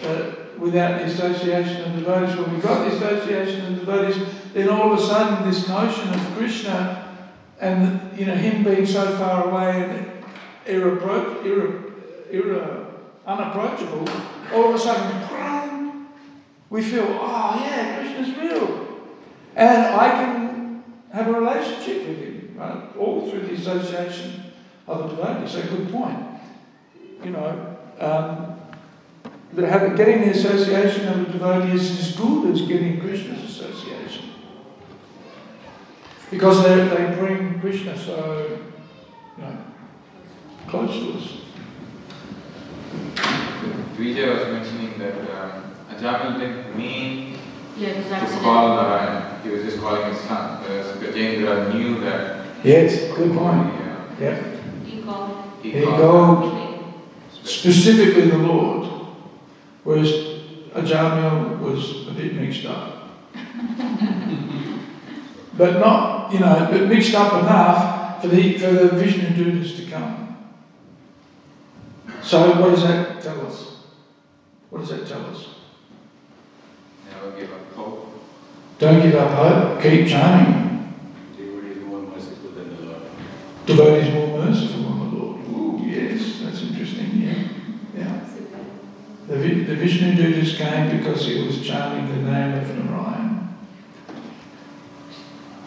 uh, 0.03 0.33
without 0.59 1.01
the 1.01 1.07
association 1.07 1.83
of 1.83 1.99
devotees, 1.99 2.37
when 2.37 2.53
we've 2.53 2.63
got 2.63 2.89
the 2.89 2.97
association 2.97 3.73
of 3.73 3.81
devotees, 3.81 4.17
then 4.55 4.69
all 4.69 4.93
of 4.93 4.99
a 4.99 5.03
sudden 5.03 5.49
this 5.49 5.69
notion 5.69 6.09
of 6.09 6.21
Krishna 6.37 7.17
and 7.61 8.19
you 8.19 8.27
know 8.27 8.35
him 8.35 8.65
being 8.65 8.87
so 8.87 9.17
far 9.17 9.49
away 9.49 9.83
and 9.85 10.25
irrepro- 10.67 11.43
irre- 11.43 11.93
irre- 12.31 12.87
unapproachable, 13.27 14.09
all 14.53 14.69
of 14.71 14.75
a 14.75 14.79
sudden, 14.79 15.23
we 16.73 16.81
feel, 16.81 17.05
oh 17.07 17.63
yeah, 17.63 17.99
Krishna's 18.01 18.35
real. 18.39 18.89
And 19.55 19.95
I 19.95 20.09
can 20.09 20.83
have 21.13 21.29
a 21.29 21.33
relationship 21.33 22.09
with 22.09 22.19
him, 22.19 22.55
right? 22.57 22.97
All 22.97 23.29
through 23.29 23.41
the 23.41 23.53
association 23.53 24.55
of 24.89 25.13
a 25.13 25.15
devotee. 25.15 25.53
So, 25.53 25.63
good 25.69 25.93
point. 25.93 26.32
You 27.25 27.31
know, 27.31 27.77
um, 28.01 28.57
but 29.55 29.65
having, 29.65 29.95
getting 29.95 30.23
the 30.23 30.31
association 30.31 31.07
of 31.09 31.29
a 31.29 31.33
devotee 31.33 31.73
is 31.73 31.99
as 32.01 32.17
good 32.17 32.53
as 32.53 32.63
getting 32.63 33.01
Krishna's 33.01 33.45
association. 33.45 34.25
Because 36.31 36.65
they, 36.65 36.89
they 36.89 37.15
bring 37.17 37.61
Krishna 37.61 37.97
so, 37.97 38.59
you 39.37 39.43
know, 39.45 39.57
close 40.67 40.91
to 40.91 41.13
us. 41.19 41.39
Vijay 43.97 44.35
was 44.35 44.49
mentioning 44.53 44.99
that 44.99 45.15
um, 45.31 45.63
Ajamil 45.95 46.41
didn't 46.41 46.77
mean 46.77 47.39
Yeah, 47.77 47.93
to 47.93 47.99
accident. 48.15 48.43
call 48.43 48.77
Narayan. 48.77 49.43
He 49.43 49.51
was 49.51 49.63
just 49.63 49.79
calling 49.79 50.11
his 50.13 50.21
son. 50.23 50.63
Whereas 50.63 50.97
Gajendra 50.97 51.73
knew 51.75 52.01
that. 52.01 52.47
Yes, 52.65 53.13
good 53.15 53.33
point. 53.37 53.75
Yeah. 53.75 54.07
Yeah. 54.21 54.43
He 54.85 55.03
called. 55.03 55.37
He 55.63 55.71
He 55.71 55.85
called 55.85 56.01
called 56.01 56.62
specifically 57.45 58.31
the 58.31 58.39
Lord, 58.39 58.89
whereas 59.85 60.11
Ajamil 60.75 61.59
was 61.61 62.09
a 62.09 62.13
bit 62.13 62.35
mixed 62.35 62.65
up. 62.67 63.11
but 65.57 65.79
not, 65.79 66.33
you 66.33 66.41
know, 66.41 66.69
but 66.71 66.89
mixed 66.89 67.15
up 67.15 67.43
enough 67.43 68.21
for 68.23 68.29
the, 68.29 68.59
for 68.59 68.71
the 68.71 68.89
Vishnu 68.89 69.29
Dutas 69.29 69.77
to 69.77 69.91
come. 69.91 70.23
So 72.23 72.61
what 72.61 72.71
does 72.71 72.83
that 72.85 73.21
tell 73.21 73.47
us? 73.47 73.79
What 74.71 74.81
does 74.81 74.91
that 74.91 75.07
tell 75.07 75.27
us? 75.27 75.49
Never 77.11 77.33
give 77.39 77.53
up 77.53 77.75
hope. 77.75 78.09
Don't 78.79 79.03
give 79.03 79.15
up 79.17 79.31
hope, 79.33 79.83
keep. 79.83 80.09
Devotee 80.09 81.71
is 81.71 81.85
more 81.85 82.01
merciful 82.03 82.51
than 82.51 82.77
the 82.77 82.83
Lord. 82.83 83.03
Devotees 83.67 84.15
more 84.15 84.39
merciful 84.39 84.83
than 84.83 84.99
the 84.99 85.17
Lord. 85.17 85.41
Ooh, 85.49 85.81
yes, 85.85 86.41
that's 86.43 86.63
interesting, 86.63 87.21
yeah. 87.21 87.49
Yeah. 87.97 88.21
The, 89.43 89.49
Vi- 89.49 89.65
the 89.65 89.75
Vishnu 89.75 90.13
Dutas 90.13 90.57
came 90.57 90.99
because 90.99 91.27
he 91.27 91.45
was 91.45 91.67
chanting 91.67 92.09
the 92.09 92.31
name 92.31 92.59
of 92.59 92.79
Narayan. 92.79 93.59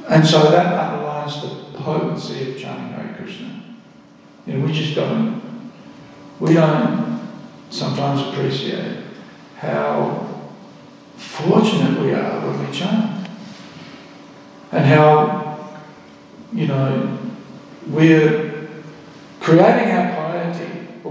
And 0.07 0.25
so 0.25 0.49
that 0.49 0.67
underlines 0.67 1.41
the 1.41 1.77
potency 1.77 2.51
of 2.53 2.57
chanting 2.57 2.93
Hare 2.93 3.15
Krishna. 3.17 3.63
Know, 4.45 4.65
we 4.65 4.71
just 4.71 4.95
don't, 4.95 5.41
we 6.39 6.53
don't 6.53 7.19
sometimes 7.69 8.21
appreciate 8.21 9.03
how 9.57 10.25
fortunate 11.17 11.99
we 11.99 12.13
are 12.13 12.47
when 12.47 12.65
we 12.65 12.73
chant. 12.73 13.27
And 14.71 14.85
how, 14.85 15.75
you 16.53 16.67
know, 16.67 17.17
we're 17.87 18.69
creating 19.41 19.91
our 19.91 20.14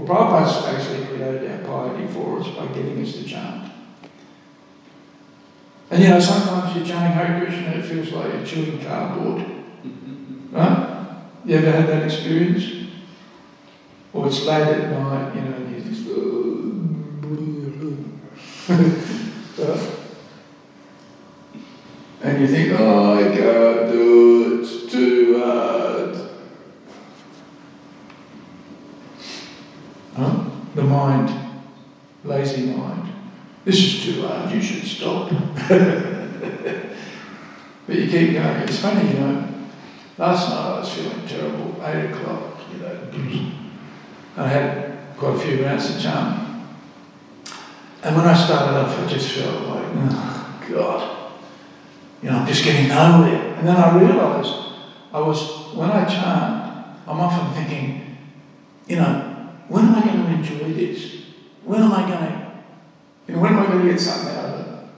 Prabhupada's 0.05 0.65
actually 0.65 1.05
created 1.05 1.51
our 1.51 1.89
piety 1.89 2.07
for 2.07 2.39
us 2.39 2.47
by 2.49 2.67
getting 2.67 3.01
us 3.03 3.13
to 3.13 3.23
chant. 3.23 3.71
And 5.89 6.03
you 6.03 6.09
know, 6.09 6.19
sometimes 6.19 6.75
you're 6.75 6.85
chanting 6.85 7.13
Hare 7.13 7.39
Krishna, 7.39 7.71
it 7.71 7.85
feels 7.85 8.11
like 8.11 8.33
you're 8.33 8.45
chewing 8.45 8.83
cardboard. 8.83 9.45
Right? 10.51 11.17
You 11.45 11.57
ever 11.57 11.71
had 11.71 11.87
that 11.87 12.03
experience? 12.03 12.89
Or 14.13 14.27
it's 14.27 14.45
late 14.45 14.67
at 14.67 14.91
night, 14.91 15.35
you 15.35 15.41
know, 15.41 15.55
and 15.57 15.75
you 15.75 15.81
just. 15.81 16.05
Uh, 19.57 19.79
and 22.21 22.41
you 22.41 22.47
think, 22.47 22.77
oh, 22.77 23.13
I 23.13 23.23
can't 23.23 23.91
do 23.91 24.59
it, 24.59 24.61
it's 24.61 24.91
too 24.91 25.39
hard. 25.39 26.15
Huh? 30.15 30.49
The 30.75 30.83
mind, 30.95 31.29
lazy 32.23 32.67
mind. 32.67 33.09
This 33.63 33.79
is 33.79 34.03
too 34.03 34.27
hard, 34.27 34.51
you 34.51 34.61
should 34.61 34.83
stop. 34.85 35.29
but 37.87 37.95
you 37.95 38.07
keep 38.07 38.33
going. 38.33 38.61
It's 38.61 38.79
funny, 38.79 39.09
you 39.09 39.19
know. 39.19 39.47
Last 40.17 40.49
night 40.49 40.57
I 40.57 40.79
was 40.79 40.93
feeling 40.93 41.27
terrible, 41.27 41.75
8 41.83 42.11
o'clock, 42.11 42.59
you 42.71 42.79
know. 42.79 43.51
I 44.37 44.47
had 44.47 45.17
quite 45.17 45.35
a 45.35 45.39
few 45.39 45.65
rounds 45.65 45.95
of 45.95 46.01
charm. 46.01 46.67
And 48.03 48.15
when 48.15 48.25
I 48.25 48.35
started 48.35 48.77
off, 48.77 48.99
I 48.99 49.07
just 49.07 49.31
felt 49.31 49.67
like, 49.67 49.85
oh, 49.95 50.63
God, 50.69 51.31
you 52.21 52.29
know, 52.29 52.37
I'm 52.37 52.47
just 52.47 52.63
getting 52.63 52.89
nowhere. 52.89 53.55
And 53.55 53.67
then 53.67 53.75
I 53.75 53.99
realised 53.99 54.53
I 55.11 55.19
was, 55.19 55.73
when 55.73 55.89
I 55.89 56.05
chant, 56.05 56.99
I'm 57.07 57.19
often 57.19 57.53
thinking, 57.55 58.17
you 58.87 58.97
know, 58.97 59.34
when 59.67 59.85
am 59.85 59.95
I 59.95 60.05
going 60.05 60.23
to 60.25 60.31
enjoy 60.31 60.73
this? 60.73 61.21
When 61.63 61.81
am 61.81 61.91
I 61.91 62.07
going 62.07 63.33
to, 63.33 63.39
when 63.39 63.53
am 63.53 63.59
I 63.59 63.65
going 63.67 63.85
to 63.85 63.91
get 63.91 63.99
something 63.99 64.35
out 64.35 64.45
of 64.45 64.59
it? 64.59 64.89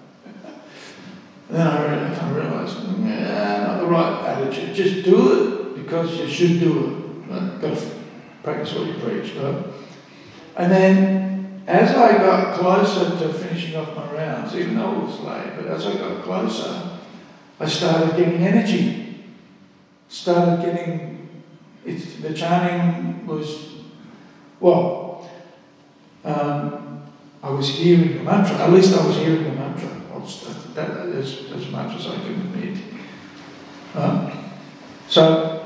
Then 1.49 1.68
I, 1.68 1.82
really, 1.82 2.15
I 2.15 2.32
realised, 2.32 2.78
yeah, 2.78 3.59
mm, 3.59 3.68
not 3.68 3.80
the 3.80 3.88
right 3.88 4.26
attitude. 4.28 4.76
Just 4.76 5.05
do 5.05 5.76
it 5.76 5.84
because 5.84 6.18
you 6.18 6.28
should 6.28 6.59
do 6.59 7.24
it. 7.28 7.32
Right? 7.32 7.61
Got 7.61 7.78
to 7.78 7.91
practice 8.43 8.74
what 8.74 8.88
you 8.88 8.93
preach, 8.95 9.34
right? 9.36 9.63
And 10.57 10.72
then 10.72 11.63
as 11.68 11.91
I 11.95 12.18
got 12.18 12.59
closer 12.59 13.09
to 13.09 13.34
finishing 13.34 13.76
off 13.76 13.95
my 13.95 14.11
rounds, 14.13 14.55
even 14.55 14.76
though 14.76 14.91
it 14.91 15.05
was 15.05 15.20
late, 15.20 15.53
but 15.55 15.65
as 15.68 15.86
I 15.86 15.93
got 15.95 16.24
closer, 16.24 16.99
I 17.59 17.65
started 17.65 18.15
getting 18.18 18.41
energy. 18.41 19.26
Started 20.09 20.65
getting, 20.65 21.30
it's, 21.86 22.15
the 22.15 22.34
chanting 22.34 23.26
was, 23.26 23.76
well, 24.60 25.30
um, 26.24 27.03
I 27.41 27.49
was 27.49 27.70
hearing 27.70 28.18
the 28.18 28.24
mantra, 28.24 28.58
at 28.58 28.72
least 28.72 28.97
I 28.97 29.05
was 29.05 29.16
hearing 29.18 29.43
the 29.43 29.51
mantra. 29.51 29.89
That, 30.74 30.93
that 30.93 31.08
is 31.08 31.51
as 31.51 31.70
much 31.70 31.95
as 31.95 32.08
I 32.08 32.16
can 32.16 32.34
admit. 32.34 32.84
Um, 33.95 34.32
so, 35.08 35.66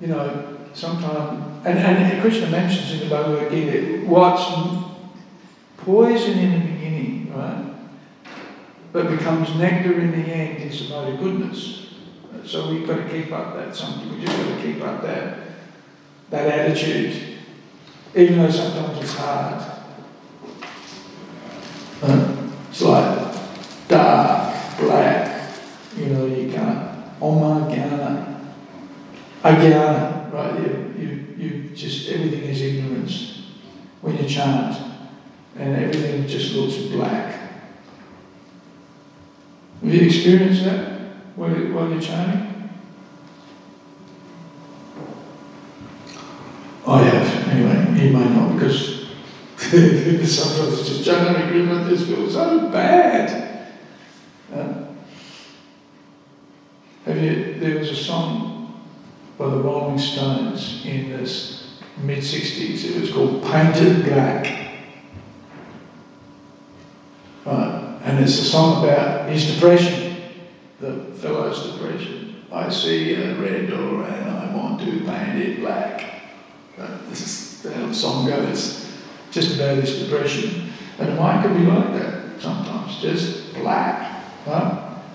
you 0.00 0.06
know, 0.06 0.56
sometimes, 0.72 1.66
and, 1.66 1.78
and 1.78 2.22
Krishna 2.22 2.48
mentions 2.48 2.92
in 2.92 3.00
the 3.00 3.14
Bhagavad 3.14 3.50
Gita, 3.50 4.06
what's 4.06 4.44
poison 5.78 6.38
in 6.38 6.52
the 6.52 6.66
beginning, 6.72 7.32
right, 7.34 7.74
but 8.92 9.10
becomes 9.10 9.54
nectar 9.56 9.98
in 9.98 10.12
the 10.12 10.28
end 10.28 10.62
is 10.62 10.88
about 10.88 11.18
goodness. 11.18 11.88
So 12.44 12.70
we've 12.70 12.86
got 12.86 12.96
to 12.96 13.08
keep 13.08 13.32
up 13.32 13.54
that 13.56 13.74
something. 13.74 14.14
We 14.14 14.24
just 14.24 14.36
got 14.36 14.56
to 14.56 14.62
keep 14.62 14.82
up 14.82 15.02
that 15.02 15.38
that 16.30 16.46
attitude, 16.46 17.27
even 18.14 18.38
though 18.38 18.50
sometimes 18.50 18.98
it's 19.02 19.14
hard. 19.14 19.64
It's 22.70 22.82
like 22.82 23.88
dark, 23.88 24.78
black, 24.78 25.50
you 25.96 26.06
know, 26.06 26.26
you 26.26 26.52
can't. 26.52 26.88
Oh 27.20 27.32
Oma 27.32 27.68
Gyana. 27.68 28.44
Agyana, 29.42 30.32
right? 30.32 30.60
You, 30.60 30.94
you, 30.96 31.34
you 31.36 31.68
just, 31.74 32.08
everything 32.10 32.44
is 32.44 32.62
ignorance 32.62 33.42
when 34.00 34.16
you 34.16 34.28
chant, 34.28 34.76
and 35.56 35.76
everything 35.76 36.26
just 36.28 36.54
looks 36.54 36.76
black. 36.92 37.34
Have 39.82 39.94
you 39.94 40.06
experienced 40.06 40.64
that 40.64 41.00
while, 41.34 41.50
while 41.50 41.90
you're 41.90 42.00
chanting? 42.00 42.70
I 46.86 47.02
have, 47.02 47.37
anyway, 47.58 48.04
you 48.04 48.12
may 48.12 48.28
not, 48.28 48.54
because 48.54 49.08
sometimes 49.58 50.88
just 50.88 51.04
chanting 51.04 51.42
agreement, 51.42 51.88
this 51.88 52.06
feels 52.06 52.34
so 52.34 52.68
bad. 52.70 53.72
Uh, 54.52 54.84
have 57.04 57.16
you, 57.16 57.54
there 57.58 57.78
was 57.78 57.90
a 57.90 57.96
song 57.96 58.84
by 59.36 59.46
the 59.46 59.58
Rolling 59.58 59.98
Stones 59.98 60.84
in 60.84 61.10
the 61.10 61.18
mid 62.02 62.18
60s, 62.18 62.84
it 62.84 63.00
was 63.00 63.12
called 63.12 63.42
Paint 63.44 63.76
It 63.76 64.04
Black. 64.04 64.54
Right, 67.44 68.00
and 68.04 68.18
it's 68.22 68.38
a 68.38 68.44
song 68.44 68.84
about 68.84 69.30
his 69.30 69.54
depression, 69.54 70.22
the 70.80 70.94
fellow's 71.14 71.72
depression. 71.72 72.44
I 72.52 72.70
see 72.70 73.14
a 73.14 73.34
red 73.34 73.68
door 73.68 74.04
and 74.04 74.30
I 74.30 74.54
want 74.54 74.80
to 74.80 74.86
paint 75.04 75.38
it 75.38 75.60
black. 75.60 76.22
Right, 76.78 77.08
the 77.62 77.92
song 77.92 78.26
goes, 78.26 78.92
just 79.30 79.56
about 79.56 79.76
his 79.78 80.02
depression. 80.02 80.72
And 80.98 81.16
mind 81.16 81.42
can 81.42 81.56
be 81.56 81.70
like 81.70 81.92
that 81.94 82.40
sometimes, 82.40 83.00
just 83.00 83.54
black. 83.54 84.24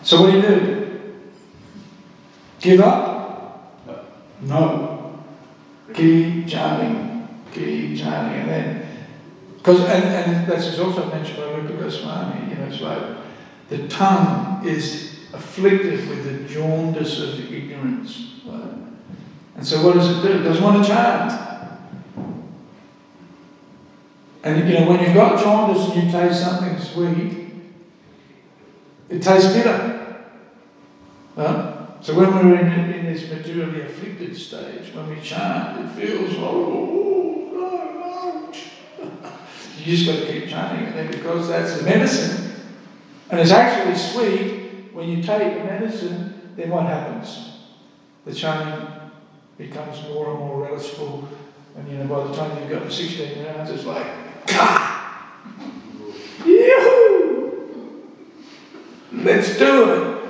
So 0.03 0.21
what 0.21 0.31
do 0.31 0.37
you 0.37 0.41
do? 0.41 1.13
Give 2.59 2.79
up? 2.81 3.81
No. 4.41 5.23
Keep 5.93 6.47
chanting. 6.47 7.27
Keep 7.53 7.97
chanting. 7.97 8.41
And 8.41 8.49
then, 8.49 8.87
because, 9.57 9.79
and, 9.81 10.03
and 10.03 10.47
that's 10.47 10.77
also 10.79 11.09
mentioned 11.09 11.37
by 11.37 11.51
Rupa 11.51 11.73
Goswami, 11.73 12.49
you 12.49 12.55
know, 12.55 12.65
it's 12.65 12.81
like 12.81 13.03
the 13.69 13.87
tongue 13.87 14.65
is 14.65 15.19
afflicted 15.33 16.07
with 16.09 16.23
the 16.25 16.53
jaundice 16.53 17.19
of 17.19 17.39
ignorance. 17.51 18.33
Right? 18.45 18.73
And 19.55 19.65
so 19.65 19.85
what 19.85 19.95
does 19.95 20.09
it 20.17 20.21
do? 20.21 20.39
It 20.39 20.43
doesn't 20.43 20.63
want 20.63 20.83
to 20.83 20.89
chant. 20.89 21.52
And 24.43 24.67
you 24.67 24.79
know, 24.79 24.89
when 24.89 24.99
you've 24.99 25.13
got 25.13 25.41
jaundice 25.41 25.95
and 25.95 26.03
you 26.03 26.11
taste 26.11 26.41
something 26.41 26.77
sweet, 26.77 27.47
it 29.09 29.21
tastes 29.21 29.53
bitter. 29.53 30.23
Right? 31.35 31.73
So 32.01 32.13
when 32.15 32.35
we're 32.35 32.59
in, 32.59 32.93
in 32.93 33.05
this 33.05 33.29
materially 33.29 33.83
afflicted 33.83 34.35
stage, 34.35 34.93
when 34.93 35.09
we 35.09 35.21
chant, 35.21 35.85
it 35.85 35.89
feels. 35.91 36.35
Oh, 36.37 37.49
no, 37.53 38.51
no. 39.01 39.31
you 39.77 39.97
just 39.97 40.05
got 40.05 40.19
to 40.19 40.31
keep 40.31 40.49
chanting 40.49 40.87
it 40.87 40.93
then 40.93 41.09
because 41.09 41.47
that's 41.47 41.77
the 41.77 41.83
medicine. 41.83 42.53
And 43.29 43.39
it's 43.39 43.51
actually 43.51 43.95
sweet. 43.95 44.93
When 44.93 45.07
you 45.07 45.23
take 45.23 45.57
the 45.57 45.63
medicine, 45.63 46.51
then 46.57 46.69
what 46.69 46.83
happens? 46.85 47.59
The 48.25 48.33
chanting 48.33 48.89
becomes 49.57 50.01
more 50.03 50.31
and 50.31 50.39
more 50.39 50.67
relishable. 50.67 51.27
And 51.75 51.89
you 51.89 51.97
know, 51.97 52.07
by 52.07 52.27
the 52.27 52.35
time 52.35 52.59
you've 52.59 52.69
got 52.79 52.91
16 52.91 53.45
rounds, 53.45 53.71
it's 53.71 53.85
like, 53.85 54.22
Yoo-hoo! 56.45 58.03
Let's 59.11 59.57
do 59.57 59.91
it! 59.91 60.23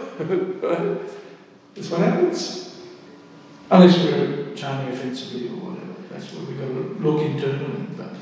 That's 1.76 1.90
what 1.90 2.02
happens. 2.02 2.82
Unless 3.72 3.98
we're 4.04 4.56
chanting 4.56 4.94
offensively 4.94 5.48
or 5.50 5.56
whatever. 5.56 5.94
That's 6.12 6.32
where 6.34 6.46
we've 6.46 6.60
got 6.60 6.68
to 6.68 6.74
look 7.04 7.22
internally. 7.24 7.88
But. 7.98 8.14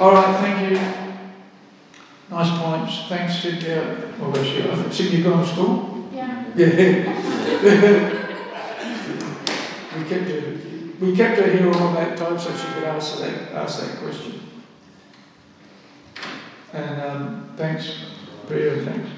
Alright, 0.00 0.36
thank 0.40 0.70
you. 0.70 0.78
Nice 2.30 2.58
points. 2.58 3.08
Thanks, 3.08 3.38
Cynthia. 3.40 3.82
What 4.18 4.28
about 4.30 4.46
you? 4.46 4.70
I 4.70 4.74
think 4.76 4.92
Cynthia 4.92 5.22
gone 5.22 5.44
to 5.44 5.48
school? 5.52 6.08
Yeah. 6.12 6.44
Yeah. 6.56 7.20
we 9.98 10.04
kept 10.08 10.28
her 10.30 10.40
we 11.00 11.16
kept 11.16 11.38
her 11.38 11.50
here 11.50 11.66
all 11.66 11.92
that 11.92 12.16
time 12.16 12.38
so 12.38 12.54
she 12.56 12.66
could 12.74 12.84
answer 12.84 13.24
that 13.24 13.52
ask 13.52 13.80
that 13.80 13.98
question. 13.98 14.40
And 16.72 17.02
um, 17.02 17.50
thanks, 17.56 17.92
Priya, 18.46 18.84
thanks. 18.84 19.10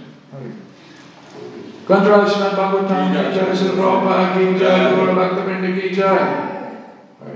Congratulations, 1.87 2.55
Bhagavatam, 2.55 3.13
Jai 3.33 3.55
Sri 3.55 3.69
Prabhupada 3.69 4.35
ki 4.35 4.59
Jai, 4.59 4.95
Guru 4.95 5.15
Bhakta 5.15 5.43
Vrinda 5.43 5.81
ki 5.81 5.95
Jai. 5.95 6.56